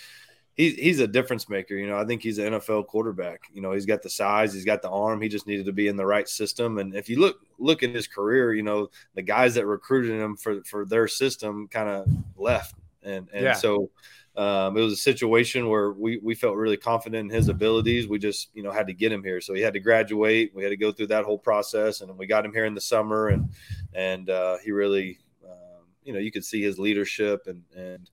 he's 0.57 0.75
he's 0.75 1.01
a 1.01 1.07
difference 1.07 1.49
maker. 1.49 1.75
You 1.75 1.87
know, 1.87 1.99
I 1.99 2.05
think 2.05 2.23
he's 2.23 2.39
an 2.39 2.55
NFL 2.55 2.87
quarterback. 2.87 3.43
You 3.53 3.61
know, 3.61 3.73
he's 3.73 3.87
got 3.87 4.03
the 4.03 4.11
size, 4.11 4.53
he's 4.53 4.65
got 4.65 4.83
the 4.83 4.91
arm. 4.91 5.21
He 5.21 5.29
just 5.29 5.47
needed 5.47 5.67
to 5.67 5.73
be 5.73 5.89
in 5.89 5.97
the 5.97 6.07
right 6.07 6.29
system. 6.29 6.79
And 6.79 6.95
if 6.95 7.09
you 7.09 7.21
look 7.21 7.41
look 7.59 7.83
at 7.83 7.91
his 7.91 8.07
career, 8.07 8.55
you 8.55 8.63
know, 8.63 8.89
the 9.15 9.23
guys 9.23 9.55
that 9.55 9.67
recruited 9.67 10.13
him 10.21 10.37
for 10.37 10.63
for 10.65 10.85
their 10.85 11.07
system 11.09 11.69
kind 11.69 11.89
of 11.89 12.09
left, 12.37 12.75
and 13.03 13.29
and 13.33 13.45
Yeah. 13.45 13.53
so. 13.55 13.91
Um, 14.39 14.77
it 14.77 14.83
was 14.83 14.93
a 14.93 14.97
situation 14.97 15.67
where 15.71 15.93
we, 15.93 16.19
we 16.19 16.35
felt 16.35 16.57
really 16.57 16.77
confident 16.77 17.31
in 17.31 17.35
his 17.35 17.49
abilities. 17.49 18.07
We 18.07 18.19
just, 18.19 18.51
you 18.53 18.63
know, 18.63 18.71
had 18.71 18.87
to 18.89 18.93
get 18.93 19.11
him 19.11 19.25
here. 19.25 19.41
So 19.41 19.55
he 19.55 19.63
had 19.63 19.73
to 19.73 19.81
graduate. 19.81 20.53
We 20.55 20.63
had 20.63 20.69
to 20.69 20.77
go 20.77 20.93
through 20.93 21.07
that 21.07 21.25
whole 21.25 21.39
process, 21.39 22.03
and 22.03 22.19
we 22.19 22.27
got 22.27 22.45
him 22.45 22.53
here 22.53 22.67
in 22.67 22.75
the 22.75 22.81
summer, 22.83 23.29
and 23.29 23.49
and 23.95 24.29
uh, 24.29 24.59
he 24.63 24.73
really, 24.73 25.21
um, 25.43 25.87
you 26.05 26.13
know, 26.13 26.19
you 26.19 26.31
could 26.31 26.45
see 26.45 26.61
his 26.61 26.79
leadership, 26.79 27.47
and 27.47 27.63
and 27.75 28.11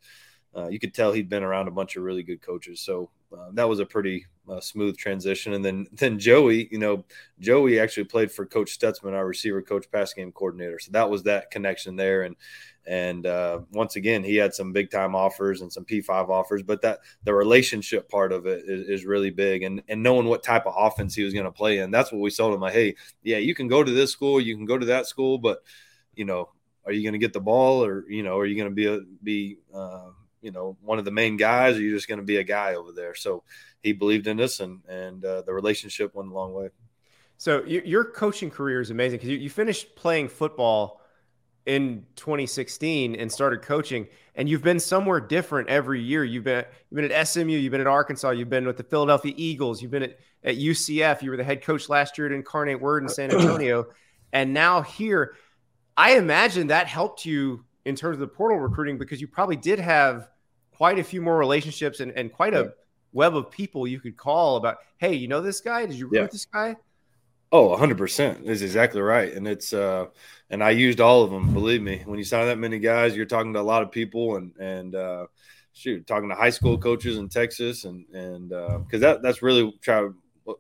uh, 0.56 0.68
you 0.68 0.80
could 0.80 0.94
tell 0.94 1.12
he'd 1.12 1.30
been 1.30 1.44
around 1.44 1.68
a 1.68 1.72
bunch 1.72 1.96
of 1.96 2.04
really 2.04 2.24
good 2.24 2.42
coaches. 2.42 2.80
So 2.80 3.10
uh, 3.36 3.50
that 3.54 3.68
was 3.68 3.80
a 3.80 3.86
pretty 3.86 4.26
uh, 4.48 4.60
smooth 4.60 4.98
transition. 4.98 5.54
And 5.54 5.66
then 5.66 5.88
then 5.94 6.20
Joey, 6.20 6.68
you 6.72 6.78
know, 6.78 7.04
Joey 7.40 7.80
actually 7.80 8.04
played 8.06 8.32
for 8.32 8.46
Coach 8.46 8.78
Stutzman, 8.78 9.14
our 9.14 9.26
receiver 9.26 9.62
coach, 9.62 9.90
pass 9.92 10.14
game 10.14 10.32
coordinator. 10.32 10.80
So 10.80 10.92
that 10.92 11.10
was 11.10 11.24
that 11.24 11.50
connection 11.50 11.96
there. 11.96 12.24
And 12.24 12.36
and 12.86 13.26
uh, 13.26 13.62
once 13.72 13.96
again, 13.96 14.24
he 14.24 14.36
had 14.36 14.54
some 14.54 14.74
big 14.74 14.92
time 14.92 15.16
offers 15.16 15.62
and 15.62 15.72
some 15.72 15.86
P5 15.86 16.30
offers, 16.30 16.64
but 16.64 16.82
that 16.82 17.00
the 17.24 17.34
relationship 17.34 18.10
part 18.10 18.34
of 18.34 18.46
it 18.46 18.66
is, 18.68 18.88
is 18.90 19.06
really 19.06 19.32
big. 19.32 19.64
And 19.64 19.82
and 19.88 20.04
knowing 20.04 20.28
what 20.28 20.44
type 20.44 20.68
of 20.68 20.76
offense 20.78 21.16
he 21.16 21.24
was 21.24 21.34
going 21.34 21.46
to 21.46 21.52
play 21.52 21.80
in, 21.80 21.92
that's 21.92 22.12
what 22.12 22.22
we 22.22 22.30
told 22.30 22.54
him. 22.54 22.62
Like, 22.62 22.74
hey, 22.74 22.96
yeah, 23.24 23.38
you 23.38 23.56
can 23.56 23.68
go 23.68 23.84
to 23.84 23.92
this 23.92 24.12
school, 24.12 24.40
you 24.40 24.56
can 24.56 24.66
go 24.66 24.78
to 24.78 24.86
that 24.88 25.08
school, 25.08 25.38
but 25.38 25.64
you 26.16 26.26
know, 26.26 26.50
are 26.86 26.92
you 26.92 27.02
going 27.02 27.14
to 27.14 27.20
get 27.20 27.34
the 27.34 27.40
ball, 27.40 27.84
or 27.84 28.08
you 28.10 28.22
know, 28.22 28.38
are 28.38 28.46
you 28.46 28.56
going 28.56 28.70
to 28.70 28.76
be 28.76 29.06
be 29.24 29.58
uh, 29.74 30.10
you 30.44 30.52
know 30.52 30.78
one 30.82 31.00
of 31.00 31.06
the 31.06 31.12
main 31.12 31.38
guys, 31.38 31.78
or 31.78 31.82
you're 31.82 31.92
you 31.92 31.96
just 31.96 32.08
going 32.08 32.20
to 32.20 32.26
be 32.26 32.38
a 32.38 32.44
guy 32.44 32.76
over 32.76 32.92
there? 32.92 33.16
So 33.16 33.44
he 33.82 33.94
believed 33.94 34.28
in 34.28 34.40
us, 34.40 34.60
and 34.60 34.82
and 34.88 35.24
uh, 35.26 35.42
the 35.42 35.54
relationship 35.54 36.14
went 36.14 36.30
a 36.30 36.34
long 36.34 36.54
way. 36.54 36.70
So 37.38 37.62
y- 37.62 37.82
your 37.86 38.06
coaching 38.06 38.52
career 38.52 38.82
is 38.82 38.92
amazing 38.92 39.18
because 39.18 39.30
you, 39.30 39.38
you 39.38 39.50
finished 39.50 39.96
playing 39.96 40.30
football 40.30 41.02
in 41.66 42.06
2016 42.18 43.16
and 43.16 43.32
started 43.32 43.62
coaching, 43.62 44.08
and 44.36 44.50
you've 44.50 44.64
been 44.64 44.80
somewhere 44.80 45.20
different 45.20 45.70
every 45.70 46.02
year. 46.02 46.24
You've 46.24 46.44
been 46.44 46.66
you've 46.90 47.02
been 47.02 47.12
at 47.12 47.28
SMU, 47.28 47.46
you've 47.46 47.72
been 47.72 47.82
at 47.82 47.88
Arkansas, 47.88 48.32
you've 48.32 48.50
been 48.50 48.68
with 48.68 48.78
the 48.78 48.84
Philadelphia 48.84 49.34
Eagles, 49.36 49.82
you've 49.82 49.92
been 49.92 50.04
at, 50.04 50.20
at 50.44 50.58
UCF, 50.58 51.22
you 51.22 51.32
were 51.32 51.38
the 51.38 51.44
head 51.44 51.64
coach 51.64 51.90
last 51.90 52.18
year 52.18 52.28
at 52.28 52.34
Incarnate 52.34 52.82
Word 52.82 53.04
in 53.04 53.10
San 53.10 53.32
Antonio, 53.32 53.88
and 54.34 54.54
now 54.54 54.82
here. 54.82 55.36
I 55.96 56.16
imagine 56.16 56.68
that 56.68 56.88
helped 56.88 57.24
you 57.24 57.66
in 57.86 57.96
terms 57.96 58.16
of 58.16 58.20
the 58.20 58.28
portal 58.28 58.58
recruiting 58.58 58.98
because 58.98 59.22
you 59.22 59.28
probably 59.28 59.56
did 59.56 59.80
have 59.80 60.30
quite 60.84 61.00
a 61.00 61.04
few 61.04 61.22
more 61.22 61.38
relationships 61.38 62.02
and, 62.02 62.12
and 62.12 62.34
quite 62.34 62.54
a 62.54 62.74
web 63.14 63.38
of 63.38 63.50
people 63.50 63.88
you 63.88 64.02
could 64.02 64.18
call 64.18 64.58
about, 64.58 64.80
hey, 64.98 65.14
you 65.14 65.30
know 65.30 65.40
this 65.40 65.62
guy? 65.62 65.86
Did 65.86 65.96
you 65.96 66.08
recruit 66.08 66.20
Yeah. 66.24 66.28
this 66.30 66.44
guy? 66.44 66.76
Oh, 67.54 67.70
100% 67.70 68.44
is 68.44 68.62
exactly 68.62 69.00
right. 69.00 69.32
And 69.32 69.48
it's, 69.48 69.72
uh, 69.72 70.08
and 70.50 70.62
I 70.62 70.72
used 70.72 71.00
all 71.00 71.24
of 71.24 71.32
them. 71.32 71.54
Believe 71.54 71.82
me, 71.82 72.02
when 72.04 72.20
you 72.20 72.26
sign 72.26 72.48
that 72.48 72.58
many 72.58 72.80
guys, 72.80 73.16
you're 73.16 73.26
talking 73.26 73.54
to 73.54 73.62
a 73.62 73.72
lot 73.74 73.82
of 73.82 73.92
people 73.92 74.36
and, 74.36 74.52
and, 74.58 74.94
uh, 74.94 75.28
shoot, 75.72 76.06
talking 76.06 76.28
to 76.28 76.36
high 76.36 76.50
school 76.50 76.78
coaches 76.78 77.18
in 77.18 77.30
Texas. 77.30 77.86
And, 77.86 78.06
and, 78.14 78.52
uh, 78.52 78.80
cause 78.92 79.00
that, 79.00 79.22
that's 79.22 79.42
really 79.42 79.74
try, 79.82 80.10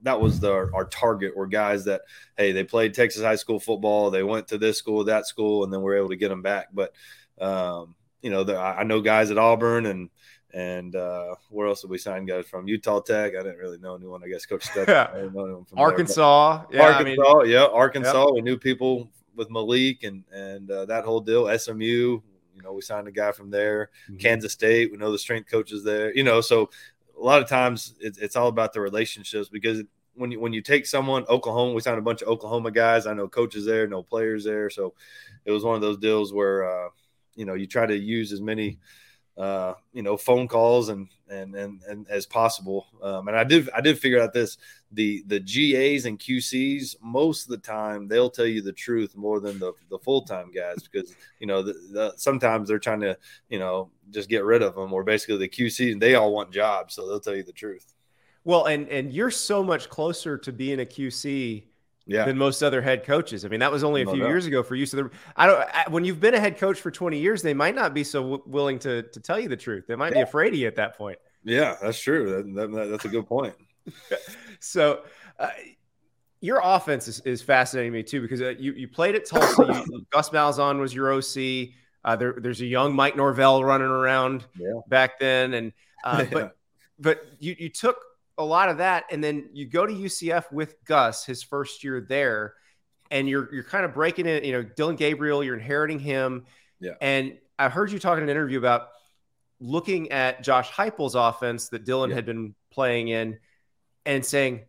that 0.03 0.21
was 0.21 0.39
the, 0.39 0.53
our 0.73 0.85
target 0.85 1.35
were 1.35 1.47
guys 1.47 1.83
that, 1.83 2.03
hey, 2.37 2.53
they 2.53 2.63
played 2.63 2.93
Texas 2.93 3.23
high 3.23 3.35
school 3.35 3.59
football. 3.59 4.09
They 4.09 4.23
went 4.23 4.47
to 4.47 4.57
this 4.57 4.77
school, 4.77 5.03
that 5.03 5.27
school, 5.27 5.65
and 5.65 5.73
then 5.73 5.81
we're 5.81 5.97
able 5.97 6.11
to 6.11 6.15
get 6.15 6.29
them 6.29 6.43
back. 6.43 6.67
But, 6.71 6.93
um, 7.41 7.95
you 8.21 8.29
know, 8.29 8.45
the, 8.45 8.57
I 8.57 8.83
know 8.83 9.01
guys 9.01 9.31
at 9.31 9.37
Auburn 9.37 9.85
and, 9.85 10.09
and 10.53 10.95
uh, 10.95 11.35
where 11.49 11.67
else 11.67 11.81
did 11.81 11.89
we 11.89 11.97
sign 11.97 12.25
guys 12.25 12.45
from? 12.45 12.67
Utah 12.67 12.99
Tech. 12.99 13.33
I 13.35 13.41
didn't 13.43 13.57
really 13.57 13.79
know 13.79 13.95
anyone. 13.95 14.23
I 14.23 14.27
guess 14.27 14.45
Coach 14.45 14.63
Steph. 14.63 14.87
Yeah. 14.87 15.09
I 15.13 15.15
didn't 15.15 15.33
know 15.33 15.45
anyone 15.45 15.65
from 15.65 15.77
there, 15.77 15.85
but- 15.85 15.91
Arkansas. 15.91 16.63
Yeah, 16.71 16.87
I 16.89 17.03
mean, 17.03 17.17
Arkansas, 17.19 17.41
yeah, 17.43 17.65
Arkansas. 17.65 18.31
We 18.33 18.41
knew 18.41 18.57
people 18.57 19.09
with 19.35 19.49
Malik 19.49 20.03
and 20.03 20.23
and 20.31 20.69
uh, 20.69 20.85
that 20.85 21.05
whole 21.05 21.19
deal. 21.19 21.47
SMU, 21.57 21.81
you 22.55 22.61
know, 22.61 22.73
we 22.73 22.81
signed 22.81 23.07
a 23.07 23.11
guy 23.11 23.31
from 23.31 23.49
there. 23.49 23.89
Mhm. 24.09 24.19
Kansas 24.19 24.53
State, 24.53 24.91
we 24.91 24.97
know 24.97 25.11
the 25.11 25.17
strength 25.17 25.49
coaches 25.49 25.83
there. 25.83 26.13
You 26.15 26.23
know, 26.23 26.39
so 26.39 26.69
a 27.19 27.23
lot 27.23 27.41
of 27.41 27.49
times 27.49 27.95
it's, 27.99 28.17
it's 28.17 28.35
all 28.35 28.47
about 28.47 28.73
the 28.73 28.81
relationships 28.81 29.49
because 29.49 29.81
when 30.15 30.31
you 30.31 30.39
when 30.39 30.53
you 30.53 30.61
take 30.61 30.85
someone 30.85 31.25
Oklahoma, 31.29 31.73
we 31.73 31.81
signed 31.81 31.97
a 31.97 32.03
bunch 32.03 32.21
of 32.21 32.27
Oklahoma 32.27 32.69
guys. 32.69 33.07
I 33.07 33.13
know 33.15 33.27
coaches 33.27 33.65
there, 33.65 33.87
no 33.87 34.03
players 34.03 34.43
there, 34.43 34.69
so 34.69 34.93
it 35.45 35.51
was 35.51 35.63
one 35.63 35.73
of 35.75 35.81
those 35.81 35.97
deals 35.97 36.31
where 36.31 36.69
uh, 36.69 36.89
you 37.35 37.45
know 37.45 37.55
you 37.55 37.65
try 37.65 37.87
to 37.87 37.97
use 37.97 38.31
as 38.31 38.39
many 38.41 38.77
uh, 39.37 39.73
you 39.93 40.03
know, 40.03 40.15
phone 40.15 40.47
calls 40.47 40.89
and 40.89 41.07
and 41.29 41.55
and, 41.55 41.81
and 41.87 42.07
as 42.07 42.25
possible. 42.25 42.87
Um, 43.01 43.27
and 43.27 43.37
I 43.37 43.43
did 43.43 43.69
I 43.75 43.81
did 43.81 43.97
figure 43.97 44.21
out 44.21 44.33
this 44.33 44.57
the 44.91 45.23
the 45.27 45.39
GAs 45.39 46.05
and 46.05 46.19
QCs 46.19 46.97
most 47.01 47.43
of 47.43 47.49
the 47.49 47.57
time 47.57 48.07
they'll 48.07 48.29
tell 48.29 48.45
you 48.45 48.61
the 48.61 48.71
truth 48.73 49.15
more 49.15 49.39
than 49.39 49.57
the 49.57 49.73
the 49.89 49.97
full 49.97 50.21
time 50.21 50.51
guys 50.51 50.83
because 50.83 51.15
you 51.39 51.47
know 51.47 51.63
the, 51.63 51.73
the, 51.91 52.13
sometimes 52.15 52.67
they're 52.67 52.77
trying 52.77 53.01
to 53.01 53.17
you 53.49 53.57
know 53.57 53.89
just 54.11 54.29
get 54.29 54.43
rid 54.43 54.61
of 54.61 54.75
them 54.75 54.93
or 54.93 55.03
basically 55.03 55.37
the 55.37 55.49
QC 55.49 55.93
and 55.93 56.01
they 56.01 56.13
all 56.13 56.31
want 56.31 56.51
jobs 56.51 56.93
so 56.93 57.07
they'll 57.07 57.19
tell 57.19 57.35
you 57.35 57.43
the 57.43 57.51
truth. 57.51 57.95
well, 58.43 58.65
and 58.65 58.87
and 58.89 59.11
you're 59.11 59.31
so 59.31 59.63
much 59.63 59.89
closer 59.89 60.37
to 60.37 60.51
being 60.51 60.81
a 60.81 60.85
QC 60.85 61.63
Yeah, 62.05 62.25
than 62.25 62.37
most 62.37 62.61
other 62.61 62.81
head 62.81 63.05
coaches. 63.05 63.45
I 63.45 63.47
mean, 63.47 63.61
that 63.61 63.71
was 63.71 63.81
only 63.83 64.01
a 64.01 64.05
No 64.05 64.11
few 64.11 64.21
doubt. 64.21 64.27
years 64.29 64.45
ago 64.45 64.61
for 64.61 64.75
you. 64.75 64.85
So, 64.85 65.09
I 65.37 65.45
don't. 65.47 65.59
I, 65.73 65.85
when 65.89 66.03
you've 66.03 66.19
been 66.19 66.33
a 66.33 66.39
head 66.39 66.57
coach 66.57 66.81
for 66.81 66.91
20 66.91 67.17
years, 67.17 67.41
they 67.41 67.53
might 67.53 67.75
not 67.75 67.93
be 67.93 68.03
so 68.03 68.21
w- 68.21 68.43
willing 68.45 68.77
to 68.79 69.03
to 69.03 69.19
tell 69.21 69.39
you 69.39 69.47
the 69.47 69.55
truth. 69.55 69.85
They 69.87 69.95
might 69.95 70.11
be 70.13 70.19
afraid 70.19 70.51
of 70.53 70.59
you 70.59 70.67
at 70.67 70.75
that 70.75 70.97
point. 70.97 71.17
yeah, 71.45 71.75
that's 71.81 71.99
true. 72.01 72.43
That, 72.53 72.71
that, 72.73 72.89
that's 72.91 73.05
a 73.05 73.09
good 73.09 73.25
point. 73.27 73.55
So, 74.59 75.03
uh, 75.39 75.49
your 76.41 76.61
offense 76.63 77.07
is, 77.07 77.19
is 77.21 77.41
fascinating 77.41 77.91
to 77.91 77.97
me 77.97 78.03
too 78.03 78.21
because 78.21 78.41
uh, 78.41 78.49
you 78.59 78.73
you 78.73 78.87
played 78.87 79.15
at 79.15 79.25
Tulsa. 79.25 79.83
You, 79.87 80.05
Gus 80.11 80.29
Malzahn 80.29 80.79
was 80.79 80.93
your 80.93 81.11
OC. 81.13 81.69
Uh, 82.05 82.15
there, 82.17 82.35
there's 82.37 82.59
a 82.61 82.65
young 82.65 82.93
Mike 82.93 83.15
Norvell 83.15 83.63
running 83.63 83.87
around 83.87 84.45
Yeah. 84.57 84.79
back 84.89 85.19
then, 85.19 85.53
and 85.53 85.73
uh, 86.03 86.25
Yeah. 86.31 86.33
but 86.33 86.57
but 86.99 87.25
you 87.39 87.55
you 87.59 87.69
took 87.69 87.97
a 88.37 88.43
lot 88.45 88.69
of 88.69 88.77
that, 88.79 89.05
and 89.11 89.23
then 89.23 89.49
you 89.53 89.65
go 89.65 89.85
to 89.85 89.93
UCF 89.93 90.51
with 90.51 90.75
Gus 90.85 91.25
his 91.25 91.43
first 91.43 91.83
year 91.83 92.01
there, 92.01 92.53
and 93.11 93.29
you're 93.29 93.53
you're 93.53 93.63
kind 93.63 93.85
of 93.85 93.93
breaking 93.93 94.25
it. 94.25 94.43
You 94.43 94.53
know, 94.53 94.63
Dillon 94.63 94.95
Gabriel, 94.95 95.43
you're 95.43 95.55
inheriting 95.55 95.99
him. 95.99 96.45
Yeah. 96.79 96.93
And 97.01 97.37
I 97.59 97.69
heard 97.69 97.91
you 97.91 97.99
talk 97.99 98.17
in 98.17 98.23
an 98.23 98.29
interview 98.29 98.57
about 98.57 98.87
looking 99.59 100.11
at 100.11 100.43
Josh 100.43 100.69
Heupel's 100.71 101.15
offense 101.15 101.69
that 101.69 101.85
Dillon 101.85 102.09
Yeah. 102.09 102.15
had 102.17 102.25
been 102.25 102.55
playing 102.71 103.07
in, 103.09 103.39
and 104.05 104.25
saying, 104.25 104.65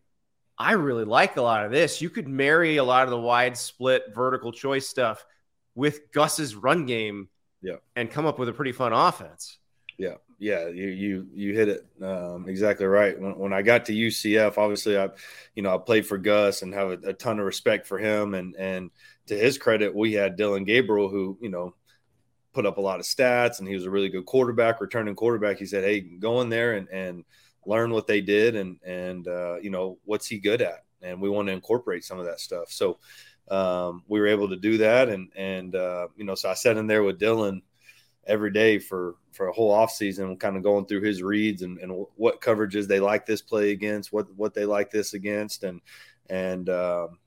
I 0.58 0.72
really 0.72 1.04
like 1.04 1.36
a 1.36 1.42
lot 1.42 1.64
of 1.64 1.72
this. 1.72 2.00
You 2.00 2.10
could 2.10 2.28
marry 2.28 2.76
a 2.76 2.84
lot 2.84 3.04
of 3.04 3.10
the 3.10 3.18
wide 3.18 3.56
split 3.56 4.04
vertical 4.14 4.52
choice 4.52 4.86
stuff 4.86 5.24
with 5.74 6.12
Gus's 6.12 6.54
run 6.54 6.86
game 6.86 7.28
Yeah. 7.62 7.76
and 7.96 8.08
come 8.10 8.26
up 8.26 8.38
with 8.38 8.48
a 8.48 8.52
pretty 8.52 8.70
fun 8.72 8.92
offense. 8.92 9.58
Yeah, 9.98 10.14
you 10.38 10.88
you 10.88 11.28
you 11.32 11.54
hit 11.54 11.68
it 11.68 11.86
um, 12.02 12.48
exactly 12.48 12.86
right. 12.86 13.18
When, 13.18 13.38
when 13.38 13.52
I 13.52 13.62
got 13.62 13.84
to 13.86 13.92
UCF, 13.92 14.58
obviously 14.58 14.98
I, 14.98 15.10
you 15.54 15.62
know, 15.62 15.74
I 15.74 15.78
played 15.78 16.06
for 16.06 16.18
Gus 16.18 16.62
and 16.62 16.74
have 16.74 16.90
a, 16.90 17.10
a 17.10 17.12
ton 17.12 17.38
of 17.38 17.46
respect 17.46 17.86
for 17.86 17.98
him. 17.98 18.34
And 18.34 18.54
and 18.56 18.90
to 19.26 19.36
his 19.36 19.58
credit, 19.58 19.94
we 19.94 20.12
had 20.12 20.36
Dillon 20.36 20.64
Gabriel, 20.64 21.08
who 21.08 21.38
you 21.40 21.50
know 21.50 21.74
put 22.52 22.66
up 22.66 22.78
a 22.78 22.80
lot 22.80 23.00
of 23.00 23.06
stats, 23.06 23.58
and 23.58 23.68
he 23.68 23.74
was 23.74 23.84
a 23.84 23.90
really 23.90 24.08
good 24.08 24.26
quarterback, 24.26 24.80
returning 24.80 25.14
quarterback. 25.14 25.58
He 25.58 25.66
said, 25.66 25.84
"Hey, 25.84 26.00
go 26.00 26.40
in 26.40 26.48
there 26.48 26.74
and 26.74 26.88
and 26.88 27.24
learn 27.66 27.90
what 27.90 28.06
they 28.06 28.20
did, 28.20 28.56
and 28.56 28.78
and 28.84 29.26
uh, 29.28 29.56
you 29.60 29.70
know 29.70 29.98
what's 30.04 30.26
he 30.26 30.38
good 30.38 30.62
at." 30.62 30.84
And 31.02 31.20
we 31.20 31.28
want 31.28 31.48
to 31.48 31.52
incorporate 31.52 32.04
some 32.04 32.18
of 32.18 32.26
that 32.26 32.40
stuff. 32.40 32.70
So 32.70 32.98
um, 33.50 34.04
we 34.08 34.20
were 34.20 34.26
able 34.26 34.48
to 34.48 34.56
do 34.56 34.78
that, 34.78 35.08
and 35.08 35.30
and 35.36 35.74
uh, 35.74 36.08
you 36.16 36.24
know, 36.24 36.34
so 36.34 36.50
I 36.50 36.54
sat 36.54 36.76
in 36.76 36.86
there 36.86 37.02
with 37.02 37.18
Dillon 37.18 37.62
every 38.26 38.50
day 38.50 38.78
for 38.78 39.16
for 39.34 39.48
a 39.48 39.52
whole 39.52 39.70
off 39.70 39.90
season, 39.90 40.36
kind 40.36 40.56
of 40.56 40.62
going 40.62 40.86
through 40.86 41.02
his 41.02 41.22
reads 41.22 41.62
and, 41.62 41.78
and 41.78 42.06
what 42.16 42.40
coverages 42.40 42.86
they 42.86 43.00
like 43.00 43.26
this 43.26 43.42
play 43.42 43.72
against, 43.72 44.12
what 44.12 44.32
what 44.36 44.54
they 44.54 44.64
like 44.64 44.90
this 44.90 45.14
against, 45.14 45.64
and 45.64 45.80
and 46.30 46.70
um, 46.70 47.18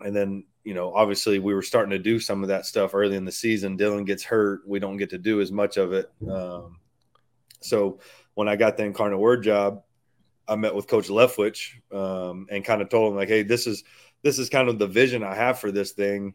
and 0.00 0.16
then 0.16 0.44
you 0.64 0.74
know 0.74 0.92
obviously 0.94 1.38
we 1.38 1.54
were 1.54 1.62
starting 1.62 1.90
to 1.90 1.98
do 1.98 2.18
some 2.18 2.42
of 2.42 2.48
that 2.48 2.66
stuff 2.66 2.94
early 2.94 3.16
in 3.16 3.24
the 3.24 3.32
season. 3.32 3.76
Dillon 3.76 4.04
gets 4.04 4.24
hurt, 4.24 4.66
we 4.66 4.78
don't 4.78 4.96
get 4.96 5.10
to 5.10 5.18
do 5.18 5.40
as 5.40 5.52
much 5.52 5.76
of 5.76 5.92
it. 5.92 6.10
Um, 6.28 6.78
so 7.60 8.00
when 8.34 8.48
I 8.48 8.56
got 8.56 8.76
the 8.76 8.84
Incarnate 8.84 9.18
Word 9.18 9.42
job, 9.42 9.82
I 10.48 10.56
met 10.56 10.74
with 10.74 10.86
Coach 10.86 11.08
Leftwich 11.08 11.72
um, 11.92 12.46
and 12.50 12.64
kind 12.64 12.80
of 12.80 12.88
told 12.88 13.12
him 13.12 13.16
like, 13.18 13.28
hey, 13.28 13.42
this 13.42 13.66
is 13.66 13.84
this 14.22 14.38
is 14.38 14.48
kind 14.48 14.68
of 14.68 14.78
the 14.78 14.86
vision 14.86 15.22
I 15.22 15.34
have 15.34 15.58
for 15.58 15.70
this 15.70 15.92
thing 15.92 16.34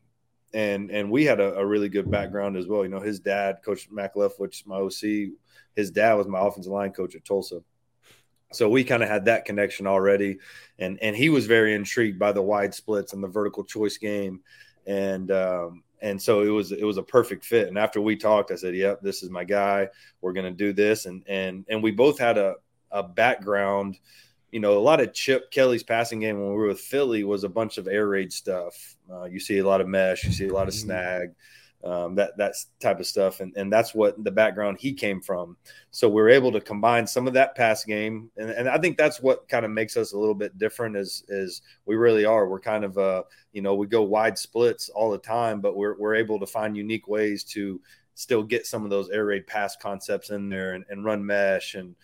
and 0.54 0.92
and 0.92 1.10
we 1.10 1.26
had 1.26 1.40
a, 1.40 1.56
a, 1.56 1.66
really 1.66 1.90
good 1.90 2.10
background 2.10 2.58
as 2.58 2.68
well. 2.68 2.84
You 2.84 2.90
know, 2.90 3.00
his 3.00 3.20
dad, 3.20 3.60
Coach 3.64 3.90
Mack 3.90 4.16
which 4.16 4.66
my 4.66 4.76
OC, 4.76 5.32
his 5.76 5.92
dad 5.92 6.16
was 6.16 6.28
my 6.28 6.40
offensive 6.40 6.72
line 6.72 6.92
coach 6.92 7.16
at 7.16 7.26
Tulsa. 7.26 7.62
So 8.52 8.70
we 8.70 8.84
kind 8.84 9.02
of 9.02 9.10
had 9.10 9.26
that 9.26 9.46
connection 9.46 9.88
already, 9.88 10.40
and 10.78 11.00
and 11.02 11.16
he 11.16 11.30
was 11.30 11.46
very 11.46 11.74
intrigued 11.74 12.20
by 12.20 12.34
the 12.34 12.42
wide 12.42 12.74
splits 12.74 13.14
and 13.14 13.24
the 13.24 13.30
vertical 13.30 13.64
choice 13.64 13.98
game, 13.98 14.42
and 14.86 15.32
um, 15.32 15.84
and 16.02 16.22
so 16.22 16.42
it 16.42 16.50
was 16.50 16.74
it 16.74 16.84
was 16.84 16.98
a 16.98 17.04
perfect 17.04 17.46
fit. 17.46 17.70
And 17.70 17.78
after 17.78 18.02
we 18.02 18.18
talked, 18.18 18.52
I 18.52 18.56
said, 18.56 18.76
"Yep, 18.76 19.02
this 19.02 19.24
is 19.24 19.30
my 19.30 19.46
guy. 19.46 19.88
We're 20.20 20.34
gonna 20.34 20.52
do 20.52 20.74
this." 20.74 21.06
And 21.06 21.24
and 21.28 21.66
and 21.70 21.82
we 21.82 21.92
both 21.92 22.20
had 22.20 22.38
a 22.38 22.56
a 22.92 23.02
background 23.02 23.98
you 24.52 24.60
know, 24.60 24.78
a 24.78 24.80
lot 24.80 25.00
of 25.00 25.14
Chip 25.14 25.50
Kelly's 25.52 25.84
passing 25.84 26.20
game 26.20 26.40
when 26.40 26.50
we 26.50 26.56
were 26.56 26.68
with 26.68 26.80
Philly 26.80 27.24
was 27.24 27.44
a 27.44 27.50
bunch 27.50 27.78
of 27.78 27.88
air 27.88 28.08
raid 28.08 28.34
stuff. 28.34 28.98
Uh, 29.12 29.24
you 29.24 29.40
see 29.40 29.60
a 29.60 29.66
lot 29.66 29.82
of 29.82 29.88
mesh, 29.88 30.24
you 30.24 30.32
see 30.32 30.48
a 30.48 30.54
lot 30.54 30.68
of 30.68 30.74
mm-hmm. 30.74 30.88
snag, 30.88 31.30
um, 31.84 32.16
that 32.16 32.38
that 32.38 32.54
type 32.80 33.00
of 33.00 33.08
stuff, 33.08 33.40
and 33.40 33.56
and 33.56 33.72
that's 33.72 33.96
what 33.96 34.22
the 34.24 34.32
background 34.32 34.78
he 34.80 34.94
came 34.94 35.22
from. 35.22 35.56
So 35.92 36.10
we 36.10 36.22
are 36.22 36.30
able 36.30 36.52
to 36.52 36.62
combine 36.62 37.08
some 37.08 37.28
of 37.28 37.34
that 37.34 37.56
pass 37.56 37.86
game, 37.86 38.30
and, 38.38 38.50
and 38.52 38.70
I 38.70 38.78
think 38.78 38.98
that's 38.98 39.22
what 39.22 39.48
kind 39.48 39.66
of 39.66 39.72
makes 39.72 39.96
us 39.96 40.12
a 40.12 40.18
little 40.18 40.36
bit 40.36 40.58
different. 40.58 40.98
Is 40.98 41.24
is 41.30 41.62
we 41.86 41.96
really 41.96 42.26
are. 42.26 42.48
We're 42.48 42.60
kind 42.60 42.84
of 42.84 42.98
uh, 42.98 43.24
you 43.54 43.62
know, 43.62 43.76
we 43.76 43.88
go 43.88 44.04
wide 44.04 44.38
splits 44.38 44.90
all 44.90 45.12
the 45.12 45.18
time, 45.18 45.62
but 45.62 45.76
we're 45.76 45.98
we're 45.98 46.16
able 46.16 46.40
to 46.40 46.46
find 46.46 46.76
unique 46.76 47.08
ways 47.08 47.44
to 47.46 47.80
still 48.16 48.44
get 48.44 48.68
some 48.68 48.84
of 48.84 48.90
those 48.90 49.10
air 49.10 49.26
raid 49.26 49.48
pass 49.48 49.76
concepts 49.76 50.30
in 50.30 50.50
there 50.50 50.74
and, 50.74 50.86
and 50.90 51.06
run 51.06 51.26
mesh 51.26 51.76
and 51.76 51.96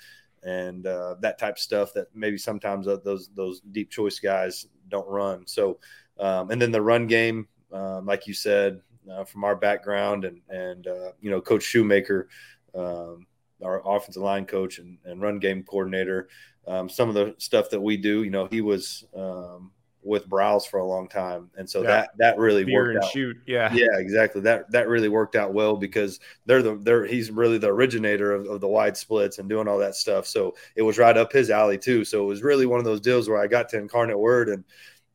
and 0.43 0.85
uh, 0.85 1.15
that 1.21 1.39
type 1.39 1.55
of 1.55 1.59
stuff 1.59 1.93
that 1.93 2.07
maybe 2.13 2.37
sometimes 2.37 2.85
those 2.85 3.29
those 3.35 3.61
deep 3.71 3.89
choice 3.89 4.19
guys 4.19 4.67
don't 4.89 5.07
run. 5.07 5.45
So, 5.47 5.79
um, 6.19 6.51
and 6.51 6.61
then 6.61 6.71
the 6.71 6.81
run 6.81 7.07
game, 7.07 7.47
um, 7.71 8.05
like 8.05 8.27
you 8.27 8.33
said, 8.33 8.81
uh, 9.11 9.23
from 9.23 9.43
our 9.43 9.55
background, 9.55 10.25
and 10.25 10.41
and 10.49 10.87
uh, 10.87 11.11
you 11.21 11.29
know, 11.29 11.41
Coach 11.41 11.63
Shoemaker, 11.63 12.29
um, 12.75 13.25
our 13.63 13.81
offensive 13.85 14.23
line 14.23 14.45
coach 14.45 14.79
and, 14.79 14.97
and 15.05 15.21
run 15.21 15.39
game 15.39 15.63
coordinator, 15.63 16.29
um, 16.67 16.89
some 16.89 17.09
of 17.09 17.15
the 17.15 17.35
stuff 17.37 17.69
that 17.69 17.81
we 17.81 17.97
do, 17.97 18.23
you 18.23 18.29
know, 18.29 18.47
he 18.51 18.61
was 18.61 19.05
um, 19.15 19.71
with 20.07 20.27
Browse 20.27 20.65
for 20.65 20.79
a 20.79 20.85
long 20.85 21.07
time, 21.07 21.49
and 21.57 21.69
so 21.69 21.81
yeah. 21.81 21.87
that 21.87 22.09
that 22.17 22.37
really 22.37 22.63
Fear 22.63 22.93
worked 22.93 23.05
out. 23.05 23.11
Shoot, 23.11 23.37
yeah, 23.45 23.71
yeah, 23.73 23.97
exactly. 23.97 24.41
That 24.41 24.71
that 24.71 24.87
really 24.87 25.09
worked 25.09 25.35
out 25.35 25.53
well 25.53 25.75
because 25.75 26.19
they're 26.45 26.63
the 26.63 26.77
they're 26.77 27.05
he's 27.05 27.29
really 27.29 27.57
the 27.57 27.67
originator 27.67 28.33
of, 28.33 28.47
of, 28.47 28.61
the 28.61 28.67
wide 28.67 28.97
splits 28.97 29.39
and 29.39 29.49
doing 29.49 29.67
all 29.67 29.77
that 29.79 29.95
stuff. 29.95 30.25
So 30.25 30.55
it 30.75 30.81
was 30.81 30.97
right 30.97 31.17
up 31.17 31.31
his 31.31 31.49
alley 31.49 31.77
too. 31.77 32.05
So 32.05 32.23
it 32.23 32.27
was 32.27 32.41
really 32.41 32.65
one 32.65 32.79
of 32.79 32.85
those 32.85 33.01
deals 33.01 33.29
where 33.29 33.41
I 33.41 33.47
got 33.47 33.69
to 33.69 33.77
Incarnate 33.77 34.17
Word 34.17 34.49
and 34.49 34.63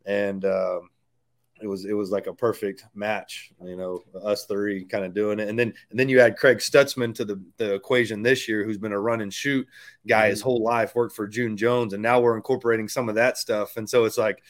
and 0.04 0.44
um, 0.44 0.90
it 1.62 1.66
was 1.68 1.84
it 1.84 1.92
was 1.92 2.10
like 2.10 2.26
a 2.26 2.34
perfect 2.34 2.84
match. 2.94 3.52
You 3.64 3.76
know, 3.76 4.02
us 4.22 4.44
three 4.44 4.84
kind 4.84 5.04
of 5.04 5.14
doing 5.14 5.38
it, 5.38 5.48
and 5.48 5.58
then 5.58 5.72
and 5.90 5.98
then 5.98 6.08
you 6.08 6.20
add 6.20 6.36
Craig 6.36 6.58
Stutzman 6.58 7.14
to 7.14 7.24
the 7.24 7.40
the 7.56 7.74
equation 7.74 8.22
this 8.22 8.48
year, 8.48 8.64
who's 8.64 8.78
been 8.78 8.92
a 8.92 9.00
run 9.00 9.20
and 9.20 9.32
shoot 9.32 9.66
guy 10.06 10.22
mm-hmm. 10.22 10.30
his 10.30 10.42
whole 10.42 10.62
life, 10.62 10.94
worked 10.94 11.14
for 11.14 11.28
June 11.28 11.56
Jones, 11.56 11.92
and 11.92 12.02
now 12.02 12.20
we're 12.20 12.36
incorporating 12.36 12.88
some 12.88 13.08
of 13.08 13.14
that 13.14 13.38
stuff, 13.38 13.76
and 13.76 13.88
so 13.88 14.04
it's 14.04 14.18
like 14.18 14.42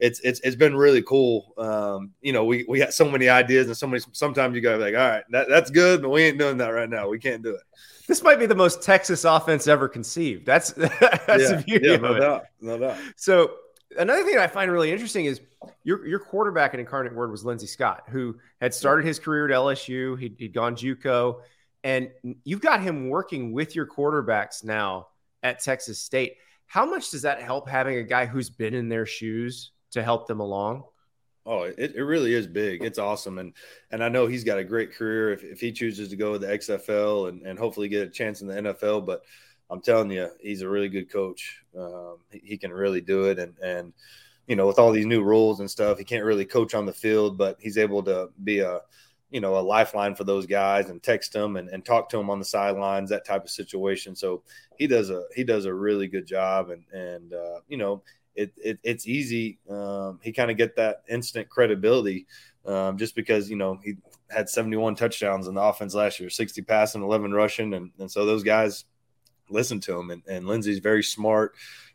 it's 0.00 0.18
it's 0.20 0.40
it's 0.40 0.56
been 0.56 0.74
really 0.74 1.02
cool. 1.02 1.52
Um, 1.58 2.12
you 2.22 2.32
know, 2.32 2.44
we 2.44 2.64
we 2.68 2.78
got 2.78 2.94
so 2.94 3.08
many 3.08 3.28
ideas 3.28 3.66
and 3.66 3.76
so 3.76 3.86
many. 3.86 4.02
Sometimes 4.12 4.54
you 4.54 4.62
go 4.62 4.76
like, 4.78 4.94
all 4.94 5.08
right, 5.08 5.24
that, 5.30 5.48
that's 5.48 5.70
good, 5.70 6.02
but 6.02 6.08
we 6.08 6.22
ain't 6.22 6.38
doing 6.38 6.56
that 6.58 6.68
right 6.68 6.88
now. 6.88 7.08
We 7.08 7.18
can't 7.18 7.42
do 7.42 7.54
it. 7.54 7.62
This 8.08 8.22
might 8.22 8.38
be 8.38 8.46
the 8.46 8.54
most 8.54 8.82
Texas 8.82 9.24
offense 9.24 9.68
ever 9.68 9.88
conceived. 9.88 10.46
That's 10.46 10.72
that's 10.72 10.92
yeah, 11.28 11.56
the 11.56 11.62
beauty 11.66 11.88
yeah, 11.88 11.94
of 11.94 12.02
no 12.02 12.12
it. 12.14 12.42
No 12.60 12.78
doubt. 12.78 12.96
So 13.16 13.52
another 13.98 14.24
thing 14.24 14.38
I 14.38 14.46
find 14.46 14.72
really 14.72 14.90
interesting 14.90 15.26
is 15.26 15.40
your 15.84 16.06
your 16.06 16.18
quarterback 16.18 16.72
in 16.72 16.80
Incarnate 16.80 17.14
Word 17.14 17.30
was 17.30 17.44
Lindsey 17.44 17.66
Scott, 17.66 18.04
who 18.08 18.36
had 18.60 18.74
started 18.74 19.04
his 19.04 19.18
career 19.18 19.46
at 19.46 19.54
LSU. 19.54 20.18
He'd, 20.18 20.36
he'd 20.38 20.54
gone 20.54 20.76
JUCO, 20.76 21.40
and 21.84 22.10
you've 22.44 22.62
got 22.62 22.80
him 22.80 23.10
working 23.10 23.52
with 23.52 23.76
your 23.76 23.86
quarterbacks 23.86 24.64
now 24.64 25.08
at 25.42 25.60
Texas 25.60 26.00
State. 26.00 26.36
How 26.66 26.86
much 26.86 27.10
does 27.10 27.22
that 27.22 27.42
help 27.42 27.68
having 27.68 27.98
a 27.98 28.02
guy 28.02 28.24
who's 28.24 28.48
been 28.48 28.74
in 28.74 28.88
their 28.88 29.04
shoes 29.04 29.72
to 29.92 30.02
help 30.02 30.26
them 30.26 30.40
along? 30.40 30.84
Oh, 31.46 31.62
it, 31.62 31.96
it 31.96 32.02
really 32.02 32.34
is 32.34 32.46
big. 32.46 32.84
It's 32.84 32.98
awesome. 32.98 33.38
And 33.38 33.54
and 33.90 34.04
I 34.04 34.08
know 34.08 34.26
he's 34.26 34.44
got 34.44 34.58
a 34.58 34.64
great 34.64 34.92
career 34.92 35.32
if, 35.32 35.42
if 35.42 35.60
he 35.60 35.72
chooses 35.72 36.08
to 36.10 36.16
go 36.16 36.34
to 36.34 36.38
the 36.38 36.46
XFL 36.46 37.28
and, 37.28 37.42
and 37.46 37.58
hopefully 37.58 37.88
get 37.88 38.06
a 38.06 38.10
chance 38.10 38.42
in 38.42 38.46
the 38.46 38.54
NFL. 38.54 39.06
But 39.06 39.22
I'm 39.70 39.80
telling 39.80 40.10
you, 40.10 40.28
he's 40.40 40.62
a 40.62 40.68
really 40.68 40.88
good 40.88 41.10
coach. 41.10 41.62
Um, 41.78 42.18
he, 42.30 42.42
he, 42.44 42.58
can 42.58 42.72
really 42.72 43.00
do 43.00 43.24
it. 43.24 43.38
And 43.38 43.56
and 43.58 43.92
you 44.46 44.56
know, 44.56 44.66
with 44.66 44.78
all 44.78 44.92
these 44.92 45.06
new 45.06 45.22
rules 45.22 45.60
and 45.60 45.70
stuff, 45.70 45.98
he 45.98 46.04
can't 46.04 46.24
really 46.24 46.44
coach 46.44 46.74
on 46.74 46.84
the 46.84 46.92
field, 46.92 47.38
but 47.38 47.56
he's 47.60 47.78
able 47.78 48.02
to 48.02 48.30
be 48.44 48.60
a 48.60 48.80
you 49.30 49.40
know 49.40 49.56
a 49.56 49.60
lifeline 49.60 50.14
for 50.14 50.24
those 50.24 50.44
guys 50.44 50.90
and 50.90 51.02
text 51.02 51.32
them 51.32 51.56
and, 51.56 51.68
and 51.68 51.84
talk 51.84 52.08
to 52.10 52.16
them 52.16 52.28
on 52.28 52.38
the 52.38 52.44
sidelines, 52.44 53.08
that 53.10 53.24
type 53.24 53.44
of 53.44 53.50
situation. 53.50 54.14
So 54.14 54.42
he 54.76 54.86
does 54.86 55.08
a 55.08 55.24
he 55.34 55.44
does 55.44 55.64
a 55.64 55.72
really 55.72 56.06
good 56.06 56.26
job. 56.26 56.70
And 56.70 56.84
and 56.92 57.32
uh, 57.32 57.60
you 57.68 57.78
know 57.78 58.02
it, 58.34 58.52
it 58.56 58.78
it's 58.82 59.06
easy. 59.06 59.58
Um, 59.68 60.20
he 60.22 60.32
kind 60.32 60.50
of 60.50 60.56
get 60.56 60.76
that 60.76 61.02
instant 61.08 61.48
credibility 61.48 62.26
um, 62.66 62.98
just 62.98 63.14
because 63.14 63.50
you 63.50 63.56
know 63.56 63.78
he 63.82 63.94
had 64.30 64.48
71 64.48 64.94
touchdowns 64.94 65.48
in 65.48 65.54
the 65.54 65.60
offense 65.60 65.94
last 65.94 66.20
year, 66.20 66.30
60 66.30 66.62
passing, 66.62 67.02
11 67.02 67.32
rushing, 67.32 67.74
and, 67.74 67.90
and 67.98 68.10
so 68.10 68.24
those 68.24 68.42
guys 68.42 68.84
listen 69.48 69.80
to 69.80 69.98
him. 69.98 70.10
And, 70.10 70.22
and 70.28 70.46
Lindsey's 70.46 70.78
very 70.78 71.02
smart. 71.02 71.54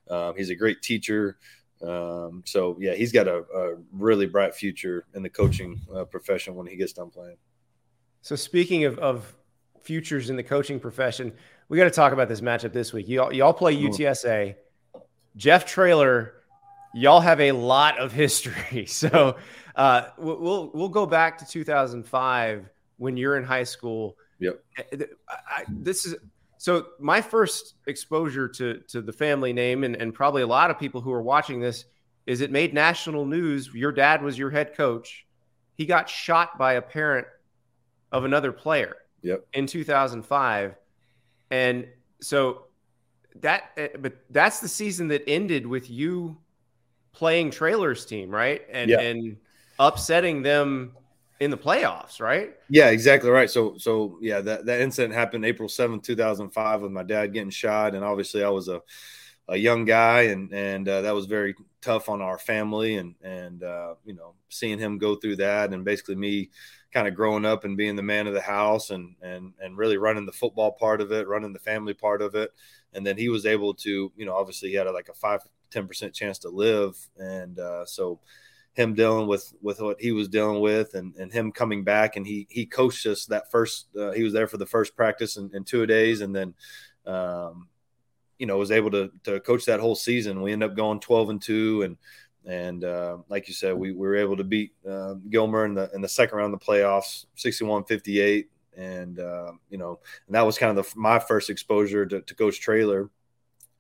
Um, 0.09 0.36
he's 0.36 0.49
a 0.49 0.55
great 0.55 0.81
teacher. 0.81 1.38
Um, 1.81 2.43
so 2.45 2.77
yeah, 2.79 2.93
he's 2.93 3.11
got 3.11 3.27
a, 3.27 3.43
a, 3.53 3.75
really 3.91 4.25
bright 4.25 4.55
future 4.55 5.05
in 5.13 5.23
the 5.23 5.29
coaching 5.29 5.81
uh, 5.93 6.05
profession 6.05 6.55
when 6.55 6.67
he 6.67 6.77
gets 6.77 6.93
done 6.93 7.09
playing. 7.09 7.38
So 8.21 8.36
speaking 8.36 8.86
of, 8.86 8.97
of 8.99 9.36
futures 9.81 10.29
in 10.29 10.36
the 10.36 10.43
coaching 10.43 10.79
profession, 10.79 11.33
we 11.67 11.77
got 11.77 11.83
to 11.83 11.91
talk 11.91 12.13
about 12.13 12.29
this 12.29 12.41
matchup 12.41 12.71
this 12.73 12.93
week. 12.93 13.07
You 13.07 13.23
all, 13.23 13.33
you 13.33 13.43
all 13.43 13.53
play 13.53 13.75
UTSA. 13.75 14.55
Jeff 15.36 15.65
Traylor, 15.65 16.33
y'all 16.93 17.19
have 17.19 17.41
a 17.41 17.51
lot 17.51 17.99
of 17.99 18.11
history. 18.11 18.86
So 18.95 19.38
uh, 19.75 20.07
we'll 20.17 20.71
we'll 20.73 20.89
go 20.89 21.05
back 21.05 21.38
to 21.39 21.45
2005 21.45 22.69
when 22.97 23.17
you're 23.17 23.38
in 23.38 23.43
high 23.43 23.63
school. 23.63 24.17
Yep. 24.39 24.63
I, 25.27 25.65
this 25.67 26.05
is 26.05 26.15
so 26.57 26.88
my 26.99 27.21
first 27.21 27.75
exposure 27.88 28.47
to 28.47 28.79
to 28.88 29.01
the 29.01 29.11
family 29.11 29.53
name, 29.53 29.83
and, 29.83 29.95
and 29.95 30.13
probably 30.13 30.43
a 30.43 30.47
lot 30.47 30.71
of 30.71 30.79
people 30.79 31.01
who 31.01 31.11
are 31.11 31.21
watching 31.21 31.59
this, 31.59 31.86
is 32.25 32.41
it 32.41 32.51
made 32.51 32.73
national 32.73 33.25
news. 33.25 33.69
Your 33.73 33.91
dad 33.91 34.21
was 34.21 34.38
your 34.38 34.49
head 34.49 34.75
coach. 34.75 35.25
He 35.73 35.86
got 35.86 36.09
shot 36.09 36.57
by 36.57 36.73
a 36.73 36.81
parent 36.81 37.27
of 38.11 38.23
another 38.23 38.53
player. 38.53 38.95
Yep. 39.23 39.45
In 39.53 39.67
2005, 39.67 40.75
and 41.51 41.88
so 42.21 42.67
that 43.41 43.71
eh, 43.77 43.89
but 43.99 44.13
that's 44.29 44.59
the 44.59 44.67
season 44.67 45.07
that 45.09 45.23
ended 45.27 45.65
with 45.65 45.89
you 45.89 46.38
playing 47.13 47.51
Traylor's 47.51 48.05
team 48.05 48.29
right? 48.29 48.61
And 48.71 48.89
yeah. 48.89 48.99
and 48.99 49.38
upsetting 49.79 50.41
them 50.41 50.95
in 51.39 51.51
the 51.51 51.57
playoffs 51.57 52.19
right? 52.19 52.55
Yeah 52.69 52.89
exactly 52.89 53.29
right. 53.29 53.49
So 53.49 53.77
so 53.77 54.17
yeah 54.21 54.41
that, 54.41 54.65
that 54.65 54.81
incident 54.81 55.13
happened 55.13 55.45
april 55.45 55.69
7th 55.69 56.03
2005 56.03 56.81
with 56.81 56.91
my 56.91 57.03
dad 57.03 57.33
getting 57.33 57.49
shot. 57.49 57.95
And 57.95 58.03
obviously 58.03 58.43
i 58.43 58.49
was 58.49 58.67
a 58.67 58.81
a 59.47 59.57
young 59.57 59.86
guy, 59.86 60.23
and 60.23 60.51
and 60.53 60.88
uh, 60.88 61.01
that 61.01 61.13
was 61.13 61.25
very 61.25 61.55
tough 61.81 62.09
on 62.09 62.21
our 62.21 62.38
family, 62.38 62.95
and 62.95 63.15
and 63.21 63.63
uh, 63.63 63.95
you 64.03 64.13
know 64.13 64.33
seeing 64.49 64.79
him 64.79 64.97
go 64.97 65.15
through 65.15 65.38
that, 65.38 65.73
and 65.73 65.86
basically 65.86 66.15
me 66.15 66.49
kind 66.93 67.07
of 67.07 67.15
growing 67.15 67.45
up 67.45 67.65
and 67.65 67.77
being 67.77 67.95
the 67.95 68.01
man 68.01 68.27
of 68.27 68.33
the 68.33 68.41
house, 68.41 68.89
and 68.89 69.15
and 69.21 69.53
and 69.61 69.77
really 69.77 69.97
running 69.97 70.25
the 70.25 70.31
football 70.31 70.71
part 70.71 71.01
of 71.01 71.11
it, 71.11 71.27
running 71.27 71.53
the 71.53 71.59
family 71.59 71.93
part 71.93 72.21
of 72.21 72.36
it, 72.36 72.51
and 72.95 73.05
then 73.05 73.17
he 73.17 73.29
was 73.29 73.45
able 73.45 73.73
to, 73.75 74.11
you 74.15 74.25
know, 74.25 74.35
obviously 74.35 74.69
he 74.69 74.75
had 74.75 74.87
a, 74.87 74.91
like 74.91 75.09
a 75.09 75.13
five 75.13 75.41
ten 75.69 75.87
percent 75.87 76.13
chance 76.13 76.39
to 76.39 76.49
live, 76.49 76.95
and 77.17 77.59
uh, 77.59 77.85
so 77.85 78.19
him 78.75 78.93
dealing 78.93 79.27
with 79.27 79.53
with 79.61 79.79
what 79.79 79.99
he 79.99 80.11
was 80.11 80.27
dealing 80.27 80.59
with 80.59 80.93
and, 80.95 81.15
and 81.15 81.31
him 81.31 81.51
coming 81.51 81.83
back 81.83 82.17
and 82.17 82.27
he 82.27 82.45
he 82.49 82.65
coached 82.65 83.05
us 83.05 83.25
that 83.25 83.49
first 83.49 83.87
uh, 83.97 84.11
he 84.11 84.21
was 84.21 84.33
there 84.33 84.47
for 84.47 84.57
the 84.57 84.65
first 84.65 84.95
practice 84.95 85.37
in, 85.37 85.49
in 85.53 85.63
two 85.63 85.85
days. 85.85 86.21
And 86.21 86.35
then 86.35 86.53
um, 87.05 87.69
you 88.37 88.45
know 88.45 88.57
was 88.57 88.71
able 88.71 88.91
to 88.91 89.11
to 89.23 89.39
coach 89.39 89.65
that 89.65 89.79
whole 89.79 89.95
season. 89.95 90.41
We 90.41 90.51
end 90.51 90.63
up 90.63 90.75
going 90.75 90.99
12 90.99 91.29
and 91.29 91.41
2 91.41 91.81
and 91.83 91.97
and 92.45 92.83
uh, 92.83 93.17
like 93.27 93.47
you 93.47 93.53
said 93.53 93.73
we, 93.73 93.91
we, 93.91 94.07
were 94.07 94.17
able 94.17 94.37
to 94.37 94.43
beat 94.43 94.73
uh, 94.87 95.15
Gilmer 95.29 95.65
in 95.65 95.73
the 95.73 95.89
in 95.95 96.01
the 96.01 96.09
second 96.09 96.37
round 96.37 96.53
of 96.53 96.59
the 96.59 96.65
playoffs 96.65 97.25
61-58 97.37 98.45
and 98.78 99.19
uh, 99.19 99.51
you 99.69 99.78
know 99.78 99.99
and 100.28 100.36
that 100.36 100.45
was 100.45 100.57
kind 100.57 100.78
of 100.78 100.86
the, 100.86 100.99
my 100.99 101.19
first 101.19 101.49
exposure 101.49 102.05
to, 102.05 102.21
to 102.21 102.36
coach 102.36 102.59
Traylor 102.59 103.09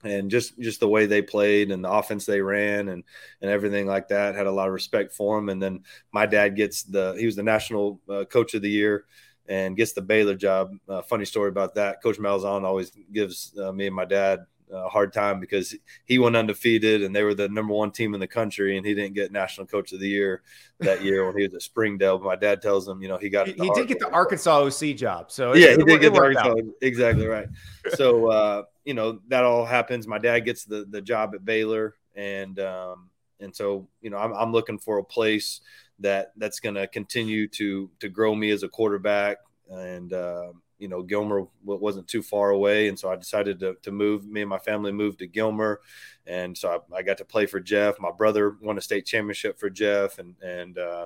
and 0.03 0.29
just 0.29 0.57
just 0.59 0.79
the 0.79 0.87
way 0.87 1.05
they 1.05 1.21
played 1.21 1.71
and 1.71 1.83
the 1.83 1.91
offense 1.91 2.25
they 2.25 2.41
ran 2.41 2.89
and 2.89 3.03
and 3.41 3.51
everything 3.51 3.87
like 3.87 4.07
that 4.09 4.35
had 4.35 4.47
a 4.47 4.51
lot 4.51 4.67
of 4.67 4.73
respect 4.73 5.13
for 5.13 5.37
him 5.37 5.49
and 5.49 5.61
then 5.61 5.81
my 6.11 6.25
dad 6.25 6.55
gets 6.55 6.83
the 6.83 7.15
he 7.17 7.25
was 7.25 7.35
the 7.35 7.43
national 7.43 7.99
uh, 8.09 8.23
coach 8.25 8.53
of 8.53 8.61
the 8.61 8.69
year 8.69 9.05
and 9.47 9.77
gets 9.77 9.93
the 9.93 10.01
Baylor 10.01 10.35
job. 10.35 10.75
Uh, 10.87 11.01
funny 11.01 11.25
story 11.25 11.49
about 11.49 11.75
that. 11.75 12.01
Coach 12.01 12.17
Malzahn 12.17 12.63
always 12.63 12.91
gives 13.11 13.57
uh, 13.59 13.71
me 13.71 13.87
and 13.87 13.95
my 13.95 14.05
dad 14.05 14.45
a 14.71 14.89
hard 14.89 15.13
time 15.13 15.39
because 15.39 15.75
he 16.05 16.17
went 16.17 16.35
undefeated 16.35 17.03
and 17.03 17.15
they 17.15 17.23
were 17.23 17.33
the 17.33 17.47
number 17.49 17.73
one 17.73 17.91
team 17.91 18.13
in 18.13 18.19
the 18.19 18.27
country 18.27 18.77
and 18.77 18.85
he 18.85 18.93
didn't 18.93 19.13
get 19.13 19.31
national 19.31 19.67
coach 19.67 19.93
of 19.93 19.99
the 19.99 20.07
year 20.07 20.41
that 20.79 21.03
year 21.03 21.25
when 21.25 21.37
he 21.37 21.43
was 21.43 21.53
at 21.53 21.61
Springdale. 21.61 22.17
But 22.17 22.25
my 22.25 22.35
dad 22.35 22.61
tells 22.61 22.87
him, 22.87 23.01
you 23.01 23.07
know, 23.07 23.17
he 23.17 23.29
got 23.29 23.47
he, 23.47 23.53
he 23.53 23.69
did 23.71 23.87
get 23.87 23.99
the 23.99 24.09
Arkansas 24.11 24.63
OC 24.63 24.95
job. 24.95 25.31
So 25.31 25.55
yeah, 25.55 25.71
he 25.71 25.83
did 25.83 26.01
get 26.01 26.13
the 26.13 26.21
Arkansas. 26.21 26.51
Out. 26.51 26.59
Exactly 26.81 27.27
right. 27.27 27.47
So 27.95 28.31
uh, 28.31 28.63
you 28.83 28.95
know 28.95 29.19
that 29.27 29.43
all 29.43 29.63
happens. 29.63 30.07
My 30.07 30.17
dad 30.17 30.39
gets 30.39 30.65
the 30.65 30.85
the 30.89 31.01
job 31.01 31.35
at 31.35 31.45
Baylor 31.45 31.93
and 32.15 32.59
um, 32.59 33.09
and 33.39 33.55
so 33.55 33.87
you 34.01 34.09
know 34.09 34.17
I'm, 34.17 34.33
I'm 34.33 34.51
looking 34.51 34.79
for 34.79 34.97
a 34.97 35.03
place 35.03 35.61
that 35.99 36.33
that's 36.37 36.59
going 36.59 36.75
to 36.75 36.87
continue 36.87 37.47
to 37.49 37.89
to 37.99 38.09
grow 38.09 38.33
me 38.33 38.49
as 38.51 38.63
a 38.63 38.69
quarterback 38.69 39.37
and 39.69 40.11
uh, 40.13 40.51
you 40.77 40.87
know, 40.87 41.01
Gilmer 41.01 41.45
wasn't 41.63 42.07
too 42.07 42.21
far 42.21 42.49
away. 42.49 42.87
And 42.87 42.99
so 42.99 43.09
I 43.09 43.15
decided 43.15 43.59
to, 43.59 43.75
to 43.83 43.91
move. 43.91 44.27
Me 44.27 44.41
and 44.41 44.49
my 44.49 44.59
family 44.59 44.91
moved 44.91 45.19
to 45.19 45.27
Gilmer. 45.27 45.81
And 46.27 46.57
so 46.57 46.83
I, 46.93 46.97
I, 46.97 47.01
got 47.01 47.17
to 47.19 47.25
play 47.25 47.45
for 47.45 47.59
Jeff. 47.59 47.99
My 47.99 48.11
brother 48.11 48.57
won 48.61 48.77
a 48.77 48.81
state 48.81 49.05
championship 49.05 49.59
for 49.59 49.69
Jeff. 49.69 50.19
And, 50.19 50.35
and, 50.41 50.77
uh, 50.77 51.05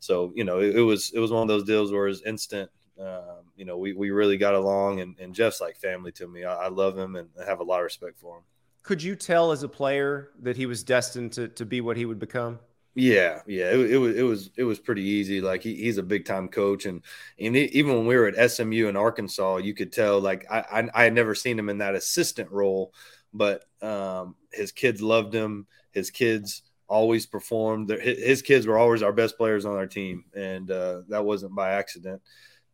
so, 0.00 0.32
you 0.36 0.44
know, 0.44 0.60
it, 0.60 0.76
it, 0.76 0.82
was, 0.82 1.10
it 1.12 1.18
was 1.18 1.32
one 1.32 1.42
of 1.42 1.48
those 1.48 1.64
deals 1.64 1.90
where 1.90 2.06
it 2.06 2.10
was 2.10 2.22
instant. 2.22 2.70
Um, 3.00 3.46
you 3.56 3.64
know, 3.64 3.78
we, 3.78 3.92
we 3.92 4.10
really 4.10 4.36
got 4.36 4.54
along 4.54 5.00
and, 5.00 5.18
and 5.18 5.34
Jeff's 5.34 5.60
like 5.60 5.76
family 5.76 6.12
to 6.12 6.26
me. 6.26 6.44
I, 6.44 6.64
I 6.64 6.68
love 6.68 6.96
him 6.96 7.16
and 7.16 7.28
I 7.40 7.44
have 7.44 7.60
a 7.60 7.64
lot 7.64 7.78
of 7.78 7.84
respect 7.84 8.18
for 8.18 8.38
him. 8.38 8.42
Could 8.82 9.02
you 9.02 9.16
tell 9.16 9.52
as 9.52 9.62
a 9.62 9.68
player 9.68 10.30
that 10.40 10.56
he 10.56 10.66
was 10.66 10.82
destined 10.82 11.32
to, 11.32 11.48
to 11.48 11.66
be 11.66 11.80
what 11.80 11.96
he 11.96 12.06
would 12.06 12.18
become? 12.18 12.58
Yeah, 13.00 13.42
yeah, 13.46 13.70
it, 13.70 13.92
it, 13.92 13.96
was 13.98 14.16
it 14.16 14.22
was 14.22 14.50
it 14.56 14.64
was 14.64 14.80
pretty 14.80 15.02
easy. 15.02 15.40
Like 15.40 15.62
he, 15.62 15.72
he's 15.76 15.98
a 15.98 16.02
big 16.02 16.24
time 16.24 16.48
coach, 16.48 16.84
and 16.84 17.04
and 17.38 17.56
even 17.56 17.94
when 17.94 18.06
we 18.06 18.16
were 18.16 18.26
at 18.26 18.50
SMU 18.50 18.88
in 18.88 18.96
Arkansas, 18.96 19.58
you 19.58 19.72
could 19.72 19.92
tell. 19.92 20.18
Like 20.20 20.46
I, 20.50 20.58
I, 20.58 20.88
I 20.92 21.04
had 21.04 21.14
never 21.14 21.32
seen 21.36 21.56
him 21.56 21.68
in 21.68 21.78
that 21.78 21.94
assistant 21.94 22.50
role, 22.50 22.92
but 23.32 23.64
um, 23.82 24.34
his 24.52 24.72
kids 24.72 25.00
loved 25.00 25.32
him. 25.32 25.68
His 25.92 26.10
kids 26.10 26.62
always 26.88 27.24
performed. 27.24 27.88
His 27.90 28.42
kids 28.42 28.66
were 28.66 28.78
always 28.78 29.04
our 29.04 29.12
best 29.12 29.36
players 29.36 29.64
on 29.64 29.76
our 29.76 29.86
team, 29.86 30.24
and 30.34 30.68
uh, 30.68 31.02
that 31.08 31.24
wasn't 31.24 31.54
by 31.54 31.74
accident. 31.74 32.20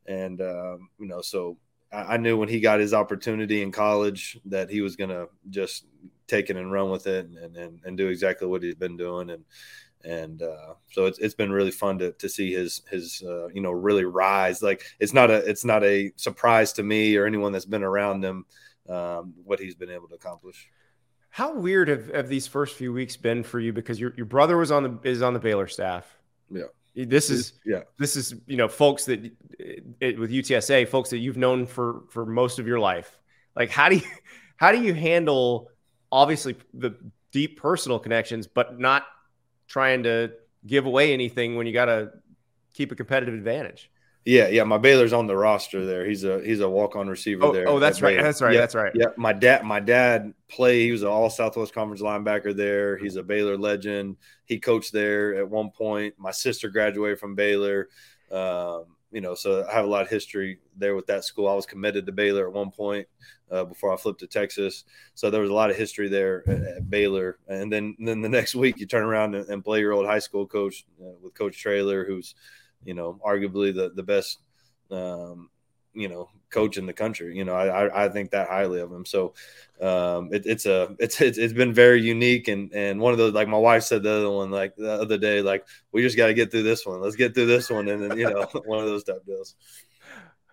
And 0.07 0.41
um, 0.41 0.89
you 0.99 1.07
know, 1.07 1.21
so 1.21 1.59
I, 1.93 2.15
I 2.15 2.17
knew 2.17 2.39
when 2.39 2.49
he 2.49 2.61
got 2.61 2.81
his 2.81 2.95
opportunity 2.95 3.61
in 3.61 3.73
college 3.73 4.39
that 4.47 4.71
he 4.71 4.81
was 4.81 4.97
going 4.97 5.11
to 5.11 5.29
just 5.51 5.85
take 6.27 6.49
it 6.49 6.57
and 6.57 6.73
run 6.73 6.89
with 6.89 7.07
it 7.07 7.27
and, 7.27 7.55
and, 7.57 7.81
and 7.85 7.99
do 7.99 8.09
exactly 8.09 8.49
what 8.49 8.63
he's 8.63 8.75
been 8.75 8.97
doing. 8.97 9.29
And 9.29 9.45
and 10.05 10.43
uh, 10.43 10.75
so 10.91 11.07
it's, 11.07 11.19
it's 11.19 11.35
been 11.35 11.53
really 11.53 11.71
fun 11.71 11.99
to, 11.99 12.13
to 12.13 12.29
see 12.29 12.53
his 12.53 12.83
his 12.91 13.23
uh, 13.27 13.49
you 13.49 13.61
know 13.61 13.71
really 13.73 14.05
rise. 14.05 14.63
Like 14.63 14.83
it's 15.01 15.13
not 15.13 15.31
a 15.31 15.37
it's 15.49 15.65
not 15.65 15.83
a 15.85 16.13
surprise 16.17 16.73
to 16.75 16.83
me 16.83 17.17
or 17.17 17.27
anyone 17.27 17.53
that's 17.53 17.65
been 17.65 17.83
around 17.83 18.25
him 18.25 18.45
um, 18.89 19.35
what 19.45 19.61
he's 19.61 19.75
been 19.75 19.91
able 19.91 20.09
to 20.09 20.15
accomplish. 20.15 20.69
How 21.31 21.53
weird 21.55 21.89
have, 21.89 22.15
have 22.15 22.29
these 22.29 22.47
first 22.47 22.77
few 22.77 22.93
weeks 22.93 23.17
been 23.17 23.43
for 23.43 23.59
you? 23.59 23.73
Because 23.73 23.99
your, 23.99 24.15
your 24.17 24.27
brother 24.27 24.57
was 24.57 24.71
on 24.71 24.83
the 24.83 25.09
is 25.09 25.23
on 25.23 25.35
the 25.35 25.41
Baylor 25.41 25.67
staff. 25.67 26.07
Yeah. 26.51 26.65
This 26.95 27.29
is 27.29 27.55
yeah. 27.65 27.81
this 27.99 28.15
is 28.15 28.37
you 28.47 28.57
know 28.57 28.69
folks 28.69 29.05
that 29.07 29.33
it, 29.59 30.19
with 30.19 30.31
UTSA 30.31 30.87
folks 30.87 31.11
that 31.11 31.19
you've 31.19 31.37
known 31.37 31.67
for 31.67 32.05
for 32.09 32.25
most 32.25 32.61
of 32.61 32.69
your 32.69 32.79
life. 32.79 33.19
Like 33.57 33.71
how 33.71 33.89
do 33.89 33.97
you 33.97 34.03
how 34.57 34.71
do 34.71 34.81
you 34.81 34.95
handle 34.95 35.71
obviously 36.13 36.55
the 36.73 36.97
deep 37.33 37.61
personal 37.61 37.99
connections 37.99 38.47
but 38.47 38.79
not 38.79 39.05
trying 39.67 40.03
to 40.05 40.33
give 40.67 40.87
away 40.87 41.13
anything 41.13 41.57
when 41.57 41.67
you 41.67 41.73
got 41.73 41.87
to 41.87 42.11
keep 42.73 42.93
a 42.93 42.95
competitive 42.95 43.35
advantage. 43.35 43.91
Yeah, 44.25 44.49
yeah. 44.49 44.65
My 44.65 44.79
Baylor's 44.79 45.13
on 45.13 45.27
the 45.27 45.37
roster 45.37 45.85
there. 45.85 46.07
He's 46.07 46.25
a 46.25 46.43
he's 46.43 46.61
a 46.61 46.69
walk 46.69 46.97
on 46.97 47.09
receiver 47.09 47.45
oh, 47.45 47.53
there. 47.53 47.69
Oh, 47.69 47.79
that's 47.79 48.01
right. 48.01 48.17
That's 48.19 48.41
right. 48.41 48.55
Yeah, 48.55 48.61
that's 48.61 48.75
right. 48.75 48.93
Yeah. 48.95 49.09
My 49.17 49.35
dad 49.35 49.65
my 49.65 49.81
dad 49.81 50.33
played. 50.49 50.87
He 50.87 50.93
was 50.93 51.03
an 51.03 51.09
all 51.09 51.29
Southwest 51.29 51.75
Conference 51.75 52.01
linebacker 52.01 52.57
there. 52.57 52.97
He's 52.97 53.17
a 53.17 53.23
Baylor 53.23 53.59
legend. 53.59 54.17
He 54.47 54.59
coached 54.59 54.95
there 54.95 55.35
at 55.35 55.49
one 55.49 55.71
point. 55.71 56.15
My 56.17 56.31
sister 56.31 56.71
graduated 56.71 57.19
from 57.19 57.35
Baylor. 57.35 57.89
Um, 58.31 58.94
you 59.15 59.21
know, 59.21 59.37
so 59.37 59.65
I 59.71 59.73
have 59.73 59.85
a 59.85 59.89
lot 59.89 60.03
of 60.03 60.09
history 60.09 60.59
there 60.77 60.97
with 60.97 61.07
that 61.07 61.23
school. 61.23 61.49
I 61.49 61.55
was 61.55 61.67
committed 61.67 62.05
to 62.05 62.13
Baylor 62.13 62.49
at 62.49 62.53
one 62.53 62.73
point 62.73 63.07
uh, 63.49 63.63
before 63.65 63.93
I 63.93 63.97
flipped 63.97 64.19
to 64.21 64.27
Texas. 64.27 64.83
So 65.15 65.31
there 65.31 65.41
was 65.41 65.51
a 65.51 65.55
lot 65.55 65.71
of 65.71 65.77
history 65.77 66.09
there 66.09 66.43
at, 66.51 66.63
at 66.63 66.91
Baylor. 66.91 67.39
And 67.47 67.73
then, 67.73 67.95
and 68.01 68.09
then 68.09 68.21
the 68.23 68.29
next 68.41 68.57
week 68.57 68.81
you 68.81 68.87
turn 68.87 69.05
around 69.05 69.37
and, 69.37 69.49
and 69.49 69.65
play 69.65 69.79
your 69.79 69.93
old 69.93 70.05
high 70.05 70.19
school 70.19 70.49
coach 70.49 70.85
uh, 71.01 71.15
with 71.23 71.33
Coach 71.33 71.57
Traylor, 71.57 72.05
who's, 72.05 72.35
you 72.85 72.93
know, 72.93 73.21
arguably 73.25 73.73
the, 73.73 73.93
the 73.95 74.03
best, 74.03 74.41
um, 74.91 75.49
you 75.95 76.09
know, 76.09 76.29
coach 76.51 76.77
in 76.77 76.87
the 76.87 76.93
country. 76.93 77.37
You 77.37 77.45
know, 77.45 77.55
I, 77.55 78.05
I 78.05 78.09
think 78.09 78.31
that 78.31 78.49
highly 78.49 78.81
of 78.81 78.91
him. 78.91 79.05
So 79.05 79.35
um, 79.81 80.33
it, 80.33 80.47
it's 80.47 80.67
a 80.67 80.95
it's, 80.99 81.21
it's 81.21 81.39
it's 81.39 81.53
been 81.53 81.73
very 81.73 82.01
unique 82.01 82.49
and 82.49 82.73
and 82.73 83.01
one 83.01 83.13
of 83.13 83.19
those 83.19 83.33
like 83.33 83.49
my 83.49 83.59
wife 83.59 83.83
said 83.83 84.03
the 84.03 84.13
other 84.13 84.31
one 84.31 84.51
like 84.51 84.77
the 84.77 84.93
other 84.93 85.19
day 85.19 85.43
like 85.43 85.67
we 85.93 86.03
just 86.03 86.17
got 86.17 86.29
to 86.29 86.35
get 86.35 86.51
through 86.51 86.63
this 86.63 86.87
one. 86.87 87.01
Let's 87.01 87.17
get 87.17 87.35
through 87.35 87.47
this 87.47 87.71
one 87.71 87.89
and 87.89 88.03
then 88.03 88.19
you 88.19 88.31
know 88.31 88.47
one 88.65 88.79
of 88.79 88.87
those 88.87 89.05
type 89.05 89.25
deals. 89.27 89.57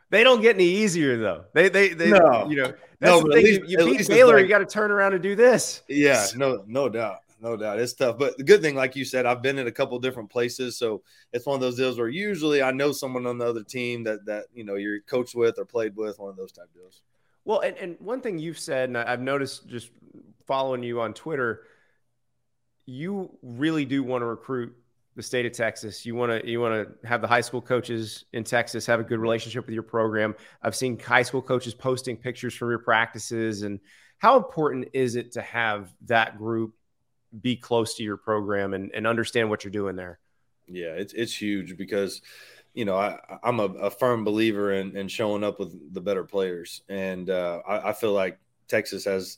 They 0.10 0.24
don't 0.24 0.42
get 0.42 0.56
any 0.56 0.66
easier 0.66 1.18
though. 1.18 1.46
They 1.54 1.70
they 1.70 1.90
they 1.90 2.10
no. 2.10 2.50
you 2.50 2.58
know 2.58 2.74
that's 3.00 3.22
no, 3.22 3.22
the 3.22 3.34
thing. 3.34 3.46
Least, 3.46 3.62
you, 3.66 3.78
beat 3.78 4.08
Baylor, 4.08 4.36
like, 4.36 4.44
you 4.44 4.50
got 4.50 4.60
to 4.60 4.66
turn 4.66 4.92
around 4.92 5.14
and 5.14 5.24
do 5.24 5.36
this. 5.36 5.82
Yeah, 5.88 6.28
no 6.36 6.64
no 6.68 6.90
doubt 6.90 7.20
no 7.42 7.58
doubt. 7.58 7.80
It's 7.80 7.94
tough. 7.94 8.18
But 8.18 8.38
the 8.38 8.44
good 8.44 8.62
thing, 8.62 8.76
like 8.76 8.96
you 8.96 9.04
said, 9.04 9.26
I've 9.26 9.42
been 9.42 9.58
in 9.58 9.68
a 9.68 9.72
couple 9.72 9.98
different 10.00 10.30
places. 10.30 10.78
So 10.78 11.02
it's 11.34 11.46
one 11.46 11.56
of 11.56 11.62
those 11.62 11.76
deals 11.76 11.98
where 11.98 12.08
usually 12.08 12.62
I 12.62 12.72
know 12.72 12.92
someone 12.92 13.26
on 13.26 13.38
the 13.38 13.46
other 13.46 13.64
team 13.64 14.04
that 14.04 14.26
that 14.26 14.46
you 14.54 14.64
know 14.64 14.76
you're 14.76 15.02
coached 15.02 15.36
with 15.36 15.58
or 15.58 15.66
played 15.66 15.96
with, 15.96 16.20
one 16.20 16.30
of 16.30 16.38
those 16.38 16.52
type 16.52 16.70
deals. 16.74 17.02
Well, 17.44 17.62
and, 17.62 17.76
and 17.78 17.96
one 18.00 18.22
thing 18.22 18.38
you've 18.38 18.60
said, 18.60 18.90
and 18.90 18.98
I've 18.98 19.22
noticed 19.22 19.68
just 19.68 19.90
following 20.46 20.84
you 20.84 21.02
on 21.02 21.16
Twitter, 21.16 21.64
you 22.86 23.36
really 23.42 23.86
do 23.86 24.04
want 24.04 24.22
to 24.22 24.28
recruit 24.28 24.76
the 25.16 25.24
state 25.24 25.46
of 25.46 25.52
Texas. 25.52 26.06
You 26.06 26.14
want 26.16 26.32
to 26.32 26.48
you 26.48 26.62
want 26.62 26.88
to 27.02 27.08
have 27.08 27.22
the 27.22 27.28
high 27.28 27.42
school 27.42 27.62
coaches 27.62 28.26
in 28.34 28.44
Texas 28.44 28.86
have 28.86 29.00
a 29.00 29.04
good 29.04 29.20
relationship 29.20 29.66
with 29.66 29.74
your 29.74 29.84
program. 29.84 30.36
I've 30.62 30.76
seen 30.76 31.00
high 31.00 31.24
school 31.24 31.42
coaches 31.42 31.74
posting 31.74 32.18
pictures 32.18 32.54
from 32.54 32.70
your 32.70 32.80
practices 32.80 33.64
and 33.64 33.80
how 34.20 34.38
important 34.38 34.90
is 34.94 35.16
it 35.16 35.32
to 35.32 35.42
have 35.42 35.92
that 36.06 36.38
group 36.38 36.76
be 37.40 37.56
close 37.56 37.96
to 37.96 38.04
your 38.04 38.18
program 38.18 38.74
and, 38.74 38.92
and 38.94 39.08
understand 39.08 39.50
what 39.50 39.64
you're 39.64 39.72
doing 39.72 39.96
there. 39.96 40.20
Yeah, 40.68 40.94
it's 40.94 41.14
it's 41.14 41.40
huge 41.40 41.78
because 41.78 42.22
you 42.74 42.86
know 42.86 42.96
I, 42.96 43.20
I'm 43.44 43.60
a, 43.60 43.66
a 43.66 43.92
firm 43.92 44.24
believer 44.24 44.72
in, 44.74 44.96
in 44.96 45.08
showing 45.08 45.44
up 45.44 45.60
with 45.60 45.94
the 45.94 46.02
better 46.02 46.24
players, 46.24 46.82
and 46.88 47.30
uh, 47.30 47.62
I, 47.68 47.90
I, 47.90 47.94
feel 47.94 48.14
like 48.14 48.40
Texas 48.68 49.06
has 49.06 49.38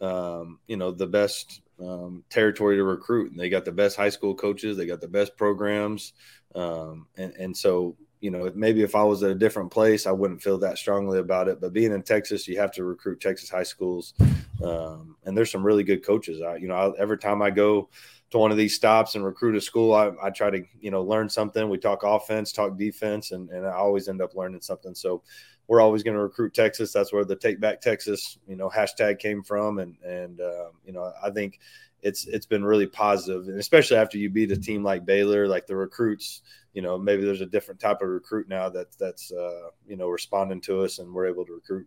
um, 0.00 0.60
you 0.68 0.76
know 0.76 0.92
the 0.92 1.06
best 1.06 1.62
um, 1.80 2.24
territory 2.30 2.76
to 2.76 2.84
recruit. 2.84 3.30
And 3.30 3.40
they 3.40 3.48
got 3.48 3.64
the 3.64 3.72
best 3.72 3.96
high 3.96 4.08
school 4.08 4.34
coaches, 4.34 4.76
they 4.76 4.86
got 4.86 5.00
the 5.00 5.08
best 5.08 5.36
programs, 5.36 6.12
um, 6.54 7.06
and 7.16 7.32
and 7.34 7.56
so 7.56 7.96
you 8.20 8.30
know, 8.30 8.50
maybe 8.54 8.82
if 8.82 8.94
I 8.94 9.04
was 9.04 9.22
at 9.22 9.30
a 9.30 9.34
different 9.34 9.70
place, 9.70 10.06
I 10.06 10.12
wouldn't 10.12 10.42
feel 10.42 10.58
that 10.58 10.78
strongly 10.78 11.18
about 11.18 11.48
it. 11.48 11.60
But 11.60 11.72
being 11.72 11.92
in 11.92 12.02
Texas, 12.02 12.48
you 12.48 12.58
have 12.58 12.72
to 12.72 12.84
recruit 12.84 13.20
Texas 13.20 13.50
high 13.50 13.62
schools, 13.62 14.14
um, 14.62 15.16
and 15.24 15.36
there's 15.36 15.50
some 15.50 15.64
really 15.64 15.84
good 15.84 16.04
coaches. 16.04 16.40
I, 16.42 16.56
you 16.56 16.68
know, 16.68 16.74
I, 16.74 16.98
every 16.98 17.18
time 17.18 17.42
I 17.42 17.50
go 17.50 17.88
to 18.30 18.38
one 18.38 18.50
of 18.50 18.56
these 18.56 18.74
stops 18.74 19.14
and 19.14 19.24
recruit 19.24 19.56
a 19.56 19.60
school, 19.60 19.94
I, 19.94 20.12
I, 20.22 20.30
try 20.30 20.50
to, 20.50 20.62
you 20.80 20.90
know, 20.90 21.02
learn 21.02 21.30
something. 21.30 21.68
We 21.70 21.78
talk 21.78 22.02
offense, 22.02 22.52
talk 22.52 22.76
defense, 22.76 23.30
and, 23.30 23.48
and 23.48 23.66
I 23.66 23.72
always 23.72 24.08
end 24.08 24.20
up 24.20 24.34
learning 24.34 24.60
something. 24.60 24.94
So, 24.94 25.22
we're 25.68 25.82
always 25.82 26.02
going 26.02 26.16
to 26.16 26.22
recruit 26.22 26.54
Texas. 26.54 26.92
That's 26.92 27.12
where 27.12 27.26
the 27.26 27.36
Take 27.36 27.60
Back 27.60 27.80
Texas, 27.80 28.38
you 28.48 28.56
know, 28.56 28.70
hashtag 28.70 29.18
came 29.18 29.42
from, 29.42 29.78
and 29.78 29.96
and 30.02 30.40
um, 30.40 30.70
you 30.84 30.92
know, 30.92 31.12
I 31.22 31.30
think 31.30 31.60
it's 32.02 32.26
it's 32.26 32.46
been 32.46 32.64
really 32.64 32.86
positive, 32.86 33.48
and 33.48 33.58
especially 33.58 33.98
after 33.98 34.18
you 34.18 34.30
beat 34.30 34.50
a 34.50 34.56
team 34.56 34.82
like 34.82 35.04
Baylor, 35.04 35.46
like 35.46 35.66
the 35.66 35.76
recruits, 35.76 36.42
you 36.72 36.82
know, 36.82 36.98
maybe 36.98 37.24
there's 37.24 37.40
a 37.40 37.46
different 37.46 37.80
type 37.80 38.02
of 38.02 38.08
recruit 38.08 38.48
now 38.48 38.68
that 38.68 38.96
that's 38.98 39.32
uh, 39.32 39.70
you 39.86 39.96
know 39.96 40.08
responding 40.08 40.60
to 40.62 40.82
us, 40.82 40.98
and 40.98 41.12
we're 41.12 41.26
able 41.26 41.44
to 41.46 41.54
recruit. 41.54 41.86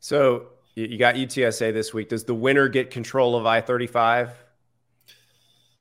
So 0.00 0.48
you 0.74 0.98
got 0.98 1.14
UTSA 1.14 1.72
this 1.72 1.94
week. 1.94 2.08
Does 2.08 2.24
the 2.24 2.34
winner 2.34 2.68
get 2.68 2.90
control 2.90 3.36
of 3.36 3.46
I 3.46 3.60
thirty 3.60 3.86
five? 3.86 4.30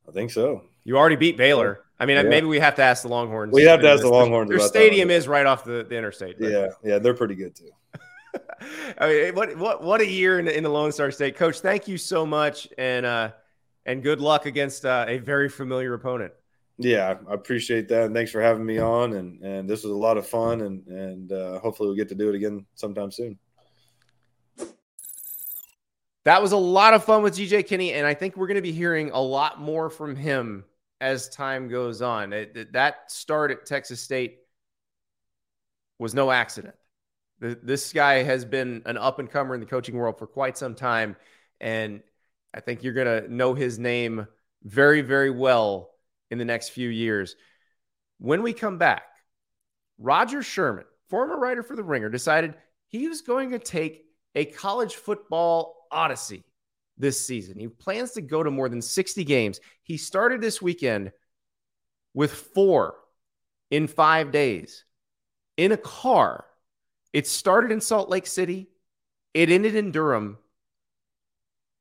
I 0.07 0.11
think 0.11 0.31
so. 0.31 0.63
You 0.83 0.97
already 0.97 1.15
beat 1.15 1.37
Baylor. 1.37 1.81
I 1.99 2.05
mean, 2.05 2.17
yeah. 2.17 2.23
maybe 2.23 2.47
we 2.47 2.59
have 2.59 2.75
to 2.75 2.81
ask 2.81 3.03
the 3.03 3.07
Longhorns. 3.07 3.53
We 3.53 3.63
have 3.63 3.81
to 3.81 3.89
ask 3.89 4.01
the 4.01 4.09
Longhorns. 4.09 4.49
Their 4.49 4.59
stadium 4.59 5.09
is 5.09 5.27
right 5.27 5.45
off 5.45 5.63
the, 5.63 5.85
the 5.87 5.95
interstate. 5.95 6.35
Yeah, 6.39 6.69
yeah, 6.83 6.99
they're 6.99 7.13
pretty 7.13 7.35
good 7.35 7.55
too. 7.55 7.69
I 8.97 9.07
mean, 9.07 9.35
what 9.35 9.57
what 9.57 9.83
what 9.83 10.01
a 10.01 10.07
year 10.07 10.39
in 10.39 10.45
the, 10.45 10.57
in 10.57 10.63
the 10.63 10.69
Lone 10.69 10.91
Star 10.91 11.11
State, 11.11 11.37
Coach. 11.37 11.59
Thank 11.59 11.87
you 11.87 11.97
so 11.97 12.25
much, 12.25 12.67
and 12.77 13.05
uh, 13.05 13.31
and 13.85 14.03
good 14.03 14.19
luck 14.19 14.45
against 14.45 14.85
uh, 14.85 15.05
a 15.07 15.19
very 15.19 15.49
familiar 15.49 15.93
opponent. 15.93 16.33
Yeah, 16.77 17.17
I 17.29 17.33
appreciate 17.33 17.87
that, 17.89 18.05
and 18.05 18.15
thanks 18.15 18.31
for 18.31 18.41
having 18.41 18.65
me 18.65 18.79
on. 18.79 19.13
And 19.13 19.41
and 19.43 19.69
this 19.69 19.83
was 19.83 19.91
a 19.91 19.95
lot 19.95 20.17
of 20.17 20.27
fun, 20.27 20.61
and 20.61 20.87
and 20.87 21.31
uh, 21.31 21.59
hopefully 21.59 21.87
we'll 21.87 21.95
get 21.97 22.09
to 22.09 22.15
do 22.15 22.29
it 22.29 22.35
again 22.35 22.65
sometime 22.75 23.11
soon. 23.11 23.37
That 26.25 26.41
was 26.41 26.53
a 26.53 26.57
lot 26.57 26.93
of 26.93 27.03
fun 27.03 27.21
with 27.21 27.35
GJ 27.35 27.67
Kinne, 27.67 27.93
and 27.93 28.07
I 28.07 28.13
think 28.13 28.37
we're 28.37 28.47
going 28.47 28.55
to 28.55 28.61
be 28.61 28.71
hearing 28.71 29.11
a 29.11 29.21
lot 29.21 29.59
more 29.59 29.89
from 29.89 30.15
him 30.15 30.63
as 31.01 31.27
time 31.29 31.67
goes 31.67 32.01
on. 32.01 32.31
It, 32.31 32.71
that 32.73 33.11
start 33.11 33.51
at 33.51 33.65
Texas 33.65 34.01
State 34.01 34.39
was 35.99 36.15
no 36.15 36.31
accident. 36.31 36.75
This 37.39 37.91
guy 37.91 38.23
has 38.23 38.45
been 38.45 38.83
an 38.85 38.97
up 38.97 39.19
and 39.19 39.29
comer 39.29 39.53
in 39.53 39.59
the 39.59 39.65
coaching 39.65 39.95
world 39.95 40.17
for 40.17 40.25
quite 40.25 40.57
some 40.57 40.75
time, 40.75 41.17
and 41.59 42.01
I 42.53 42.61
think 42.61 42.83
you're 42.83 42.93
going 42.93 43.23
to 43.23 43.33
know 43.33 43.53
his 43.53 43.77
name 43.77 44.25
very, 44.63 45.01
very 45.01 45.29
well 45.29 45.92
in 46.33 46.39
the 46.39 46.45
next 46.45 46.69
few 46.69 46.89
years. 46.89 47.35
When 48.17 48.41
we 48.41 48.51
come 48.51 48.77
back, 48.77 49.03
Rodger 49.97 50.43
Sherman, 50.43 50.85
former 51.09 51.39
writer 51.39 51.63
for 51.63 51.75
The 51.77 51.83
Ringer, 51.83 52.09
decided 52.09 52.55
he 52.87 53.07
was 53.07 53.21
going 53.21 53.51
to 53.51 53.59
take 53.59 54.05
a 54.35 54.45
college 54.45 54.95
football 54.95 55.87
odyssey 55.91 56.43
this 56.97 57.25
season. 57.25 57.59
He 57.59 57.67
plans 57.67 58.11
to 58.13 58.21
go 58.21 58.43
to 58.43 58.51
more 58.51 58.67
than 58.67 58.81
60 58.81 59.23
games. 59.23 59.59
He 59.83 59.97
started 59.97 60.41
this 60.41 60.61
weekend 60.61 61.11
with 62.13 62.33
four 62.33 62.95
in 63.69 63.87
five 63.87 64.31
days 64.31 64.85
in 65.55 65.71
a 65.71 65.77
car. 65.77 66.45
It 67.13 67.27
started 67.27 67.71
in 67.71 67.79
Salt 67.79 68.09
Lake 68.09 68.27
City, 68.27 68.69
it 69.33 69.49
ended 69.49 69.75
in 69.75 69.91
Durham. 69.91 70.39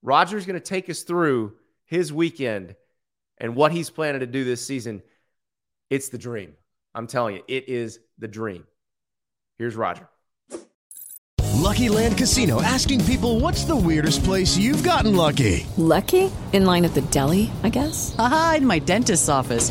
Rodger's 0.02 0.46
going 0.46 0.60
to 0.60 0.64
take 0.64 0.90
us 0.90 1.02
through 1.02 1.54
his 1.84 2.12
weekend 2.12 2.74
and 3.42 3.56
what 3.56 3.72
he's 3.72 3.90
planning 3.90 4.20
to 4.20 4.26
do 4.26 4.44
this 4.44 4.64
season. 4.64 5.02
It's 5.90 6.08
the 6.08 6.16
dream. 6.16 6.54
I'm 6.94 7.06
telling 7.06 7.36
you, 7.36 7.42
it 7.48 7.68
is 7.68 7.98
the 8.18 8.28
dream. 8.28 8.64
Here's 9.58 9.76
Rodger. 9.76 10.08
Lucky 11.54 11.88
Land 11.88 12.16
Casino 12.16 12.62
asking 12.62 13.04
people 13.04 13.40
what's 13.40 13.64
the 13.64 13.76
weirdest 13.76 14.24
place 14.24 14.56
you've 14.56 14.82
gotten 14.82 15.14
lucky? 15.16 15.66
Lucky? 15.76 16.30
In 16.52 16.64
line 16.64 16.84
at 16.84 16.94
the 16.94 17.02
deli, 17.02 17.50
I 17.62 17.68
guess? 17.68 18.14
Aha, 18.18 18.54
in 18.58 18.66
my 18.66 18.78
dentist's 18.78 19.28
office. 19.28 19.70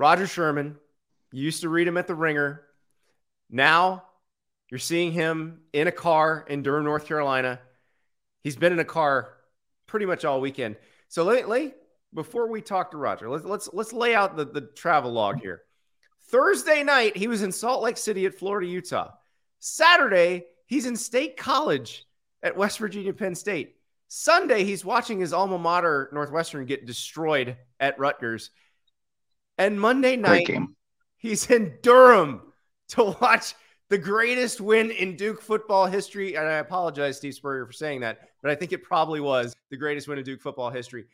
Rodger 0.00 0.26
Sherman. 0.26 0.78
You 1.30 1.44
used 1.44 1.60
to 1.60 1.68
read 1.68 1.86
him 1.86 1.98
at 1.98 2.06
the 2.06 2.14
Ringer. 2.14 2.62
Now 3.50 4.04
you're 4.70 4.78
seeing 4.78 5.12
him 5.12 5.60
in 5.74 5.88
a 5.88 5.92
car 5.92 6.46
in 6.48 6.62
Durham, 6.62 6.84
North 6.84 7.06
Carolina. 7.06 7.60
He's 8.42 8.56
been 8.56 8.72
in 8.72 8.78
a 8.78 8.84
car 8.84 9.34
pretty 9.86 10.06
much 10.06 10.24
all 10.24 10.40
weekend. 10.40 10.76
So 11.08 11.24
let 11.24 11.74
before 12.14 12.48
we 12.48 12.62
talk 12.62 12.92
to 12.92 12.96
Rodger, 12.96 13.28
let's 13.28 13.44
let's 13.44 13.68
let's 13.74 13.92
lay 13.92 14.14
out 14.14 14.38
the, 14.38 14.46
the 14.46 14.62
travel 14.62 15.12
log 15.12 15.38
here. 15.38 15.64
Thursday 16.30 16.82
night, 16.82 17.14
he 17.14 17.28
was 17.28 17.42
in 17.42 17.52
Salt 17.52 17.82
Lake 17.82 17.98
City 17.98 18.24
at 18.24 18.34
Florida, 18.34 18.66
Utah. 18.66 19.10
Saturday, 19.58 20.46
he's 20.64 20.86
in 20.86 20.96
State 20.96 21.36
College 21.36 22.06
at 22.42 22.56
West 22.56 22.78
Virginia 22.78 23.12
Penn 23.12 23.34
State. 23.34 23.76
Sunday, 24.08 24.64
he's 24.64 24.82
watching 24.82 25.20
his 25.20 25.34
alma 25.34 25.58
mater, 25.58 26.08
Northwestern, 26.10 26.64
get 26.64 26.86
destroyed 26.86 27.58
at 27.78 27.98
Rutgers. 27.98 28.50
And 29.60 29.78
Monday 29.78 30.16
night, 30.16 30.50
he's 31.18 31.50
in 31.50 31.74
Durham 31.82 32.40
to 32.88 33.14
watch 33.20 33.54
the 33.90 33.98
greatest 33.98 34.58
win 34.58 34.90
in 34.90 35.16
Duke 35.16 35.42
football 35.42 35.84
history. 35.84 36.34
And 36.34 36.48
I 36.48 36.54
apologize, 36.54 37.18
Steve 37.18 37.34
Spurrier, 37.34 37.66
for 37.66 37.72
saying 37.74 38.00
that, 38.00 38.30
but 38.40 38.50
I 38.50 38.54
think 38.54 38.72
it 38.72 38.82
probably 38.82 39.20
was 39.20 39.54
the 39.70 39.76
greatest 39.76 40.08
win 40.08 40.16
in 40.16 40.24
Duke 40.24 40.40
football 40.40 40.70
history. 40.70 41.04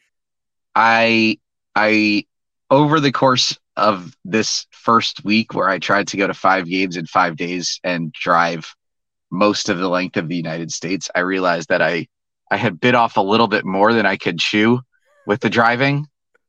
I, 0.77 1.41
I, 1.75 2.25
over 2.71 3.01
the 3.01 3.11
course 3.11 3.59
of 3.77 4.17
this 4.25 4.69
first 4.71 5.25
week 5.25 5.53
where 5.53 5.69
I 5.69 5.81
tried 5.81 6.07
to 6.09 6.17
go 6.17 6.29
to 6.29 6.35
five 6.35 6.67
games 6.67 6.97
in 6.97 7.07
five 7.07 7.37
days 7.37 7.81
and 7.83 8.13
drive 8.13 8.77
most 9.33 9.69
of 9.69 9.79
the 9.79 9.89
length 9.89 10.17
of 10.19 10.29
the 10.29 10.37
United 10.37 10.71
States, 10.71 11.11
I 11.17 11.21
realized 11.21 11.69
that 11.71 11.83
I 11.83 12.07
I 12.49 12.59
had 12.59 12.79
bit 12.79 12.95
off 12.95 13.17
a 13.17 13.21
little 13.21 13.49
bit 13.49 13.65
more 13.65 13.93
than 13.93 14.07
I 14.07 14.17
could 14.17 14.39
chew 14.39 14.83
with 15.27 15.41
the 15.41 15.51
driving. 15.51 16.07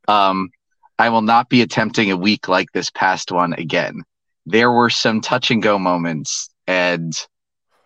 Um, 0.08 0.52
I 1.00 1.10
will 1.10 1.22
not 1.22 1.50
be 1.50 1.62
attempting 1.62 2.12
a 2.12 2.18
week 2.18 2.48
like 2.48 2.72
this 2.72 2.90
past 2.90 3.32
one 3.32 3.54
again. 3.54 4.04
There 4.46 4.72
were 4.72 4.90
some 4.90 5.22
touch 5.22 5.52
and 5.52 5.62
go 5.62 5.78
moments, 5.78 6.50
and 6.66 7.14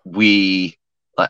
we 0.05 0.77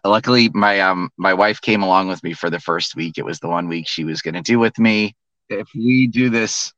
luckily 0.06 0.50
my 0.54 0.80
um 0.82 1.10
my 1.18 1.34
wife 1.34 1.62
came 1.62 1.84
along 1.84 2.08
with 2.08 2.24
me 2.24 2.34
for 2.34 2.50
the 2.50 2.60
first 2.60 2.96
week. 2.96 3.18
It 3.18 3.26
was 3.26 3.40
the 3.40 3.50
one 3.50 3.68
week 3.68 3.88
she 3.88 4.04
was 4.04 4.22
going 4.22 4.36
to 4.36 4.42
do 4.42 4.60
with 4.60 4.78
me. 4.78 5.16
If 5.50 5.68
we 5.76 6.08
do 6.08 6.30
this 6.30 6.72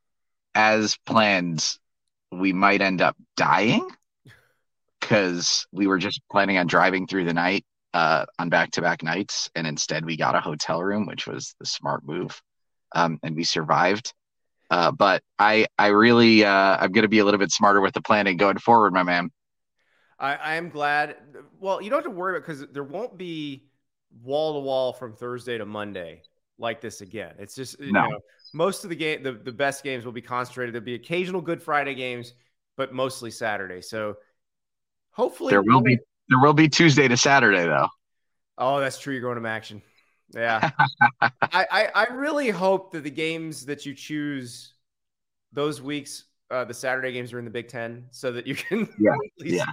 as 0.55 0.97
planned, 1.05 1.77
we 2.31 2.53
might 2.53 2.81
end 2.81 3.01
up 3.01 3.15
dying 3.35 3.87
because 4.99 5.67
we 5.71 5.87
were 5.87 5.97
just 5.97 6.21
planning 6.31 6.57
on 6.57 6.67
driving 6.67 7.07
through 7.07 7.25
the 7.25 7.33
night 7.33 7.65
uh, 7.93 8.25
on 8.39 8.49
back 8.49 8.71
to 8.71 8.81
back 8.81 9.03
nights. 9.03 9.49
And 9.55 9.67
instead, 9.67 10.05
we 10.05 10.17
got 10.17 10.35
a 10.35 10.41
hotel 10.41 10.81
room, 10.81 11.05
which 11.05 11.27
was 11.27 11.55
the 11.59 11.65
smart 11.65 12.05
move. 12.05 12.41
Um, 12.95 13.19
and 13.23 13.35
we 13.35 13.43
survived. 13.43 14.13
Uh, 14.73 14.91
but 14.91 15.21
I, 15.37 15.67
I 15.77 15.87
really, 15.89 16.43
uh, 16.43 16.77
I'm 16.79 16.91
going 16.91 17.03
to 17.03 17.07
be 17.07 17.19
a 17.19 17.25
little 17.25 17.37
bit 17.37 17.51
smarter 17.51 17.79
with 17.79 17.93
the 17.93 18.01
planning 18.01 18.37
going 18.37 18.57
forward, 18.57 18.91
my 18.91 19.03
man. 19.03 19.29
I, 20.17 20.33
I 20.33 20.55
am 20.55 20.69
glad. 20.69 21.15
Well, 21.59 21.79
you 21.79 21.91
don't 21.91 21.97
have 21.97 22.11
to 22.11 22.17
worry 22.17 22.35
about 22.35 22.47
because 22.47 22.65
there 22.71 22.83
won't 22.83 23.15
be 23.15 23.65
wall 24.23 24.55
to 24.55 24.59
wall 24.61 24.91
from 24.91 25.13
Thursday 25.13 25.59
to 25.59 25.65
Monday 25.67 26.23
like 26.57 26.81
this 26.81 27.01
again. 27.01 27.35
It's 27.37 27.53
just 27.53 27.79
no. 27.79 28.07
know, 28.07 28.19
most 28.51 28.83
of 28.83 28.89
the 28.89 28.95
game, 28.95 29.21
the, 29.21 29.33
the 29.33 29.51
best 29.51 29.83
games 29.83 30.05
will 30.05 30.11
be 30.11 30.23
concentrated. 30.23 30.73
There'll 30.73 30.85
be 30.85 30.95
occasional 30.95 31.41
Good 31.41 31.61
Friday 31.61 31.93
games, 31.93 32.33
but 32.75 32.95
mostly 32.95 33.29
Saturday. 33.29 33.81
So 33.81 34.15
hopefully 35.11 35.51
there 35.51 35.61
will 35.61 35.81
be 35.81 35.99
there 36.29 36.39
will 36.39 36.53
be 36.53 36.67
Tuesday 36.67 37.07
to 37.07 37.15
Saturday 37.15 37.65
though. 37.65 37.89
Oh, 38.57 38.79
that's 38.79 38.97
true. 38.97 39.13
You're 39.13 39.21
going 39.21 39.39
to 39.39 39.47
action. 39.47 39.83
Yeah. 40.33 40.71
I, 41.21 41.29
I, 41.51 41.87
I 41.95 42.05
really 42.13 42.49
hope 42.49 42.91
that 42.91 43.03
the 43.03 43.11
games 43.11 43.65
that 43.65 43.85
you 43.85 43.93
choose 43.93 44.73
those 45.51 45.81
weeks, 45.81 46.25
uh, 46.49 46.65
the 46.65 46.73
Saturday 46.73 47.11
games 47.11 47.33
are 47.33 47.39
in 47.39 47.45
the 47.45 47.51
Big 47.51 47.67
Ten, 47.67 48.05
so 48.11 48.31
that 48.31 48.47
you 48.47 48.55
can. 48.55 48.89
Yeah. 48.99 49.15
yeah. 49.39 49.65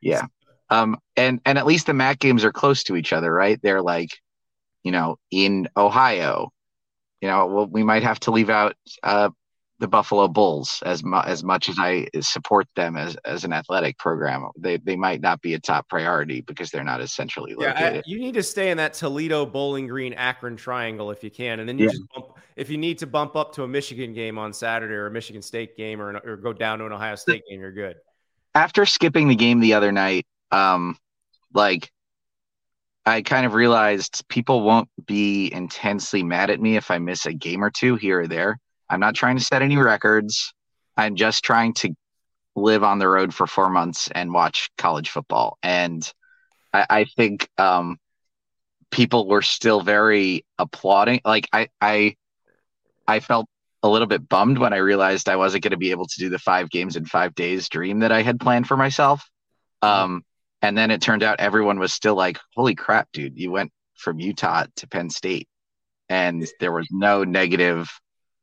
Yeah. 0.00 0.22
Um, 0.70 0.98
and 1.16 1.40
and 1.46 1.56
at 1.56 1.64
least 1.64 1.86
the 1.86 1.94
MAC 1.94 2.18
games 2.18 2.44
are 2.44 2.52
close 2.52 2.82
to 2.84 2.96
each 2.96 3.14
other, 3.14 3.32
right? 3.32 3.58
They're 3.62 3.80
like, 3.80 4.10
you 4.82 4.92
know, 4.92 5.16
in 5.30 5.66
Ohio. 5.78 6.52
You 7.22 7.28
know, 7.28 7.46
well, 7.46 7.66
we 7.66 7.82
might 7.82 8.02
have 8.02 8.20
to 8.20 8.32
leave 8.32 8.50
out 8.50 8.76
uh, 9.02 9.30
the 9.80 9.88
Buffalo 9.88 10.26
Bulls 10.26 10.82
as 10.84 11.04
mu- 11.04 11.20
as 11.20 11.44
much 11.44 11.68
as 11.68 11.76
I 11.78 12.08
support 12.20 12.66
them 12.74 12.96
as, 12.96 13.16
as 13.24 13.44
an 13.44 13.52
athletic 13.52 13.96
program. 13.98 14.48
They 14.58 14.78
they 14.78 14.96
might 14.96 15.20
not 15.20 15.40
be 15.40 15.54
a 15.54 15.60
top 15.60 15.88
priority 15.88 16.40
because 16.40 16.70
they're 16.70 16.84
not 16.84 17.00
as 17.00 17.12
centrally 17.12 17.54
located. 17.54 17.94
Yeah, 17.94 18.00
I, 18.00 18.02
you 18.06 18.18
need 18.18 18.34
to 18.34 18.42
stay 18.42 18.70
in 18.70 18.76
that 18.78 18.94
Toledo, 18.94 19.46
Bowling 19.46 19.86
Green, 19.86 20.12
Akron 20.14 20.56
triangle 20.56 21.10
if 21.10 21.22
you 21.22 21.30
can, 21.30 21.60
and 21.60 21.68
then 21.68 21.78
you 21.78 21.86
yeah. 21.86 21.92
just 21.92 22.02
bump, 22.14 22.26
if 22.56 22.70
you 22.70 22.76
need 22.76 22.98
to 22.98 23.06
bump 23.06 23.36
up 23.36 23.52
to 23.54 23.62
a 23.62 23.68
Michigan 23.68 24.12
game 24.12 24.36
on 24.36 24.52
Saturday 24.52 24.94
or 24.94 25.06
a 25.06 25.10
Michigan 25.10 25.42
State 25.42 25.76
game 25.76 26.00
or, 26.00 26.16
or 26.18 26.36
go 26.36 26.52
down 26.52 26.80
to 26.80 26.86
an 26.86 26.92
Ohio 26.92 27.14
State 27.14 27.44
game, 27.48 27.60
you're 27.60 27.72
good. 27.72 27.96
After 28.54 28.84
skipping 28.84 29.28
the 29.28 29.36
game 29.36 29.60
the 29.60 29.74
other 29.74 29.92
night, 29.92 30.26
um, 30.50 30.96
like 31.54 31.90
I 33.06 33.22
kind 33.22 33.46
of 33.46 33.54
realized 33.54 34.26
people 34.28 34.62
won't 34.62 34.88
be 35.06 35.52
intensely 35.52 36.22
mad 36.22 36.50
at 36.50 36.60
me 36.60 36.76
if 36.76 36.90
I 36.90 36.98
miss 36.98 37.26
a 37.26 37.32
game 37.32 37.62
or 37.62 37.70
two 37.70 37.94
here 37.96 38.20
or 38.20 38.26
there. 38.26 38.58
I'm 38.90 39.00
not 39.00 39.14
trying 39.14 39.36
to 39.36 39.44
set 39.44 39.62
any 39.62 39.76
records. 39.76 40.52
I'm 40.96 41.16
just 41.16 41.44
trying 41.44 41.74
to 41.74 41.94
live 42.56 42.82
on 42.82 42.98
the 42.98 43.08
road 43.08 43.34
for 43.34 43.46
four 43.46 43.70
months 43.70 44.08
and 44.12 44.32
watch 44.32 44.70
college 44.78 45.10
football. 45.10 45.58
And 45.62 46.10
I, 46.72 46.86
I 46.90 47.04
think 47.04 47.48
um, 47.58 47.98
people 48.90 49.28
were 49.28 49.42
still 49.42 49.80
very 49.80 50.44
applauding. 50.58 51.20
Like 51.24 51.48
I, 51.52 51.68
I, 51.80 52.16
I 53.06 53.20
felt 53.20 53.46
a 53.82 53.88
little 53.88 54.08
bit 54.08 54.28
bummed 54.28 54.58
when 54.58 54.72
I 54.72 54.78
realized 54.78 55.28
I 55.28 55.36
wasn't 55.36 55.62
going 55.62 55.70
to 55.70 55.76
be 55.76 55.92
able 55.92 56.06
to 56.06 56.18
do 56.18 56.28
the 56.28 56.38
five 56.38 56.68
games 56.70 56.96
in 56.96 57.04
five 57.04 57.34
days 57.34 57.68
dream 57.68 58.00
that 58.00 58.12
I 58.12 58.22
had 58.22 58.40
planned 58.40 58.66
for 58.66 58.76
myself. 58.76 59.28
Um, 59.82 60.24
and 60.62 60.76
then 60.76 60.90
it 60.90 61.00
turned 61.00 61.22
out 61.22 61.40
everyone 61.40 61.78
was 61.78 61.92
still 61.92 62.16
like, 62.16 62.38
"Holy 62.56 62.74
crap, 62.74 63.08
dude! 63.12 63.38
You 63.38 63.52
went 63.52 63.70
from 63.96 64.18
Utah 64.18 64.66
to 64.76 64.88
Penn 64.88 65.08
State," 65.10 65.48
and 66.08 66.44
there 66.58 66.72
was 66.72 66.88
no 66.90 67.22
negative. 67.22 67.88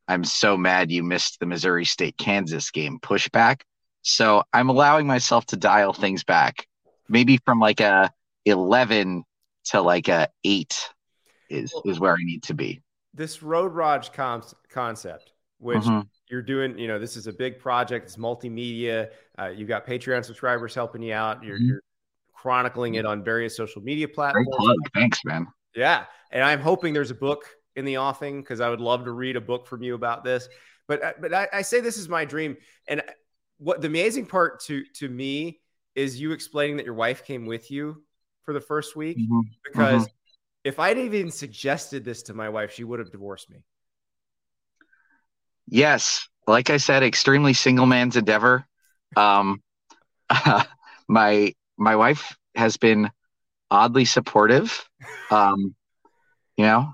I'm 0.08 0.24
so 0.24 0.56
mad 0.58 0.92
you 0.92 1.04
missed 1.04 1.40
the 1.40 1.46
Missouri 1.46 1.86
State 1.86 2.18
Kansas 2.18 2.70
game 2.72 3.00
pushback. 3.00 3.62
So 4.02 4.44
I'm 4.54 4.70
allowing 4.70 5.08
myself 5.08 5.46
to 5.48 5.58
dial 5.58 5.94
things 5.94 6.24
back, 6.24 6.68
maybe 7.10 7.40
from 7.46 7.60
like 7.60 7.80
a 7.80 8.12
11 8.46 9.24
to 9.66 9.82
like 9.82 10.08
a 10.08 10.30
eight 10.44 10.78
is 11.50 11.74
is 11.86 12.00
where 12.00 12.14
I 12.14 12.24
need 12.24 12.44
to 12.44 12.54
be. 12.54 12.82
This 13.14 13.42
Road 13.42 13.74
rage 13.74 14.12
com- 14.12 14.44
concept, 14.70 15.32
which 15.58 15.84
Mhm. 15.84 16.08
you're 16.30 16.42
doing, 16.44 16.78
you 16.78 16.88
know, 16.88 17.00
this 17.00 17.18
is 17.18 17.26
a 17.28 17.34
big 17.34 17.58
project. 17.60 18.06
It's 18.06 18.18
multimedia. 18.18 19.10
Uh, 19.40 19.48
you've 19.48 19.68
got 19.68 19.88
Patreon 19.88 20.24
subscribers 20.24 20.76
helping 20.76 21.02
you 21.02 21.14
out. 21.14 21.44
You're, 21.44 21.58
Mhm. 21.60 21.68
you're 21.68 21.82
chronicling 22.34 22.96
it 22.96 23.06
on 23.06 23.24
various 23.24 23.56
social 23.58 23.82
media 23.82 24.08
platforms. 24.08 24.48
Thanks, 24.94 25.24
man. 25.26 25.48
Yeah, 25.76 26.06
and 26.32 26.44
I'm 26.44 26.62
hoping 26.62 26.94
there's 26.94 27.12
a 27.12 27.16
book 27.16 27.44
in 27.76 27.86
the 27.86 27.98
offing 27.98 28.42
because 28.42 28.62
I 28.62 28.70
would 28.70 28.82
love 28.82 29.06
to 29.06 29.12
read 29.12 29.36
a 29.36 29.42
book 29.42 29.68
from 29.68 29.84
you 29.84 29.96
about 29.96 30.24
this. 30.24 30.48
But 30.88 31.04
uh, 31.04 31.14
but 31.20 31.34
I, 31.34 31.48
I 31.54 31.62
say 31.64 31.82
this 31.82 31.98
is 31.98 32.08
my 32.10 32.26
dream, 32.26 32.58
and 32.88 33.02
what 33.58 33.82
the 33.82 33.88
amazing 33.88 34.28
part 34.28 34.62
to 34.62 34.84
to 34.96 35.10
me 35.10 35.60
is 35.96 36.20
you 36.20 36.32
explaining 36.32 36.78
that 36.78 36.86
your 36.86 36.96
wife 36.96 37.26
came 37.26 37.46
with 37.46 37.72
you 37.72 38.04
for 38.44 38.54
the 38.54 38.62
first 38.62 38.96
week 38.96 39.18
Mhm. 39.18 39.42
because 39.64 40.08
Mhm. 40.08 40.10
if 40.64 40.80
I'd 40.80 40.98
even 40.98 41.32
suggested 41.32 42.06
this 42.06 42.24
to 42.24 42.34
my 42.34 42.50
wife, 42.50 42.72
she 42.74 42.84
would 42.84 43.00
have 43.00 43.12
divorced 43.12 43.50
me. 43.50 43.60
Yes, 45.68 46.28
like 46.48 46.70
I 46.70 46.78
said, 46.78 47.04
extremely 47.04 47.54
single 47.54 47.86
man's 47.86 48.16
endeavor. 48.16 48.66
Um, 49.16 49.62
my 51.10 51.54
my 51.78 51.96
wife 51.96 52.38
has 52.56 52.78
been 52.78 53.12
oddly 53.72 54.06
supportive. 54.06 54.88
Um, 55.32 55.76
you 56.58 56.66
know, 56.66 56.94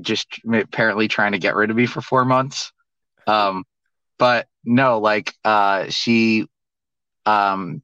just 0.00 0.28
apparently 0.52 1.08
trying 1.08 1.32
to 1.32 1.38
get 1.38 1.56
rid 1.56 1.70
of 1.70 1.76
me 1.76 1.86
for 1.86 2.00
four 2.00 2.24
months. 2.24 2.72
Um, 3.26 3.64
but 4.18 4.46
no, 4.64 4.98
like 4.98 5.34
uh, 5.44 5.86
she, 5.88 6.46
um, 7.24 7.82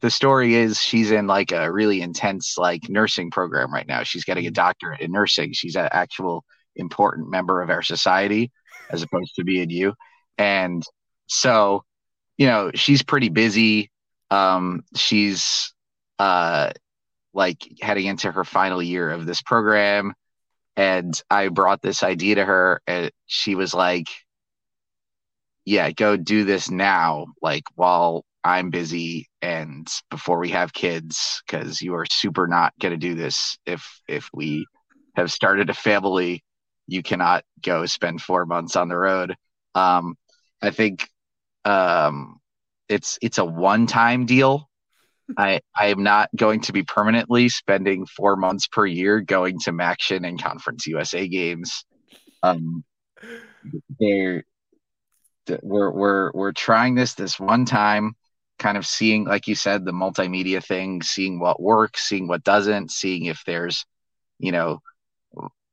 the 0.00 0.10
story 0.10 0.54
is 0.54 0.80
she's 0.80 1.10
in 1.10 1.26
like 1.26 1.52
a 1.52 1.72
really 1.72 2.02
intense 2.02 2.58
like 2.58 2.88
nursing 2.88 3.30
program 3.30 3.72
right 3.72 3.86
now. 3.86 4.02
She's 4.02 4.24
getting 4.24 4.46
a 4.46 4.50
doctorate 4.50 5.00
in 5.00 5.12
nursing. 5.12 5.52
She's 5.52 5.76
an 5.76 5.88
actual 5.90 6.44
important 6.76 7.30
member 7.30 7.62
of 7.62 7.70
our 7.70 7.82
society 7.82 8.50
as 8.90 9.02
opposed 9.02 9.34
to 9.36 9.44
being 9.44 9.70
you. 9.70 9.94
And 10.36 10.84
so, 11.26 11.84
you 12.36 12.46
know, 12.46 12.70
she's 12.74 13.02
pretty 13.02 13.28
busy. 13.28 13.90
Um, 14.30 14.84
she's 14.96 15.72
uh 16.18 16.70
like 17.32 17.66
heading 17.80 18.06
into 18.06 18.30
her 18.30 18.44
final 18.44 18.82
year 18.82 19.10
of 19.10 19.26
this 19.26 19.42
program. 19.42 20.12
And 20.76 21.20
I 21.30 21.48
brought 21.48 21.82
this 21.82 22.02
idea 22.02 22.36
to 22.36 22.44
her 22.44 22.80
and 22.86 23.10
she 23.26 23.54
was 23.54 23.74
like, 23.74 24.08
Yeah, 25.64 25.90
go 25.90 26.16
do 26.16 26.44
this 26.44 26.70
now, 26.70 27.26
like 27.40 27.64
while 27.74 28.24
I'm 28.42 28.70
busy 28.70 29.28
and 29.40 29.88
before 30.10 30.38
we 30.38 30.50
have 30.50 30.72
kids, 30.74 31.42
because 31.46 31.80
you 31.80 31.94
are 31.94 32.06
super 32.10 32.46
not 32.46 32.74
gonna 32.80 32.96
do 32.98 33.14
this 33.14 33.56
if 33.66 34.00
if 34.08 34.28
we 34.34 34.66
have 35.16 35.32
started 35.32 35.70
a 35.70 35.74
family 35.74 36.42
you 36.86 37.02
cannot 37.02 37.44
go 37.62 37.86
spend 37.86 38.20
four 38.20 38.46
months 38.46 38.76
on 38.76 38.88
the 38.88 38.96
road. 38.96 39.34
Um, 39.74 40.16
I 40.62 40.70
think 40.70 41.08
um, 41.64 42.40
it's 42.88 43.18
it's 43.22 43.38
a 43.38 43.44
one 43.44 43.86
time 43.86 44.26
deal. 44.26 44.68
I 45.36 45.60
I 45.78 45.86
am 45.86 46.02
not 46.02 46.28
going 46.36 46.60
to 46.62 46.72
be 46.72 46.82
permanently 46.82 47.48
spending 47.48 48.06
four 48.06 48.36
months 48.36 48.66
per 48.66 48.86
year 48.86 49.20
going 49.20 49.58
to 49.60 49.72
MACtion 49.72 50.26
and 50.26 50.42
Conference 50.42 50.86
USA 50.86 51.26
games. 51.26 51.84
Um, 52.42 52.84
they're 53.98 54.44
th- 55.46 55.60
we're 55.62 55.90
we're 55.90 56.30
we're 56.32 56.52
trying 56.52 56.94
this 56.94 57.14
this 57.14 57.40
one 57.40 57.64
time, 57.64 58.14
kind 58.58 58.76
of 58.76 58.86
seeing, 58.86 59.24
like 59.24 59.48
you 59.48 59.54
said, 59.54 59.84
the 59.84 59.92
multimedia 59.92 60.64
thing, 60.64 61.02
seeing 61.02 61.38
what 61.40 61.60
works, 61.60 62.08
seeing 62.08 62.28
what 62.28 62.44
doesn't, 62.44 62.90
seeing 62.90 63.26
if 63.26 63.42
there's, 63.46 63.84
you 64.38 64.52
know, 64.52 64.80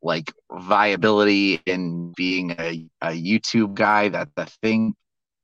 like 0.01 0.31
viability 0.51 1.61
in 1.65 2.13
being 2.15 2.51
a, 2.51 2.87
a 3.01 3.09
YouTube 3.09 3.73
guy. 3.73 4.09
That 4.09 4.29
the 4.35 4.45
thing 4.61 4.95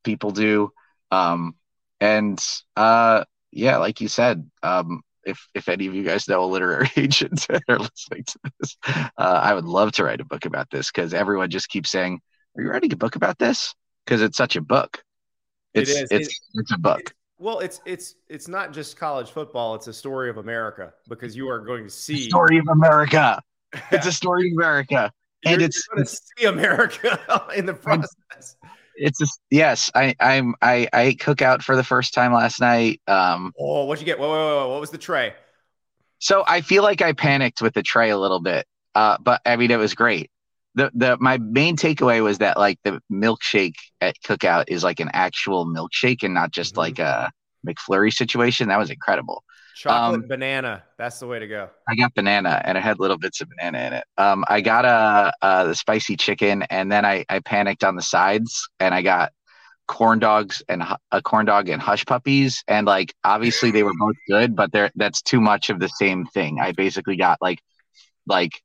people 0.04 0.32
do. 0.32 0.72
Um, 1.12 1.56
and 2.00 2.44
uh, 2.76 3.24
yeah, 3.52 3.78
like 3.78 4.02
you 4.02 4.08
said, 4.08 4.50
um, 4.64 5.02
if 5.26 5.48
if 5.54 5.68
any 5.70 5.88
of 5.88 5.94
you 5.96 6.04
guys 6.04 6.28
know 6.28 6.44
a 6.44 6.46
literary 6.46 6.90
agent 6.98 7.46
that 7.50 7.64
are 7.68 7.80
listening 7.80 8.24
to 8.24 8.40
this, 8.60 8.78
uh, 8.86 9.02
I 9.18 9.54
would 9.54 9.66
love 9.66 9.92
to 9.94 10.04
write 10.04 10.22
a 10.22 10.26
book 10.26 10.46
about 10.46 10.70
this 10.70 10.92
because 10.92 11.14
everyone 11.14 11.50
just 11.50 11.70
keeps 11.70 11.90
saying, 11.90 12.20
"Are 12.58 12.64
you 12.64 12.70
writing 12.70 12.94
a 12.94 12.98
book 12.98 13.16
about 13.16 13.38
this?" 13.38 13.74
Because 14.06 14.22
it's 14.22 14.38
such 14.38 14.56
a 14.56 14.62
book. 14.62 15.04
It 15.74 15.82
It's 15.82 15.92
is. 15.92 16.08
it's 16.12 16.40
it's 16.54 16.72
a 16.72 16.78
book. 16.78 17.14
Well, 17.40 17.60
it's 17.60 17.82
it's 17.86 18.16
it's 18.30 18.48
not 18.48 18.74
just 18.74 18.98
college 18.98 19.30
football; 19.30 19.76
it's 19.76 19.88
a 19.88 19.94
story 19.94 20.30
of 20.30 20.38
America 20.38 20.94
because 21.08 21.36
you 21.36 21.50
are 21.50 21.60
going 21.60 21.84
to 21.84 21.90
see 21.90 22.30
Story 22.30 22.58
of 22.58 22.68
America. 22.70 23.42
It's 23.92 24.08
a 24.08 24.14
story 24.14 24.50
of 24.50 24.58
America, 24.58 25.12
and 25.46 25.52
You're- 25.56 25.66
it's 25.66 25.86
you're 25.90 25.98
going 25.98 26.08
to 26.08 26.16
see 26.16 26.46
America 26.46 27.46
in 27.56 27.66
the 27.66 27.74
process. 27.74 28.56
It's 28.98 29.20
just 29.20 29.40
yes. 29.50 29.90
I 29.96 30.16
I'm 30.20 30.56
I 30.62 30.88
I 30.92 31.02
ate 31.04 31.20
cookout 31.20 31.62
for 31.62 31.76
the 31.76 31.84
first 31.84 32.14
time 32.14 32.34
last 32.34 32.60
night. 32.60 33.02
Um, 33.08 33.54
Oh, 33.60 33.86
what'd 33.86 34.02
you 34.02 34.06
get? 34.06 34.20
Whoa, 34.20 34.28
whoa, 34.28 34.56
whoa, 34.58 34.70
what 34.70 34.82
was 34.82 34.90
the 34.90 34.98
tray? 34.98 35.34
So 36.20 36.44
I 36.48 36.62
feel 36.62 36.84
like 36.84 37.02
I 37.02 37.14
panicked 37.14 37.62
with 37.62 37.74
the 37.74 37.84
tray 37.84 38.10
a 38.10 38.18
little 38.18 38.42
bit, 38.42 38.66
uh, 38.96 39.18
but 39.22 39.42
I 39.46 39.56
mean 39.56 39.72
it 39.72 39.78
was 39.78 39.94
great. 39.94 40.30
The 40.76 40.92
the 40.94 41.18
my 41.20 41.38
main 41.38 41.78
takeaway 41.78 42.24
was 42.24 42.40
that 42.40 42.58
like 42.58 42.80
the 42.84 43.02
milkshake 43.12 43.76
at 44.02 44.16
Cookout 44.26 44.66
is 44.68 44.84
like 44.84 45.00
an 45.00 45.10
actual 45.14 45.66
milkshake 45.66 46.24
and 46.24 46.34
not 46.34 46.52
just 46.52 46.78
like 46.78 47.00
a 47.00 47.32
McFlurry 47.66 48.14
situation. 48.14 48.70
That 48.70 48.80
was 48.80 48.90
incredible. 48.90 49.44
Chocolate 49.78 50.24
Um, 50.24 50.28
banana. 50.28 50.84
That's 50.98 51.20
the 51.20 51.28
way 51.28 51.38
to 51.38 51.48
go. 51.48 51.70
I 51.88 51.96
got 51.96 52.16
banana 52.16 52.62
and 52.66 52.78
it 52.78 52.82
had 52.82 53.00
little 53.00 53.18
bits 53.18 53.42
of 53.42 53.50
banana 53.50 53.78
in 53.80 53.94
it. 53.94 54.04
Um, 54.18 54.44
I 54.48 54.62
got 54.62 54.86
a, 54.86 55.32
uh 55.42 55.66
the 55.66 55.76
spicy 55.76 56.18
chicken 56.18 56.64
and 56.64 56.92
then 56.92 57.06
I 57.06 57.26
I 57.30 57.40
panicked 57.40 57.84
on 57.84 57.96
the 57.96 58.02
sides 58.02 58.68
and 58.80 58.94
I 58.96 59.04
got 59.04 59.32
corn 59.88 60.18
dogs 60.20 60.64
and 60.68 60.84
a 61.12 61.22
corn 61.22 61.46
dog 61.46 61.70
and 61.70 61.82
hush 61.82 62.06
puppies 62.06 62.64
and 62.68 62.88
like 62.88 63.14
obviously 63.24 63.70
they 63.72 63.84
were 63.84 63.94
both 64.00 64.16
good 64.28 64.56
but 64.56 64.72
they're 64.72 64.92
that's 64.96 65.22
too 65.22 65.40
much 65.40 65.70
of 65.70 65.80
the 65.80 65.90
same 65.90 66.26
thing. 66.26 66.60
I 66.60 66.72
basically 66.72 67.16
got 67.16 67.38
like 67.40 67.60
like 68.26 68.62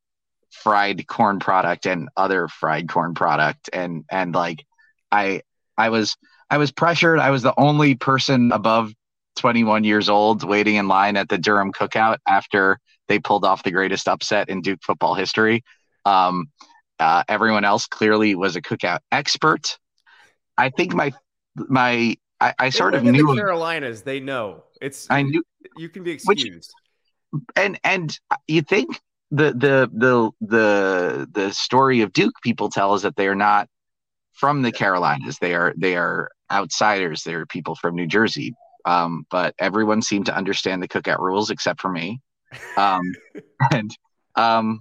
fried 0.51 1.07
corn 1.07 1.41
product 1.41 1.87
and 1.87 2.09
other 2.17 2.49
fried 2.49 2.89
corn 2.89 3.13
product 3.13 3.69
and 3.73 4.05
and 4.11 4.35
like 4.35 4.65
I 5.11 5.43
I 5.77 5.91
was 5.91 6.17
I 6.49 6.57
was 6.57 6.73
pressured. 6.73 7.19
I 7.19 7.31
was 7.31 7.43
the 7.43 7.55
only 7.59 7.97
person 7.97 8.51
above 8.53 8.93
21 9.37 9.85
years 9.85 10.09
old 10.09 10.45
waiting 10.45 10.77
in 10.77 10.89
line 10.89 11.17
at 11.17 11.29
the 11.29 11.39
Durham 11.39 11.73
cookout 11.73 12.19
after 12.27 12.79
they 13.09 13.19
pulled 13.19 13.45
off 13.45 13.63
the 13.63 13.71
greatest 13.71 14.09
upset 14.09 14.49
in 14.49 14.61
Duke 14.61 14.81
football 14.83 15.15
history. 15.15 15.63
Um, 16.05 16.51
uh, 16.99 17.25
everyone 17.29 17.65
else 17.65 17.87
clearly 17.87 18.35
was 18.35 18.57
a 18.57 18.63
cookout 18.63 19.01
expert. 19.11 19.79
I 20.57 20.71
think 20.71 20.95
my 20.95 21.13
my 21.57 22.17
I, 22.41 22.55
I 22.59 22.71
sort 22.71 22.95
of 22.95 23.05
knew 23.05 23.27
the 23.27 23.35
Carolinas. 23.37 24.03
They 24.03 24.21
know 24.21 24.65
it's. 24.81 25.07
I 25.11 25.23
knew 25.23 25.43
you 25.77 25.89
can 25.89 26.03
be 26.03 26.19
Which- 26.25 26.45
excused. 26.45 26.73
and 27.57 27.79
and 27.83 28.19
you 28.47 28.63
think 28.63 29.01
the 29.31 29.53
the 29.53 29.91
the 29.93 30.31
the 30.41 31.29
the 31.33 31.53
story 31.53 32.03
of 32.03 32.13
Duke 32.13 32.35
people 32.43 32.69
tell 32.69 32.95
is 32.95 33.03
that 33.03 33.17
they 33.17 33.29
are 33.29 33.35
not 33.35 33.69
from 34.33 34.63
the 34.63 34.73
Carolinas. 34.73 35.39
They 35.41 35.55
are 35.55 35.73
they 35.77 35.97
are 35.97 36.31
outsiders. 36.51 37.23
They 37.23 37.35
are 37.35 37.47
people 37.47 37.75
from 37.75 37.95
New 37.95 38.07
Jersey. 38.07 38.55
Um, 38.85 39.27
but 39.31 39.55
everyone 39.59 40.03
seemed 40.03 40.27
to 40.27 40.37
understand 40.37 40.83
the 40.83 40.89
cookout 40.89 41.19
rules 41.19 41.51
except 41.51 41.81
for 41.81 41.91
me. 41.91 42.21
Um, 42.77 43.03
and 43.73 43.91
um, 44.35 44.81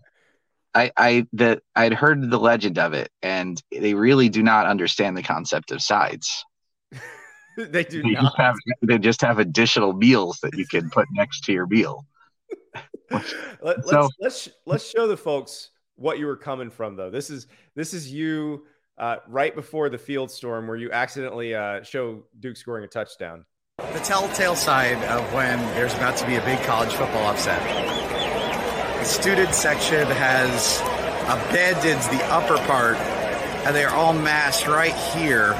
I 0.73 0.91
I 0.97 1.27
the 1.33 1.61
I'd 1.75 1.93
heard 1.93 2.29
the 2.29 2.39
legend 2.39 2.79
of 2.79 2.93
it, 2.93 3.09
and 3.21 3.61
they 3.71 3.93
really 3.93 4.29
do 4.29 4.41
not 4.43 4.65
understand 4.67 5.17
the 5.17 5.23
concept 5.23 5.71
of 5.71 5.81
sides. 5.81 6.45
they 7.57 7.83
do 7.83 8.01
They 8.01 8.11
not. 8.11 8.23
just 8.23 8.37
have 8.37 8.55
they 8.81 8.97
just 8.97 9.21
have 9.21 9.39
additional 9.39 9.93
meals 9.93 10.39
that 10.41 10.57
you 10.57 10.65
can 10.65 10.89
put 10.89 11.07
next 11.11 11.43
to 11.45 11.53
your 11.53 11.67
meal. 11.67 12.05
Let, 13.11 13.77
us 13.79 13.89
So- 13.89 14.09
let's 14.19 14.49
let's 14.65 14.89
show 14.89 15.07
the 15.07 15.17
folks 15.17 15.69
what 15.95 16.17
you 16.17 16.25
were 16.25 16.37
coming 16.37 16.69
from 16.69 16.95
though. 16.95 17.09
This 17.09 17.29
is 17.29 17.47
this 17.75 17.93
is 17.93 18.11
you 18.11 18.65
uh, 18.97 19.17
right 19.27 19.53
before 19.53 19.89
the 19.89 19.97
field 19.97 20.31
storm 20.31 20.67
where 20.67 20.77
you 20.77 20.91
accidentally 20.91 21.53
uh, 21.55 21.83
show 21.83 22.23
Duke 22.39 22.55
scoring 22.55 22.83
a 22.85 22.87
touchdown. 22.87 23.45
The 23.93 23.99
telltale 23.99 24.55
sign 24.55 25.03
of 25.03 25.33
when 25.33 25.59
there's 25.75 25.93
about 25.93 26.15
to 26.17 26.25
be 26.25 26.35
a 26.35 26.45
big 26.45 26.59
college 26.63 26.93
football 26.93 27.27
upset. 27.27 27.61
The 28.99 29.03
student 29.05 29.53
section 29.53 30.07
has 30.07 30.79
abandoned 31.25 32.01
the 32.17 32.23
upper 32.25 32.57
part, 32.67 32.95
and 33.65 33.75
they 33.75 33.83
are 33.83 33.93
all 33.93 34.13
massed 34.13 34.67
right 34.67 34.93
here. 34.93 35.55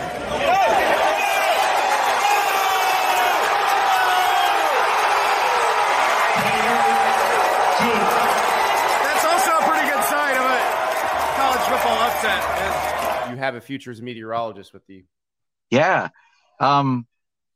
That's 9.03 9.26
also 9.26 9.51
a 9.51 9.63
pretty 9.69 9.88
good 9.89 10.03
sign 10.05 10.36
of 10.38 10.45
a 10.45 10.59
college 11.36 11.65
football 11.67 11.97
upset. 12.07 13.32
You 13.32 13.38
have 13.38 13.55
a 13.55 13.61
futures 13.61 14.01
meteorologist 14.01 14.74
with 14.74 14.89
you. 14.89 15.03
Yeah. 15.69 16.09
Um 16.59 17.07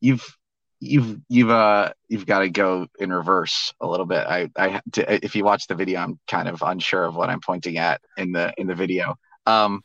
you've 0.01 0.38
you've 0.80 1.20
you've 1.30 1.50
uh 1.50 1.92
you've 2.10 2.26
got 2.26 2.40
to 2.40 2.50
go 2.50 2.88
in 3.00 3.12
reverse 3.12 3.74
a 3.82 3.88
little 3.88 4.06
bit. 4.06 4.26
I 4.28 4.50
I 4.58 4.82
to, 4.94 5.26
if 5.26 5.36
you 5.36 5.44
watch 5.44 5.68
the 5.68 5.76
video 5.76 6.00
I'm 6.00 6.20
kind 6.28 6.48
of 6.48 6.62
unsure 6.62 7.06
of 7.06 7.16
what 7.16 7.30
I'm 7.30 7.42
pointing 7.42 7.78
at 7.78 8.02
in 8.18 8.32
the 8.32 8.54
in 8.58 8.68
the 8.68 8.76
video. 8.76 9.16
Um 9.46 9.82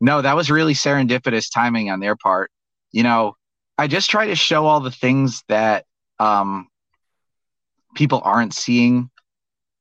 no, 0.00 0.20
that 0.20 0.36
was 0.36 0.50
really 0.50 0.74
serendipitous 0.74 1.50
timing 1.52 1.90
on 1.90 2.00
their 2.00 2.16
part. 2.16 2.50
You 2.92 3.02
know, 3.02 3.36
I 3.78 3.86
just 3.86 4.10
try 4.10 4.26
to 4.26 4.34
show 4.34 4.66
all 4.66 4.80
the 4.80 4.90
things 4.90 5.42
that 5.48 5.84
um 6.18 6.68
people 7.94 8.20
aren't 8.24 8.54
seeing 8.54 9.10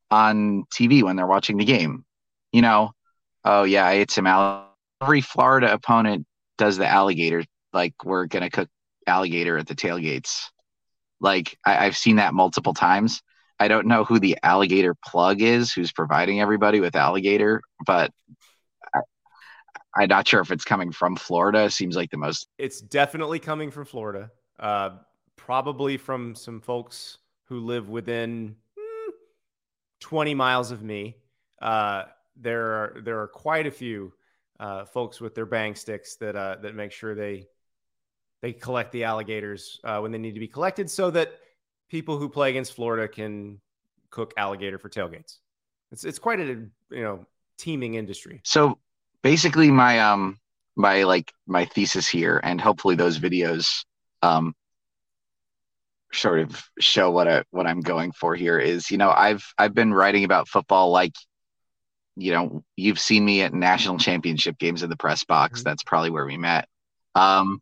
on 0.09 0.63
TV 0.73 1.03
when 1.03 1.15
they're 1.15 1.27
watching 1.27 1.57
the 1.57 1.65
game. 1.65 2.05
You 2.51 2.61
know, 2.61 2.91
oh 3.43 3.63
yeah, 3.63 3.85
I 3.85 3.93
ate 3.93 4.11
some. 4.11 4.27
Every 5.01 5.21
Florida 5.21 5.73
opponent 5.73 6.25
does 6.57 6.77
the 6.77 6.87
alligator. 6.87 7.43
Like 7.73 7.93
we're 8.05 8.25
gonna 8.25 8.49
cook 8.49 8.69
alligator 9.07 9.57
at 9.57 9.67
the 9.67 9.75
tailgates. 9.75 10.45
Like 11.19 11.57
I, 11.65 11.85
I've 11.85 11.97
seen 11.97 12.17
that 12.17 12.33
multiple 12.33 12.73
times. 12.73 13.21
I 13.59 13.67
don't 13.67 13.87
know 13.87 14.03
who 14.03 14.19
the 14.19 14.37
alligator 14.43 14.95
plug 15.05 15.41
is, 15.41 15.71
who's 15.71 15.91
providing 15.91 16.41
everybody 16.41 16.81
with 16.81 16.95
alligator, 16.95 17.61
but 17.85 18.11
I, 18.93 18.99
I'm 19.95 20.09
not 20.09 20.27
sure 20.27 20.41
if 20.41 20.51
it's 20.51 20.65
coming 20.65 20.91
from 20.91 21.15
Florida. 21.15 21.69
Seems 21.69 21.95
like 21.95 22.11
the 22.11 22.17
most. 22.17 22.47
It's 22.57 22.81
definitely 22.81 23.39
coming 23.39 23.71
from 23.71 23.85
Florida. 23.85 24.29
Uh, 24.59 24.97
probably 25.37 25.97
from 25.97 26.35
some 26.35 26.59
folks 26.59 27.17
who 27.45 27.59
live 27.59 27.89
within 27.89 28.55
mm, 28.77 29.11
20 30.01 30.33
miles 30.33 30.71
of 30.71 30.83
me. 30.83 31.15
Uh, 31.61 32.03
there 32.35 32.73
are 32.73 33.01
there 33.01 33.21
are 33.21 33.27
quite 33.27 33.65
a 33.65 33.71
few 33.71 34.11
uh, 34.59 34.85
folks 34.85 35.21
with 35.21 35.35
their 35.35 35.45
bang 35.45 35.75
sticks 35.75 36.15
that 36.17 36.35
uh, 36.35 36.57
that 36.61 36.75
make 36.75 36.91
sure 36.91 37.15
they 37.15 37.47
they 38.45 38.53
collect 38.53 38.91
the 38.91 39.05
alligators 39.05 39.79
uh, 39.83 39.97
when 40.01 40.11
they 40.11 40.19
need 40.19 40.35
to 40.35 40.39
be 40.39 40.47
collected, 40.47 40.87
so 40.87 41.09
that 41.09 41.31
people 41.89 42.19
who 42.19 42.29
play 42.29 42.51
against 42.51 42.73
Florida 42.73 43.07
can 43.07 43.59
cook 44.11 44.35
alligator 44.37 44.77
for 44.77 44.87
tailgates. 44.87 45.39
It's 45.91 46.03
it's 46.03 46.19
quite 46.19 46.39
a 46.39 46.45
you 46.45 46.69
know 46.91 47.25
teeming 47.57 47.95
industry. 47.95 48.41
So 48.43 48.77
basically, 49.23 49.71
my 49.71 49.99
um 49.99 50.37
my 50.75 51.05
like 51.05 51.33
my 51.47 51.65
thesis 51.65 52.07
here, 52.07 52.39
and 52.43 52.61
hopefully 52.61 52.93
those 52.93 53.17
videos 53.17 53.83
um 54.21 54.53
sort 56.13 56.39
of 56.39 56.69
show 56.79 57.09
what 57.09 57.27
I 57.27 57.43
what 57.49 57.65
I'm 57.65 57.81
going 57.81 58.11
for 58.11 58.35
here 58.35 58.59
is 58.59 58.91
you 58.91 58.99
know 58.99 59.09
I've 59.09 59.43
I've 59.57 59.73
been 59.73 59.91
writing 59.91 60.23
about 60.23 60.47
football 60.47 60.91
like 60.91 61.15
you 62.15 62.31
know 62.31 62.63
you've 62.75 62.99
seen 62.99 63.25
me 63.25 63.41
at 63.41 63.55
national 63.55 63.97
championship 63.97 64.59
games 64.59 64.83
in 64.83 64.91
the 64.91 64.97
press 64.97 65.23
box 65.23 65.63
that's 65.63 65.81
probably 65.81 66.11
where 66.11 66.27
we 66.27 66.37
met 66.37 66.69
um 67.15 67.59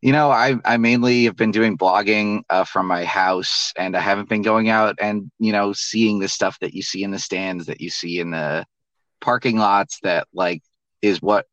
you 0.00 0.12
know 0.12 0.30
I 0.30 0.56
I 0.64 0.76
mainly 0.76 1.24
have 1.24 1.36
been 1.36 1.50
doing 1.50 1.76
blogging 1.76 2.42
uh, 2.50 2.64
from 2.64 2.86
my 2.86 3.04
house 3.04 3.72
and 3.76 3.96
I 3.96 4.00
haven't 4.00 4.28
been 4.28 4.42
going 4.42 4.68
out 4.68 4.96
and 5.00 5.30
you 5.38 5.52
know 5.52 5.72
seeing 5.72 6.18
the 6.18 6.28
stuff 6.28 6.58
that 6.60 6.74
you 6.74 6.82
see 6.82 7.02
in 7.02 7.10
the 7.10 7.18
stands 7.18 7.66
that 7.66 7.80
you 7.80 7.90
see 7.90 8.20
in 8.20 8.30
the 8.30 8.64
parking 9.20 9.58
lots 9.58 9.98
that 10.02 10.28
like 10.32 10.62
is 11.02 11.20
what 11.20 11.46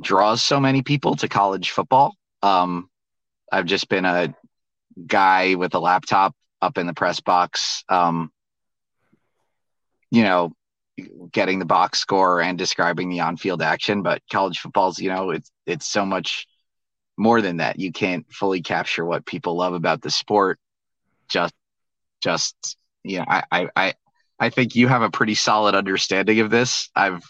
draws 0.00 0.42
so 0.42 0.60
many 0.60 0.82
people 0.82 1.16
to 1.16 1.28
college 1.28 1.70
football 1.70 2.14
um 2.42 2.88
I've 3.52 3.66
just 3.66 3.88
been 3.88 4.04
a 4.04 4.34
guy 5.06 5.54
with 5.54 5.74
a 5.74 5.78
laptop 5.78 6.34
up 6.62 6.78
in 6.78 6.86
the 6.86 6.94
press 6.94 7.20
box, 7.20 7.84
um, 7.88 8.30
you 10.10 10.22
know, 10.22 10.52
getting 11.32 11.58
the 11.58 11.64
box 11.64 11.98
score 11.98 12.40
and 12.40 12.58
describing 12.58 13.08
the 13.08 13.20
on-field 13.20 13.62
action. 13.62 14.02
But 14.02 14.22
college 14.30 14.58
football's, 14.58 14.98
you 14.98 15.08
know, 15.08 15.30
it's 15.30 15.50
it's 15.66 15.86
so 15.86 16.04
much 16.04 16.46
more 17.20 17.42
than 17.42 17.58
that. 17.58 17.78
You 17.78 17.92
can't 17.92 18.26
fully 18.32 18.62
capture 18.62 19.04
what 19.04 19.26
people 19.26 19.56
love 19.56 19.74
about 19.74 20.02
the 20.02 20.10
sport. 20.10 20.58
Just, 21.28 21.54
just, 22.22 22.76
yeah, 23.04 23.24
I, 23.28 23.68
I, 23.76 23.94
I, 24.38 24.50
think 24.50 24.74
you 24.74 24.88
have 24.88 25.02
a 25.02 25.10
pretty 25.10 25.34
solid 25.34 25.74
understanding 25.74 26.40
of 26.40 26.50
this. 26.50 26.88
I've, 26.96 27.22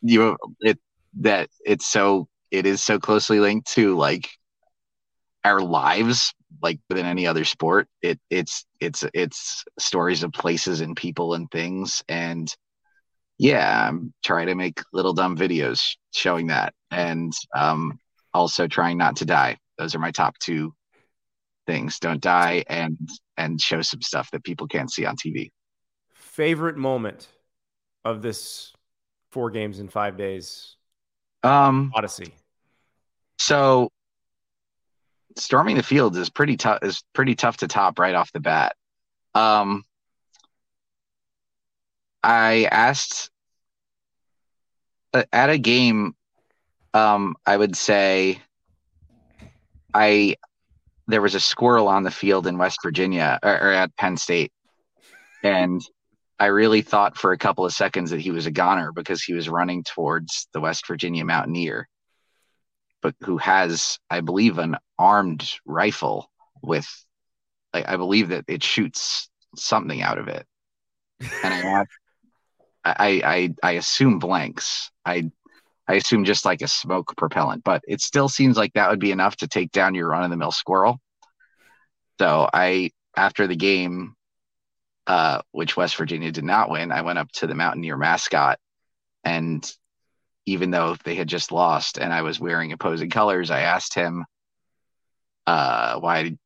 you, 0.00 0.36
it 0.60 0.78
that 1.18 1.48
it's 1.64 1.86
so 1.86 2.28
it 2.50 2.66
is 2.66 2.82
so 2.82 2.98
closely 2.98 3.40
linked 3.40 3.72
to 3.72 3.96
like 3.96 4.28
our 5.44 5.60
lives 5.60 6.32
like 6.62 6.78
within 6.88 7.06
any 7.06 7.26
other 7.26 7.44
sport 7.44 7.88
it 8.02 8.20
it's 8.28 8.64
it's 8.80 9.04
it's 9.14 9.64
stories 9.78 10.22
of 10.22 10.32
places 10.32 10.80
and 10.80 10.96
people 10.96 11.34
and 11.34 11.50
things 11.50 12.02
and 12.08 12.54
yeah 13.38 13.88
i'm 13.88 14.12
trying 14.22 14.46
to 14.46 14.54
make 14.54 14.80
little 14.92 15.12
dumb 15.14 15.36
videos 15.36 15.96
showing 16.12 16.48
that 16.48 16.74
and 16.90 17.32
um 17.56 17.98
also 18.34 18.66
trying 18.66 18.98
not 18.98 19.16
to 19.16 19.24
die 19.24 19.56
those 19.78 19.94
are 19.94 19.98
my 19.98 20.10
top 20.10 20.38
two 20.38 20.72
things 21.66 21.98
don't 21.98 22.20
die 22.20 22.64
and 22.68 22.96
and 23.36 23.60
show 23.60 23.82
some 23.82 24.02
stuff 24.02 24.30
that 24.30 24.44
people 24.44 24.66
can't 24.66 24.90
see 24.90 25.04
on 25.04 25.16
tv 25.16 25.50
Favorite 26.12 26.76
moment 26.76 27.28
of 28.04 28.22
this 28.22 28.72
four 29.30 29.50
games 29.50 29.78
in 29.78 29.88
five 29.88 30.16
days 30.16 30.76
um 31.42 31.92
odyssey. 31.94 32.34
So 33.38 33.90
storming 35.36 35.76
the 35.76 35.82
fields 35.82 36.16
is 36.16 36.30
pretty 36.30 36.56
tough 36.56 36.78
is 36.82 37.02
pretty 37.14 37.34
tough 37.34 37.58
to 37.58 37.68
top 37.68 37.98
right 37.98 38.14
off 38.14 38.32
the 38.32 38.40
bat. 38.40 38.74
Um 39.34 39.84
I 42.22 42.68
asked 42.70 43.30
uh, 45.14 45.24
at 45.32 45.50
a 45.50 45.58
game 45.58 46.14
um 46.94 47.36
I 47.46 47.56
would 47.56 47.76
say 47.76 48.40
I 49.92 50.36
there 51.06 51.22
was 51.22 51.34
a 51.34 51.40
squirrel 51.40 51.88
on 51.88 52.04
the 52.04 52.10
field 52.10 52.46
in 52.46 52.58
West 52.58 52.78
Virginia 52.82 53.38
or, 53.42 53.52
or 53.52 53.72
at 53.72 53.96
Penn 53.96 54.16
State 54.16 54.52
and 55.42 55.80
I 56.38 56.46
really 56.46 56.82
thought 56.82 57.18
for 57.18 57.32
a 57.32 57.38
couple 57.38 57.66
of 57.66 57.72
seconds 57.72 58.10
that 58.10 58.20
he 58.20 58.30
was 58.30 58.46
a 58.46 58.50
goner 58.50 58.92
because 58.92 59.22
he 59.22 59.34
was 59.34 59.48
running 59.48 59.84
towards 59.84 60.48
the 60.52 60.60
West 60.60 60.86
Virginia 60.86 61.24
Mountaineer 61.24 61.88
but 63.02 63.14
who 63.20 63.38
has, 63.38 63.98
I 64.10 64.20
believe, 64.20 64.58
an 64.58 64.76
armed 64.98 65.50
rifle 65.64 66.30
with, 66.62 66.86
like, 67.72 67.88
I 67.88 67.96
believe 67.96 68.28
that 68.28 68.44
it 68.48 68.62
shoots 68.62 69.30
something 69.56 70.02
out 70.02 70.18
of 70.18 70.28
it. 70.28 70.46
And 71.20 71.54
I, 71.54 71.84
I, 72.84 73.22
I, 73.24 73.54
I 73.62 73.70
assume 73.72 74.18
blanks. 74.18 74.90
I, 75.04 75.30
I 75.90 75.94
assume 75.94 76.24
just 76.24 76.44
like 76.44 76.62
a 76.62 76.68
smoke 76.68 77.14
propellant, 77.16 77.64
but 77.64 77.82
it 77.88 78.00
still 78.00 78.28
seems 78.28 78.56
like 78.56 78.72
that 78.74 78.90
would 78.90 79.00
be 79.00 79.10
enough 79.10 79.34
to 79.38 79.48
take 79.48 79.72
down 79.72 79.96
your 79.96 80.06
run 80.06 80.22
of 80.22 80.30
the 80.30 80.36
mill 80.36 80.52
squirrel. 80.52 81.00
So 82.20 82.48
I, 82.52 82.92
after 83.16 83.48
the 83.48 83.56
game, 83.56 84.14
uh, 85.08 85.42
which 85.50 85.76
West 85.76 85.96
Virginia 85.96 86.30
did 86.30 86.44
not 86.44 86.70
win, 86.70 86.92
I 86.92 87.02
went 87.02 87.18
up 87.18 87.32
to 87.32 87.48
the 87.48 87.56
Mountaineer 87.56 87.96
mascot 87.96 88.60
and 89.24 89.68
even 90.46 90.70
though 90.70 90.96
they 91.02 91.16
had 91.16 91.26
just 91.26 91.50
lost 91.50 91.98
and 91.98 92.12
I 92.12 92.22
was 92.22 92.38
wearing 92.38 92.70
opposing 92.70 93.10
colors, 93.10 93.50
I 93.50 93.62
asked 93.62 93.92
him, 93.92 94.24
uh, 95.48 95.98
why, 95.98 96.36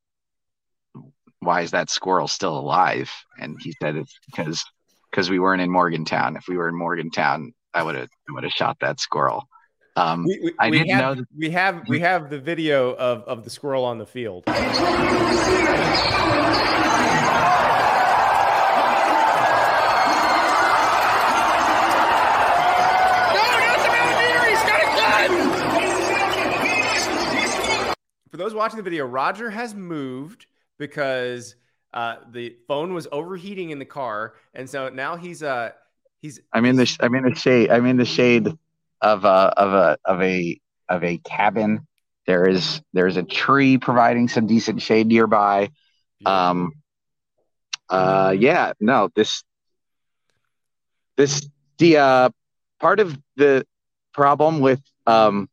why 1.40 1.61
is 1.61 1.72
that 1.72 1.90
squirrel 1.90 2.28
still 2.28 2.59
alive? 2.59 3.12
And 3.38 3.59
he 3.61 3.74
said 3.82 3.97
it's 3.97 4.18
because, 4.24 4.64
because 5.11 5.28
we 5.28 5.38
weren't 5.38 5.61
in 5.61 5.70
Morgantown. 5.70 6.38
If 6.38 6.49
we 6.49 6.57
were 6.57 6.70
in 6.70 6.78
Morgantown, 6.78 7.53
I 7.75 7.83
would 7.83 7.97
have, 7.97 8.09
I 8.29 8.33
would 8.33 8.45
have 8.45 8.53
shot 8.53 8.79
that 8.81 9.01
squirrel. 9.01 9.49
Um, 9.97 10.25
We, 10.25 10.41
we, 10.43 10.53
I 10.59 10.70
didn't 10.70 10.91
have, 10.91 11.01
know. 11.01 11.14
That, 11.16 11.29
we 11.37 11.51
have 11.51 11.83
we 11.89 12.01
have 12.01 12.31
the 12.31 12.39
video 12.39 12.95
of, 12.95 13.22
of 13.25 13.45
the 13.45 13.51
squirrel 13.51 13.85
on 13.85 13.99
the 13.99 14.07
field. 14.07 14.45
for 28.31 28.39
those 28.39 28.53
watching 28.53 28.79
the 28.79 28.83
video, 28.83 29.07
Rodger 29.07 29.49
has 29.49 29.77
moved 29.77 30.47
because 30.77 31.55
uh, 31.93 32.16
the 32.33 32.57
phone 32.66 32.93
was 32.93 33.07
overheating 33.12 33.70
in 33.70 33.79
the 33.79 33.85
car, 33.85 34.35
and 34.55 34.68
so 34.68 34.89
now 34.89 35.14
he's 35.14 35.45
uh 35.45 35.70
he's 36.25 36.41
I'm 36.55 36.64
in 36.64 36.77
the 36.77 36.97
I'm 37.01 37.14
in 37.14 37.25
the 37.25 37.35
shade. 37.35 37.70
I'm 37.70 37.85
in 37.85 37.99
the 37.99 38.07
shade 38.07 38.49
of 39.03 39.25
a 39.25 39.29
of 39.29 39.72
a 39.75 39.99
of 40.07 40.22
a 40.22 40.59
of 40.89 41.05
a 41.05 41.18
cabin. 41.18 41.87
There 42.27 42.49
is 42.49 42.81
there's 42.95 43.18
a 43.18 43.22
tree 43.22 43.77
providing 43.77 44.29
some 44.29 44.47
decent 44.47 44.81
shade 44.81 45.07
nearby. 45.07 45.68
Um. 46.25 46.72
Uh. 47.91 48.35
Yeah. 48.37 48.72
No. 48.81 49.11
This. 49.14 49.45
This 51.16 51.47
the 51.79 51.99
uh 51.99 52.31
part 52.81 53.01
of 53.01 53.16
the 53.37 53.66
problem 54.14 54.61
with 54.61 54.81
um 55.07 55.49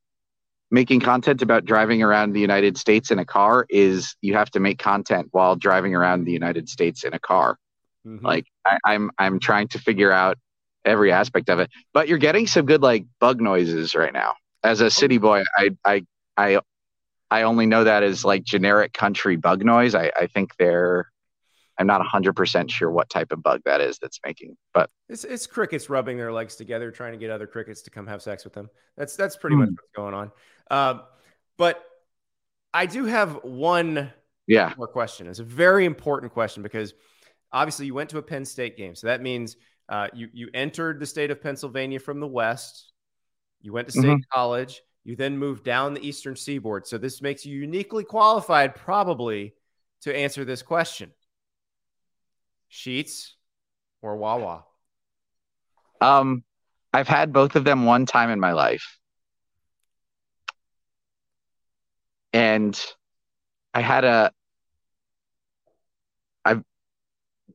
making 0.72 1.02
content 1.02 1.42
about 1.42 1.66
driving 1.66 2.02
around 2.02 2.32
the 2.32 2.40
United 2.40 2.78
States 2.78 3.12
in 3.12 3.20
a 3.20 3.26
car 3.26 3.66
is 3.70 4.16
you 4.22 4.36
have 4.36 4.50
to 4.52 4.62
make 4.62 4.80
content 4.80 5.28
while 5.32 5.58
driving 5.58 5.94
around 5.94 6.24
the 6.24 6.32
United 6.32 6.70
States 6.70 7.04
in 7.04 7.14
a 7.14 7.20
car. 7.20 7.58
Mhm. 8.08 8.24
Like 8.24 8.46
I, 8.66 8.78
I'm 8.86 9.12
I'm 9.18 9.40
trying 9.40 9.68
to 9.70 9.80
figure 9.80 10.14
out 10.14 10.38
every 10.86 11.12
aspect 11.12 11.50
of 11.50 11.60
it. 11.60 11.70
But 11.94 12.08
you're 12.08 12.18
getting 12.18 12.48
some 12.48 12.66
good 12.66 12.82
like 12.82 13.06
bug 13.20 13.42
noises 13.42 13.96
right 13.96 14.14
now. 14.14 14.36
As 14.64 14.82
a 14.82 14.90
city 14.92 15.18
boy, 15.18 15.44
I 15.58 15.72
I 15.86 16.06
I 16.38 16.60
I 17.30 17.42
only 17.44 17.66
know 17.66 17.84
that 17.86 18.04
as 18.04 18.26
like 18.26 18.44
generic 18.44 18.94
country 18.94 19.36
bug 19.38 19.64
noise. 19.64 19.96
I, 19.96 20.12
I 20.20 20.28
think 20.28 20.56
they're 20.58 21.08
I'm 21.78 21.88
not 21.88 22.06
hundred 22.06 22.36
percent 22.36 22.70
sure 22.70 22.92
what 22.92 23.10
type 23.10 23.32
of 23.32 23.42
bug 23.42 23.62
that 23.66 23.82
is 23.82 23.98
that's 24.00 24.20
making, 24.26 24.58
but 24.74 24.90
It's 25.10 25.24
it's 25.24 25.48
crickets 25.48 25.90
rubbing 25.90 26.18
their 26.18 26.32
legs 26.32 26.56
together, 26.56 26.92
trying 26.92 27.14
to 27.14 27.18
get 27.18 27.32
other 27.32 27.48
crickets 27.48 27.82
to 27.84 27.90
come 27.90 28.08
have 28.08 28.22
sex 28.22 28.44
with 28.44 28.54
them. 28.54 28.70
That's 28.98 29.16
that's 29.16 29.36
pretty 29.38 29.56
much 29.56 29.70
Hmm. 29.70 29.76
what's 29.76 29.92
going 29.96 30.14
on. 30.14 30.32
Um, 30.70 31.02
but 31.58 31.84
I 32.74 32.86
do 32.86 33.06
have 33.06 33.44
one 33.44 34.12
Yeah. 34.48 34.74
more 34.78 34.88
question. 34.88 35.28
It's 35.28 35.40
a 35.40 35.44
very 35.44 35.86
important 35.86 36.34
question 36.34 36.64
because 36.64 36.94
obviously 37.52 37.86
you 37.88 37.94
went 37.94 38.10
to 38.12 38.18
a 38.18 38.22
Penn 38.22 38.46
State 38.46 38.78
game, 38.78 38.96
so 38.96 39.08
that 39.08 39.22
means 39.22 39.56
uh, 39.90 40.08
you 40.14 40.30
you 40.34 40.50
entered 40.54 41.00
the 41.00 41.06
state 41.06 41.32
of 41.32 41.42
Pennsylvania 41.42 42.00
from 42.00 42.20
the 42.20 42.28
west. 42.28 42.94
You 43.62 43.74
went 43.74 43.88
to 43.88 43.92
state 43.92 44.18
Mhm. 44.18 44.24
college. 44.32 44.82
You 45.04 45.16
then 45.16 45.38
moved 45.38 45.64
down 45.64 45.94
the 45.94 46.08
eastern 46.08 46.36
seaboard. 46.36 46.88
So 46.88 46.98
this 46.98 47.22
makes 47.22 47.46
you 47.46 47.58
uniquely 47.58 48.04
qualified, 48.04 48.76
probably, 48.76 49.56
to 50.02 50.16
answer 50.16 50.46
this 50.46 50.62
question. 50.62 51.12
Sheetz 52.72 53.34
or 54.02 54.16
Wawa? 54.18 54.66
Um, 56.00 56.44
I've 56.94 57.08
had 57.08 57.34
both 57.34 57.56
of 57.56 57.64
them 57.64 57.86
one 57.86 58.06
time 58.06 58.30
in 58.30 58.40
my 58.40 58.54
life. 58.54 58.98
And 62.34 62.80
I 63.74 63.82
had 63.82 64.06
a 64.06 64.32
I've 66.46 66.64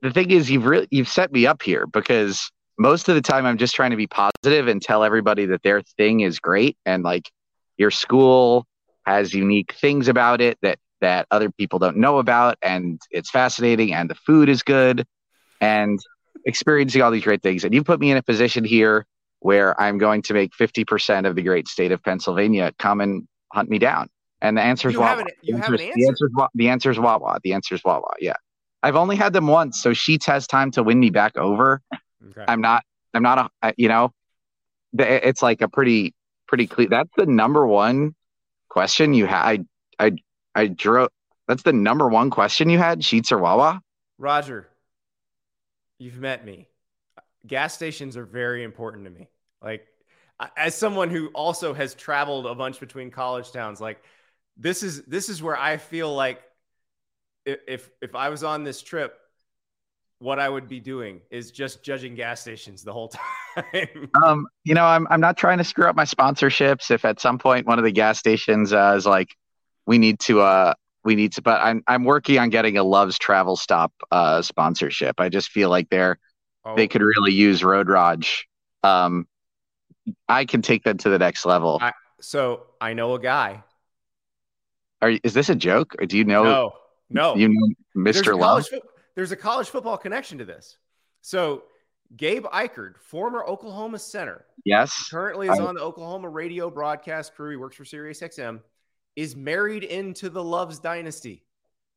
the 0.07 0.13
thing 0.13 0.31
is 0.31 0.51
you've 0.51 0.65
really 0.67 0.89
you've 0.91 1.09
set 1.09 1.33
me 1.33 1.47
up 1.47 1.63
here 1.63 1.87
because 1.87 2.51
most 2.79 3.09
of 3.09 3.15
the 3.15 3.21
time 3.23 3.47
I'm 3.47 3.59
just 3.59 3.75
trying 3.75 3.91
to 3.91 3.97
be 3.97 4.07
positive 4.07 4.69
and 4.69 4.81
tell 4.81 5.03
everybody 5.05 5.47
that 5.47 5.63
their 5.63 5.83
thing 5.83 6.21
is 6.21 6.39
great 6.39 6.77
and 6.87 7.03
like 7.03 7.31
your 7.77 7.91
school 7.91 8.67
has 9.05 9.35
unique 9.35 9.73
things 9.75 10.09
about 10.09 10.41
it 10.41 10.59
that 10.63 10.79
that 11.01 11.27
other 11.31 11.51
people 11.51 11.79
don't 11.79 11.97
know 11.97 12.19
about 12.19 12.57
and 12.63 13.01
it's 13.11 13.31
fascinating 13.31 13.93
and 13.93 14.09
the 14.09 14.15
food 14.15 14.49
is 14.49 14.63
good 14.63 15.05
and 15.61 15.99
experiencing 16.47 17.03
all 17.03 17.11
these 17.11 17.25
great 17.25 17.43
things. 17.43 17.65
And 17.65 17.75
you 17.75 17.83
put 17.83 18.01
me 18.01 18.11
in 18.11 18.17
a 18.17 18.23
position 18.23 18.65
here 18.65 19.05
where 19.41 19.79
I'm 19.81 19.99
going 19.99 20.23
to 20.23 20.35
make 20.35 20.53
50% 20.53 21.27
of 21.27 21.35
the 21.35 21.43
great 21.43 21.69
state 21.69 21.93
of 21.93 22.03
Pennsylvania 22.03 22.73
come 22.79 23.01
and 23.01 23.27
hunt 23.53 23.69
me 23.69 23.79
down. 23.79 24.09
And 24.41 24.57
the 24.57 24.63
answer 24.63 24.89
is 24.89 24.97
Wawa. 24.97 25.25
the 25.43 25.53
haven't 25.53 25.81
answer's- 25.81 25.81
answered. 25.81 25.95
The 25.97 26.07
answer 26.09 26.27
is 26.27 26.33
Wa- 26.35 26.49
the 26.55 26.69
answer 26.69 26.91
is 26.91 26.99
Wawa. 26.99 27.39
The 27.43 27.53
answer 27.53 27.75
is 27.75 27.83
Wawa. 27.85 28.09
Yeah. 28.21 28.35
I've 28.87 28.95
only 28.95 29.16
had 29.16 29.32
them 29.32 29.49
once, 29.49 29.82
so 29.82 29.91
Sheetz 29.91 30.26
has 30.26 30.47
time 30.47 30.70
to 30.70 30.84
win 30.84 31.01
me 31.01 31.11
back 31.11 31.37
over. 31.37 31.82
Okay. 32.28 32.45
I'm 32.47 32.61
not. 32.61 32.84
I'm 33.14 33.22
not 33.24 33.51
a. 33.61 33.74
You 33.76 33.89
know, 33.89 34.12
it's 34.97 35.43
like 35.43 35.61
a 35.61 35.68
pretty 35.68 36.14
pretty 36.47 36.68
clear. 36.68 36.87
That's 36.89 37.11
the 37.16 37.26
number 37.26 37.66
one 37.66 38.14
question 38.68 39.12
you 39.12 39.26
had. 39.26 39.43
I 39.45 39.59
I 39.99 40.12
I 40.55 40.66
drew. 40.68 41.09
That's 41.49 41.64
the 41.64 41.72
number 41.72 42.09
one 42.09 42.30
question 42.30 42.70
you 42.70 42.78
had. 42.78 43.01
Sheetz 43.01 43.32
or 43.32 43.39
Wawa? 43.39 43.80
Rodger, 44.18 44.68
you've 45.99 46.20
met 46.20 46.45
me. 46.45 46.68
Gas 47.45 47.74
stations 47.74 48.16
are 48.16 48.24
very 48.24 48.62
important 48.62 49.05
to 49.07 49.11
me. 49.11 49.26
Like, 49.61 49.84
as 50.57 50.76
someone 50.76 51.11
who 51.11 51.26
also 51.34 51.74
has 51.74 51.97
traveled 51.97 52.47
a 52.47 52.55
bunch 52.55 52.78
between 52.78 53.11
college 53.11 53.51
towns, 53.51 53.80
like 53.80 54.01
this 54.57 54.84
is 54.84 55.03
this 55.07 55.28
is 55.28 55.43
where 55.43 55.59
I 55.59 55.76
feel 55.76 56.14
like 56.14 56.41
if 57.47 57.90
if 58.03 58.14
I 58.14 58.28
was 58.28 58.44
on 58.44 58.64
this 58.64 58.82
trip, 58.82 59.16
what 60.18 60.38
I 60.38 60.49
would 60.49 60.68
be 60.68 60.80
doing 60.80 61.20
is 61.30 61.51
just 61.51 61.82
judging 61.82 62.14
gas 62.14 62.40
stations 62.40 62.82
the 62.82 62.92
whole 62.92 63.09
time. 63.57 64.11
Um, 64.24 64.47
you 64.64 64.74
know, 64.74 64.84
I'm 64.84 65.07
I'm 65.11 65.20
not 65.20 65.36
trying 65.36 65.59
to 65.59 65.64
screw 65.64 65.86
up 65.86 65.97
my 65.97 66.05
sponsorships. 66.05 66.90
If 66.90 67.05
at 67.05 67.20
some 67.20 67.38
point 67.38 67.66
one 67.66 67.78
of 67.78 67.84
the 67.84 67.92
gas 67.92 68.18
stations 68.18 68.72
uh, 68.72 68.94
is 68.97 69.07
like, 69.07 69.28
we 69.86 69.99
need 69.99 70.18
to 70.20 70.40
uh 70.40 70.74
we 71.05 71.14
need 71.14 71.32
to, 71.34 71.42
but 71.42 71.61
I'm 71.61 71.82
I'm 71.86 72.05
working 72.05 72.38
on 72.38 72.51
getting 72.51 72.76
a 72.78 72.82
Love's 72.82 73.18
Travel 73.18 73.57
Stop 73.57 73.92
uh 74.11 74.42
sponsorship. 74.42 75.20
I 75.20 75.28
just 75.28 75.51
feel 75.51 75.70
like 75.70 75.88
they're 75.88 76.18
Oh. 76.66 76.74
they 76.74 76.88
could 76.88 77.01
really 77.01 77.32
use 77.32 77.62
Road 77.62 77.88
Raj. 77.88 78.49
Um, 78.82 79.28
I 80.28 80.44
can 80.44 80.62
take 80.62 80.82
them 80.82 80.99
to 80.99 81.09
the 81.09 81.18
next 81.18 81.47
level. 81.47 81.78
I, 81.80 81.92
so 82.20 82.64
I 82.80 82.92
know 82.92 83.14
a 83.14 83.20
guy. 83.20 83.62
Are 85.01 85.11
is 85.22 85.32
this 85.32 85.49
a 85.49 85.55
joke, 85.55 85.94
or 86.01 86.07
do 86.07 86.18
you 86.18 86.24
know? 86.24 86.42
No, 86.42 86.72
no. 87.11 87.35
You 87.37 87.49
know 87.49 87.69
There's 87.95 88.23
Mr. 88.23 88.39
Love. 88.39 88.67
fo- 88.69 88.81
there's 89.15 89.33
a 89.33 89.37
college 89.37 89.69
football 89.71 89.97
connection 89.97 90.39
to 90.39 90.45
this. 90.45 90.77
So 91.23 91.65
Gabe 92.17 92.45
Ikard, 92.47 92.99
former 92.99 93.45
Oklahoma 93.45 93.99
center, 93.99 94.45
Yes. 94.65 95.09
currently 95.11 95.49
is 95.49 95.59
I- 95.59 95.65
on 95.65 95.75
the 95.75 95.81
Oklahoma 95.81 96.29
radio 96.29 96.71
broadcast 96.71 97.35
crew. 97.35 97.51
He 97.51 97.57
works 97.57 97.77
for 97.77 97.85
Sirius 97.85 98.21
XM. 98.21 98.61
Is 99.17 99.35
married 99.35 99.83
into 99.83 100.29
the 100.29 100.45
Loves 100.45 100.79
dynasty. 100.79 101.43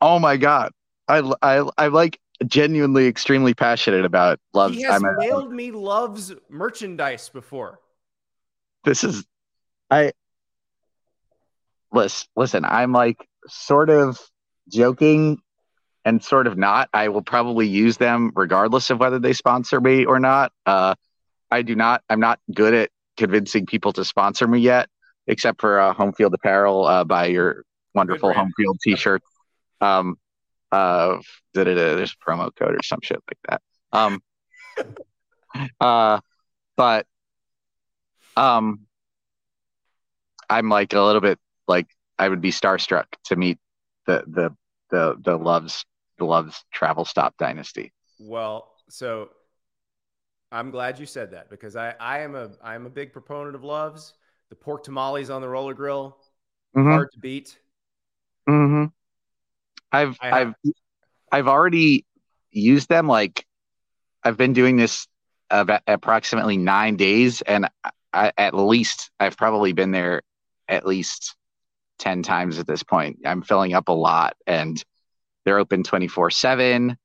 Oh 0.01 0.19
my 0.19 0.37
God, 0.37 0.71
I 1.09 1.19
I 1.41 1.69
I'm 1.77 1.91
like 1.93 2.17
genuinely 2.47 3.07
extremely 3.07 3.53
passionate 3.53 4.05
about 4.05 4.39
Love's. 4.53 4.75
he 4.77 4.83
has 4.83 5.03
I'm 5.03 5.05
a- 5.05 5.17
mailed 5.19 5.51
me 5.51 5.71
Loves 5.71 6.33
merchandise 6.49 7.27
before. 7.29 7.81
this 8.85 9.03
is 9.03 9.25
I 9.91 10.13
listen, 11.91 12.27
listen, 12.35 12.65
I'm 12.65 12.91
like 12.93 13.27
sort 13.47 13.89
of 13.89 14.19
joking 14.69 15.41
and 16.05 16.23
sort 16.23 16.47
of 16.47 16.57
not. 16.57 16.89
I 16.93 17.09
will 17.09 17.21
probably 17.21 17.67
use 17.67 17.97
them 17.97 18.31
regardless 18.35 18.89
of 18.89 18.99
whether 18.99 19.19
they 19.19 19.33
sponsor 19.33 19.79
me 19.81 20.05
or 20.05 20.19
not. 20.19 20.51
Uh 20.65 20.95
I 21.51 21.61
do 21.61 21.75
not 21.75 22.03
I'm 22.09 22.19
not 22.19 22.39
good 22.53 22.73
at 22.73 22.89
convincing 23.17 23.65
people 23.65 23.91
to 23.93 24.05
sponsor 24.05 24.47
me 24.47 24.59
yet, 24.59 24.87
except 25.27 25.59
for 25.61 25.79
uh, 25.79 25.93
home 25.93 26.13
field 26.13 26.33
apparel 26.33 26.85
uh 26.85 27.03
buy 27.03 27.25
your 27.25 27.63
wonderful 27.93 28.33
home 28.33 28.51
field 28.55 28.77
t-shirt. 28.81 29.21
Um 29.81 30.17
uh 30.71 31.17
there's 31.53 32.13
a 32.13 32.29
promo 32.29 32.49
code 32.55 32.75
or 32.75 32.83
some 32.83 32.99
shit 33.01 33.21
like 33.27 33.39
that. 33.49 33.61
Um 33.91 34.21
uh 35.81 36.19
but 36.77 37.05
um 38.37 38.81
I'm 40.49 40.69
like 40.69 40.93
a 40.93 41.01
little 41.01 41.21
bit 41.21 41.37
like 41.67 41.87
I 42.17 42.27
would 42.27 42.41
be 42.41 42.51
starstruck 42.51 43.05
to 43.25 43.35
meet 43.35 43.59
the 44.05 44.23
the 44.27 44.55
the 44.89 45.15
the 45.23 45.37
loves 45.37 45.85
the 46.17 46.25
loves 46.25 46.63
travel 46.71 47.05
stop 47.05 47.35
dynasty. 47.37 47.91
Well, 48.19 48.71
so 48.89 49.29
I'm 50.51 50.71
glad 50.71 50.99
you 50.99 51.05
said 51.05 51.31
that 51.31 51.49
because 51.49 51.75
I, 51.75 51.95
I 51.99 52.19
am 52.19 52.35
a 52.35 52.51
I 52.63 52.75
am 52.75 52.85
a 52.85 52.89
big 52.89 53.13
proponent 53.13 53.55
of 53.55 53.63
Loves. 53.63 54.13
The 54.49 54.55
pork 54.55 54.83
tamales 54.83 55.29
on 55.29 55.41
the 55.41 55.49
roller 55.49 55.75
grill, 55.75 56.17
Mhm. 56.75 56.91
hard 56.91 57.11
to 57.11 57.19
beat. 57.19 57.57
Mm-hmm. 58.47 58.85
I've 59.91 60.17
I 60.21 60.41
I've 60.41 60.53
I've 61.31 61.47
already 61.47 62.05
used 62.51 62.89
them. 62.89 63.07
Like 63.07 63.45
I've 64.23 64.37
been 64.37 64.53
doing 64.53 64.75
this 64.75 65.07
about 65.51 65.81
approximately 65.87 66.57
nine 66.57 66.95
days, 66.95 67.41
and 67.41 67.69
I, 68.11 68.31
at 68.37 68.55
least 68.55 69.11
I've 69.19 69.37
probably 69.37 69.73
been 69.73 69.91
there 69.91 70.23
at 70.67 70.85
least 70.85 71.35
ten 71.99 72.23
times 72.23 72.57
at 72.59 72.67
this 72.67 72.83
point. 72.83 73.19
I'm 73.25 73.41
filling 73.41 73.73
up 73.73 73.89
a 73.89 73.93
lot, 73.93 74.35
and 74.47 74.81
they're 75.45 75.59
open 75.59 75.83
twenty 75.83 76.07
four 76.07 76.31
seven. 76.31 76.97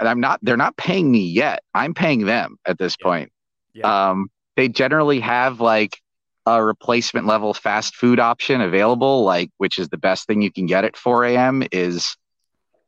I'm 0.00 0.20
not. 0.20 0.38
They're 0.42 0.56
not 0.56 0.76
paying 0.76 1.10
me 1.10 1.24
yet. 1.24 1.62
I'm 1.74 1.94
paying 1.94 2.24
them 2.24 2.56
at 2.66 2.78
this 2.78 2.96
point. 2.96 3.32
Yeah. 3.74 4.10
Um, 4.10 4.28
they 4.56 4.68
generally 4.68 5.20
have 5.20 5.60
like 5.60 5.98
a 6.46 6.62
replacement 6.62 7.26
level 7.26 7.52
fast 7.52 7.94
food 7.94 8.18
option 8.18 8.60
available, 8.60 9.24
like 9.24 9.50
which 9.58 9.78
is 9.78 9.88
the 9.88 9.98
best 9.98 10.26
thing 10.26 10.42
you 10.42 10.52
can 10.52 10.66
get 10.66 10.84
at 10.84 10.96
4 10.96 11.24
a.m. 11.24 11.62
Is 11.72 12.16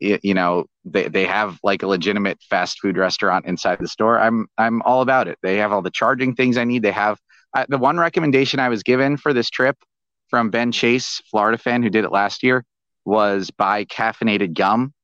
you 0.00 0.34
know 0.34 0.64
they, 0.84 1.08
they 1.08 1.26
have 1.26 1.58
like 1.62 1.82
a 1.82 1.86
legitimate 1.86 2.38
fast 2.48 2.80
food 2.80 2.96
restaurant 2.96 3.46
inside 3.46 3.78
the 3.80 3.88
store. 3.88 4.18
I'm 4.18 4.46
I'm 4.56 4.80
all 4.82 5.02
about 5.02 5.28
it. 5.28 5.38
They 5.42 5.58
have 5.58 5.72
all 5.72 5.82
the 5.82 5.90
charging 5.90 6.34
things 6.34 6.56
I 6.56 6.64
need. 6.64 6.82
They 6.82 6.92
have 6.92 7.18
uh, 7.54 7.66
the 7.68 7.78
one 7.78 7.98
recommendation 7.98 8.60
I 8.60 8.68
was 8.68 8.82
given 8.82 9.16
for 9.16 9.32
this 9.32 9.50
trip 9.50 9.76
from 10.30 10.50
Ben 10.50 10.72
Chase, 10.72 11.20
Florida 11.30 11.58
fan 11.58 11.82
who 11.82 11.90
did 11.90 12.04
it 12.04 12.12
last 12.12 12.42
year, 12.42 12.64
was 13.04 13.50
buy 13.50 13.84
caffeinated 13.84 14.54
gum. 14.54 14.94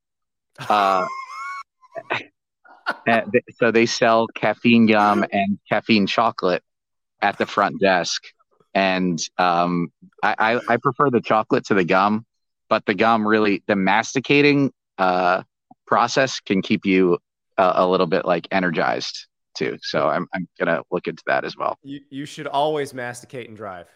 Uh, 0.59 1.07
so 3.59 3.71
they 3.71 3.87
sell 3.87 4.27
caffeine 4.29 4.87
gum 4.87 5.25
and 5.33 5.59
caffeine 5.69 6.07
chocolate 6.07 6.63
at 7.21 7.37
the 7.39 7.47
front 7.47 7.81
desk. 7.81 8.23
And 8.75 9.19
um, 9.39 9.89
I, 10.23 10.35
I, 10.39 10.61
I 10.69 10.77
prefer 10.77 11.11
the 11.11 11.21
chocolate 11.21 11.65
to 11.67 11.75
the 11.75 11.85
gum, 11.85 12.25
but 12.69 12.85
the 12.87 12.95
gum 12.95 13.27
really, 13.27 13.63
the 13.67 13.77
masticating 13.77 14.73
uh, 14.99 15.43
process 15.87 16.41
can 16.41 16.63
keep 16.63 16.85
you 16.87 17.19
a, 17.57 17.73
a 17.77 17.89
little 17.89 18.07
bit 18.07 18.25
like 18.25 18.47
energized 18.51 19.27
too. 19.55 19.79
So 19.83 20.09
I'm, 20.09 20.27
I'm 20.35 20.47
going 20.59 20.69
to 20.69 20.85
look 20.91 21.07
into 21.07 21.23
that 21.27 21.45
as 21.45 21.57
well. 21.57 21.79
You, 21.83 22.01
you 22.11 22.27
should 22.27 22.47
always 22.47 22.93
masticate 22.93 23.49
and 23.49 23.57
drive 23.57 23.89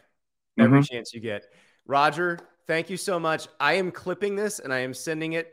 every 0.60 0.80
Mhm. 0.80 0.88
chance 0.88 1.12
you 1.12 1.20
get. 1.20 1.44
Rodger, 1.86 2.38
thank 2.66 2.90
you 2.90 2.96
so 2.96 3.18
much. 3.18 3.48
I 3.58 3.74
am 3.74 3.90
clipping 3.90 4.36
this 4.36 4.58
and 4.58 4.72
I 4.72 4.80
am 4.80 4.94
sending 4.94 5.32
it 5.32 5.52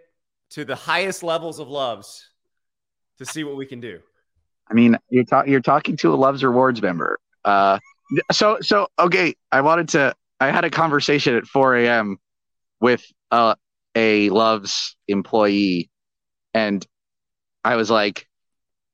to 0.52 0.66
the 0.66 0.76
highest 0.76 1.24
levels 1.24 1.60
of 1.60 1.68
loves 1.68 2.30
to 3.18 3.26
see 3.26 3.44
what 3.44 3.56
we 3.56 3.66
can 3.66 3.80
do. 3.80 4.00
I 4.70 4.74
mean, 4.74 4.98
you're 5.10 5.24
talking 5.24 5.52
you're 5.52 5.62
talking 5.62 5.96
to 5.98 6.14
a 6.14 6.16
Loves 6.16 6.44
Rewards 6.44 6.82
member. 6.82 7.20
Uh, 7.46 7.80
so 8.32 8.58
so 8.62 8.88
okay, 9.00 9.36
I 9.52 9.62
wanted 9.62 9.90
to. 9.90 10.14
I 10.40 10.52
had 10.52 10.66
a 10.66 10.70
conversation 10.70 11.36
at 11.36 11.46
4 11.48 11.78
a.m. 11.78 12.18
with 12.80 13.04
uh, 13.32 13.56
a 13.96 14.30
Loves 14.30 14.96
employee, 15.08 15.90
and 16.54 16.86
I 17.64 17.76
was 17.76 17.90
like, 17.90 18.28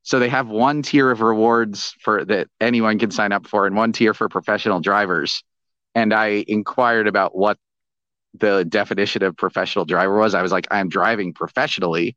so 0.03 0.19
they 0.19 0.29
have 0.29 0.47
one 0.47 0.83
tier 0.83 1.11
of 1.11 1.21
rewards 1.21 1.93
for 2.01 2.23
that 2.25 2.47
anyone 2.61 2.97
can 2.99 3.11
sign 3.11 3.31
up 3.31 3.47
for, 3.47 3.67
and 3.67 3.75
one 3.75 3.91
tier 3.91 4.13
for 4.13 4.29
professional 4.29 4.79
drivers. 4.79 5.43
And 5.95 6.13
I 6.13 6.43
inquired 6.47 7.07
about 7.07 7.35
what 7.35 7.57
the 8.33 8.65
definition 8.65 9.23
of 9.23 9.37
professional 9.37 9.85
driver 9.85 10.17
was. 10.17 10.33
I 10.33 10.41
was 10.41 10.51
like, 10.51 10.67
I'm 10.71 10.89
driving 10.89 11.33
professionally. 11.33 12.15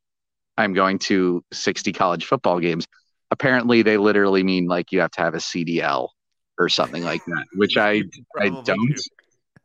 I'm 0.56 0.72
going 0.72 0.98
to 1.00 1.44
60 1.52 1.92
college 1.92 2.24
football 2.24 2.58
games. 2.60 2.86
Apparently, 3.30 3.82
they 3.82 3.98
literally 3.98 4.42
mean 4.42 4.66
like 4.66 4.92
you 4.92 5.00
have 5.00 5.10
to 5.12 5.20
have 5.20 5.34
a 5.34 5.38
CDL 5.38 6.08
or 6.58 6.68
something 6.68 7.02
like 7.02 7.22
that, 7.26 7.44
which 7.54 7.76
I 7.76 8.02
I 8.38 8.48
don't. 8.48 8.64
do. 8.64 8.94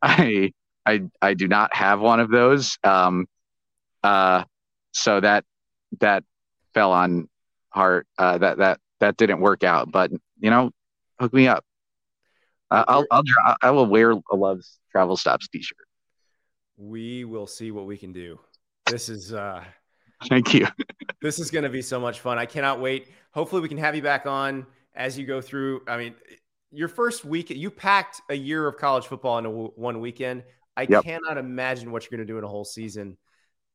I 0.02 0.52
I 0.86 1.04
I 1.22 1.34
do 1.36 1.48
not 1.48 1.74
have 1.76 2.02
one 2.02 2.20
of 2.20 2.30
those. 2.30 2.78
Um, 2.84 3.28
uh, 4.04 4.44
so 4.92 5.20
that 5.20 5.46
that 6.00 6.24
fell 6.74 6.92
on 6.92 7.30
heart. 7.70 8.08
Uh, 8.18 8.38
that 8.40 8.58
that 8.58 8.80
that 9.00 9.18
didn't 9.18 9.42
work 9.42 9.64
out. 9.64 9.92
But 9.92 10.12
you 10.40 10.50
know, 10.50 10.72
hook 11.20 11.34
me 11.34 11.48
up. 11.48 11.64
I'll 12.72 13.06
I'll 13.12 13.24
I 13.62 13.72
will 13.72 13.86
wear 13.86 14.12
a 14.12 14.36
Loves 14.36 14.80
Travel 14.92 15.18
Stops 15.18 15.48
T-shirt. 15.50 15.78
We 16.78 17.26
will 17.26 17.48
see 17.48 17.72
what 17.72 17.86
we 17.86 17.98
can 17.98 18.12
do. 18.14 18.40
This 18.88 19.10
is 19.10 19.34
uh 19.34 19.64
Thank 20.30 20.54
you. 20.54 20.68
this 21.22 21.40
is 21.40 21.50
going 21.52 21.64
to 21.64 21.70
be 21.70 21.82
so 21.82 22.00
much 22.00 22.20
fun. 22.20 22.38
I 22.38 22.46
cannot 22.46 22.80
wait. 22.80 23.10
Hopefully 23.32 23.62
we 23.62 23.68
can 23.70 23.78
have 23.80 23.96
you 23.96 24.02
back 24.04 24.26
on 24.28 24.66
as 24.96 25.18
you 25.18 25.26
go 25.26 25.42
through. 25.42 25.82
I 25.88 25.98
mean, 25.98 26.14
your 26.72 26.88
first 26.88 27.26
week 27.26 27.50
you 27.50 27.70
packed 27.72 28.22
a 28.30 28.36
year 28.36 28.68
of 28.68 28.78
college 28.78 29.06
football 29.08 29.38
into 29.40 29.50
w- 29.50 29.72
one 29.76 30.00
weekend. 30.00 30.44
I 30.78 30.84
Yep. 30.90 31.04
cannot 31.04 31.38
imagine 31.38 31.92
what 31.92 32.04
you're 32.04 32.16
going 32.18 32.26
to 32.26 32.32
do 32.32 32.38
in 32.38 32.44
a 32.44 32.48
whole 32.48 32.66
season. 32.66 33.18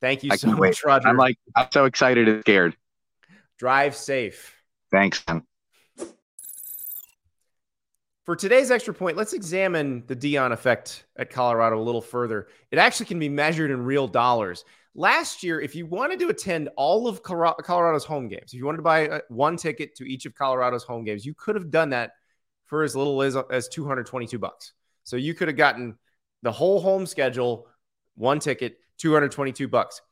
Thank 0.01 0.25
you 0.25 0.31
I 0.33 0.37
so 0.37 0.49
much, 0.49 0.59
wait. 0.59 0.85
Rodger. 0.85 1.09
I'm 1.09 1.17
like 1.17 1.37
I'm 1.55 1.69
so 1.73 1.85
excited 1.85 2.29
and 2.29 2.41
scared. 2.43 2.77
Drive 3.59 3.95
safe. 3.97 4.55
Thanks, 4.91 5.23
man. 5.29 5.43
For 8.27 8.35
today's 8.35 8.73
extra 8.73 8.93
point, 8.93 9.17
let's 9.17 9.35
examine 9.35 10.03
the 10.09 10.17
Deion 10.17 10.51
effect 10.51 11.05
at 11.17 11.31
Colorado 11.31 11.79
a 11.79 11.81
little 11.81 12.01
further. 12.01 12.49
It 12.73 12.79
actually 12.79 13.07
can 13.07 13.21
be 13.21 13.29
measured 13.29 13.71
in 13.71 13.85
real 13.85 14.09
dollars. 14.09 14.65
Last 14.97 15.45
year, 15.45 15.61
if 15.61 15.77
you 15.77 15.87
wanted 15.87 16.19
to 16.19 16.29
attend 16.29 16.69
all 16.77 17.07
of 17.07 17.23
Colorado's 17.23 18.05
home 18.05 18.27
games, 18.27 18.53
if 18.53 18.55
you 18.55 18.67
wanted 18.67 18.79
to 18.79 18.83
buy 18.83 19.09
uh, 19.09 19.21
one 19.29 19.57
ticket 19.57 19.95
to 19.97 20.05
each 20.11 20.27
of 20.27 20.35
Colorado's 20.35 20.83
home 20.83 21.05
games, 21.05 21.25
you 21.25 21.35
could 21.35 21.55
have 21.55 21.71
done 21.71 21.91
that 21.91 22.15
for 22.65 22.83
as 22.83 22.97
little 22.97 23.23
as, 23.23 23.37
as 23.49 23.69
222 23.69 24.41
bucks. 24.41 24.73
So 25.05 25.15
you 25.15 25.33
could 25.33 25.47
have 25.47 25.57
gotten 25.57 25.97
the 26.43 26.51
whole 26.51 26.81
home 26.81 27.07
schedule, 27.07 27.69
one 28.17 28.41
ticket, 28.41 28.79
222 28.99 29.69
bucks. 29.69 30.03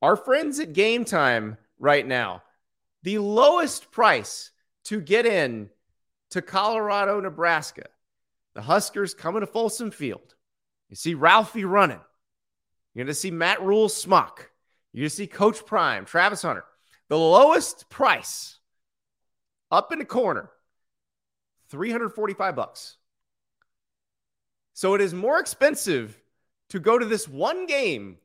Our 0.00 0.16
friends 0.16 0.58
at 0.58 0.72
Gametime 0.72 1.58
right 1.78 2.06
now, 2.06 2.44
the 3.02 3.18
lowest 3.18 3.90
price 3.90 4.52
to 4.84 5.02
get 5.02 5.26
in 5.26 5.68
to 6.30 6.42
Colorado, 6.42 7.20
Nebraska. 7.20 7.86
The 8.54 8.62
Huskers 8.62 9.14
coming 9.14 9.40
to 9.40 9.46
Folsom 9.46 9.90
Field. 9.90 10.34
You 10.88 10.96
see 10.96 11.14
Ralphie 11.14 11.64
running. 11.64 12.00
You're 12.94 13.04
going 13.04 13.14
to 13.14 13.14
see 13.14 13.30
Matt 13.30 13.62
Rhule 13.62 13.88
smock. 13.88 14.50
You're 14.92 15.02
going 15.02 15.10
to 15.10 15.16
see 15.16 15.26
Coach 15.26 15.64
Prime, 15.64 16.04
Travis 16.04 16.42
Hunter. 16.42 16.64
The 17.08 17.18
lowest 17.18 17.88
price 17.88 18.58
up 19.70 19.92
in 19.92 19.98
the 20.00 20.04
corner, 20.04 20.50
345 21.70 22.56
bucks. 22.56 22.96
So 24.74 24.94
it 24.94 25.00
is 25.00 25.14
more 25.14 25.38
expensive 25.38 26.20
to 26.70 26.80
go 26.80 26.98
to 26.98 27.04
this 27.04 27.28
one 27.28 27.66
game, 27.66 28.18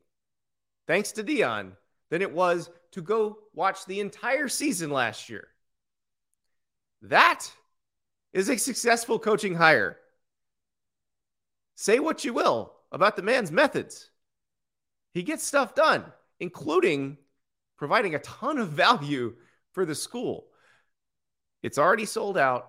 thanks 0.86 1.12
to 1.12 1.24
Deion, 1.24 1.72
than 2.10 2.22
it 2.22 2.32
was 2.32 2.70
to 2.92 3.02
go 3.02 3.38
watch 3.54 3.84
the 3.84 4.00
entire 4.00 4.48
season 4.48 4.90
last 4.90 5.28
year. 5.28 5.48
That 7.02 7.50
is 8.36 8.50
a 8.50 8.58
successful 8.58 9.18
coaching 9.18 9.54
hire. 9.54 9.96
Say 11.74 11.98
what 12.00 12.22
you 12.22 12.34
will 12.34 12.70
about 12.92 13.16
the 13.16 13.22
man's 13.22 13.50
methods. 13.50 14.10
He 15.14 15.22
gets 15.22 15.42
stuff 15.42 15.74
done, 15.74 16.04
including 16.38 17.16
providing 17.78 18.14
a 18.14 18.18
ton 18.18 18.58
of 18.58 18.68
value 18.68 19.34
for 19.72 19.86
the 19.86 19.94
school. 19.94 20.48
It's 21.62 21.78
already 21.78 22.04
sold 22.04 22.36
out. 22.36 22.68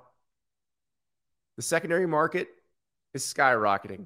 The 1.58 1.62
secondary 1.62 2.08
market 2.08 2.48
is 3.14 3.24
skyrocketing. 3.24 4.06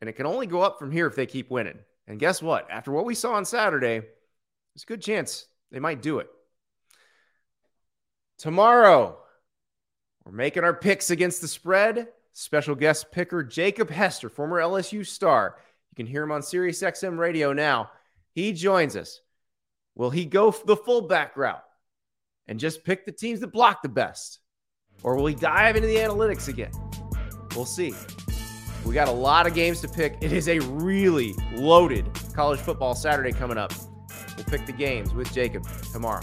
And 0.00 0.10
it 0.10 0.14
can 0.14 0.26
only 0.26 0.48
go 0.48 0.62
up 0.62 0.80
from 0.80 0.90
here 0.90 1.06
if 1.06 1.14
they 1.14 1.26
keep 1.26 1.48
winning. 1.48 1.78
And 2.08 2.18
guess 2.18 2.42
what? 2.42 2.68
After 2.72 2.90
what 2.90 3.04
we 3.04 3.14
saw 3.14 3.34
on 3.34 3.44
Saturday, 3.44 4.00
there's 4.00 4.82
a 4.82 4.86
good 4.86 5.02
chance 5.02 5.46
they 5.70 5.78
might 5.78 6.02
do 6.02 6.18
it. 6.18 6.28
Tomorrow, 8.36 9.18
we're 10.30 10.36
making 10.36 10.62
our 10.62 10.74
picks 10.74 11.10
against 11.10 11.40
the 11.40 11.48
spread. 11.48 12.06
Special 12.32 12.76
guest 12.76 13.10
picker 13.10 13.42
Jacob 13.42 13.90
Hester, 13.90 14.28
former 14.28 14.60
LSU 14.60 15.04
star. 15.04 15.56
You 15.90 15.96
can 15.96 16.06
hear 16.06 16.22
him 16.22 16.30
on 16.30 16.42
Sirius 16.42 16.82
XM 16.82 17.18
radio 17.18 17.52
now. 17.52 17.90
He 18.32 18.52
joins 18.52 18.94
us. 18.94 19.20
Will 19.96 20.10
he 20.10 20.24
go 20.24 20.54
the 20.64 20.76
fullback 20.76 21.36
route 21.36 21.64
and 22.46 22.60
just 22.60 22.84
pick 22.84 23.04
the 23.04 23.12
teams 23.12 23.40
that 23.40 23.52
block 23.52 23.82
the 23.82 23.88
best? 23.88 24.38
Or 25.02 25.16
will 25.16 25.26
he 25.26 25.34
dive 25.34 25.74
into 25.74 25.88
the 25.88 25.96
analytics 25.96 26.46
again? 26.46 26.70
We'll 27.56 27.64
see. 27.64 27.92
We 28.84 28.94
got 28.94 29.08
a 29.08 29.12
lot 29.12 29.48
of 29.48 29.54
games 29.54 29.80
to 29.80 29.88
pick. 29.88 30.16
It 30.20 30.32
is 30.32 30.48
a 30.48 30.60
really 30.60 31.34
loaded 31.54 32.08
college 32.34 32.60
football 32.60 32.94
Saturday 32.94 33.32
coming 33.32 33.58
up. 33.58 33.72
We'll 34.36 34.44
pick 34.44 34.64
the 34.64 34.72
games 34.72 35.12
with 35.12 35.32
Jacob 35.32 35.66
tomorrow. 35.92 36.22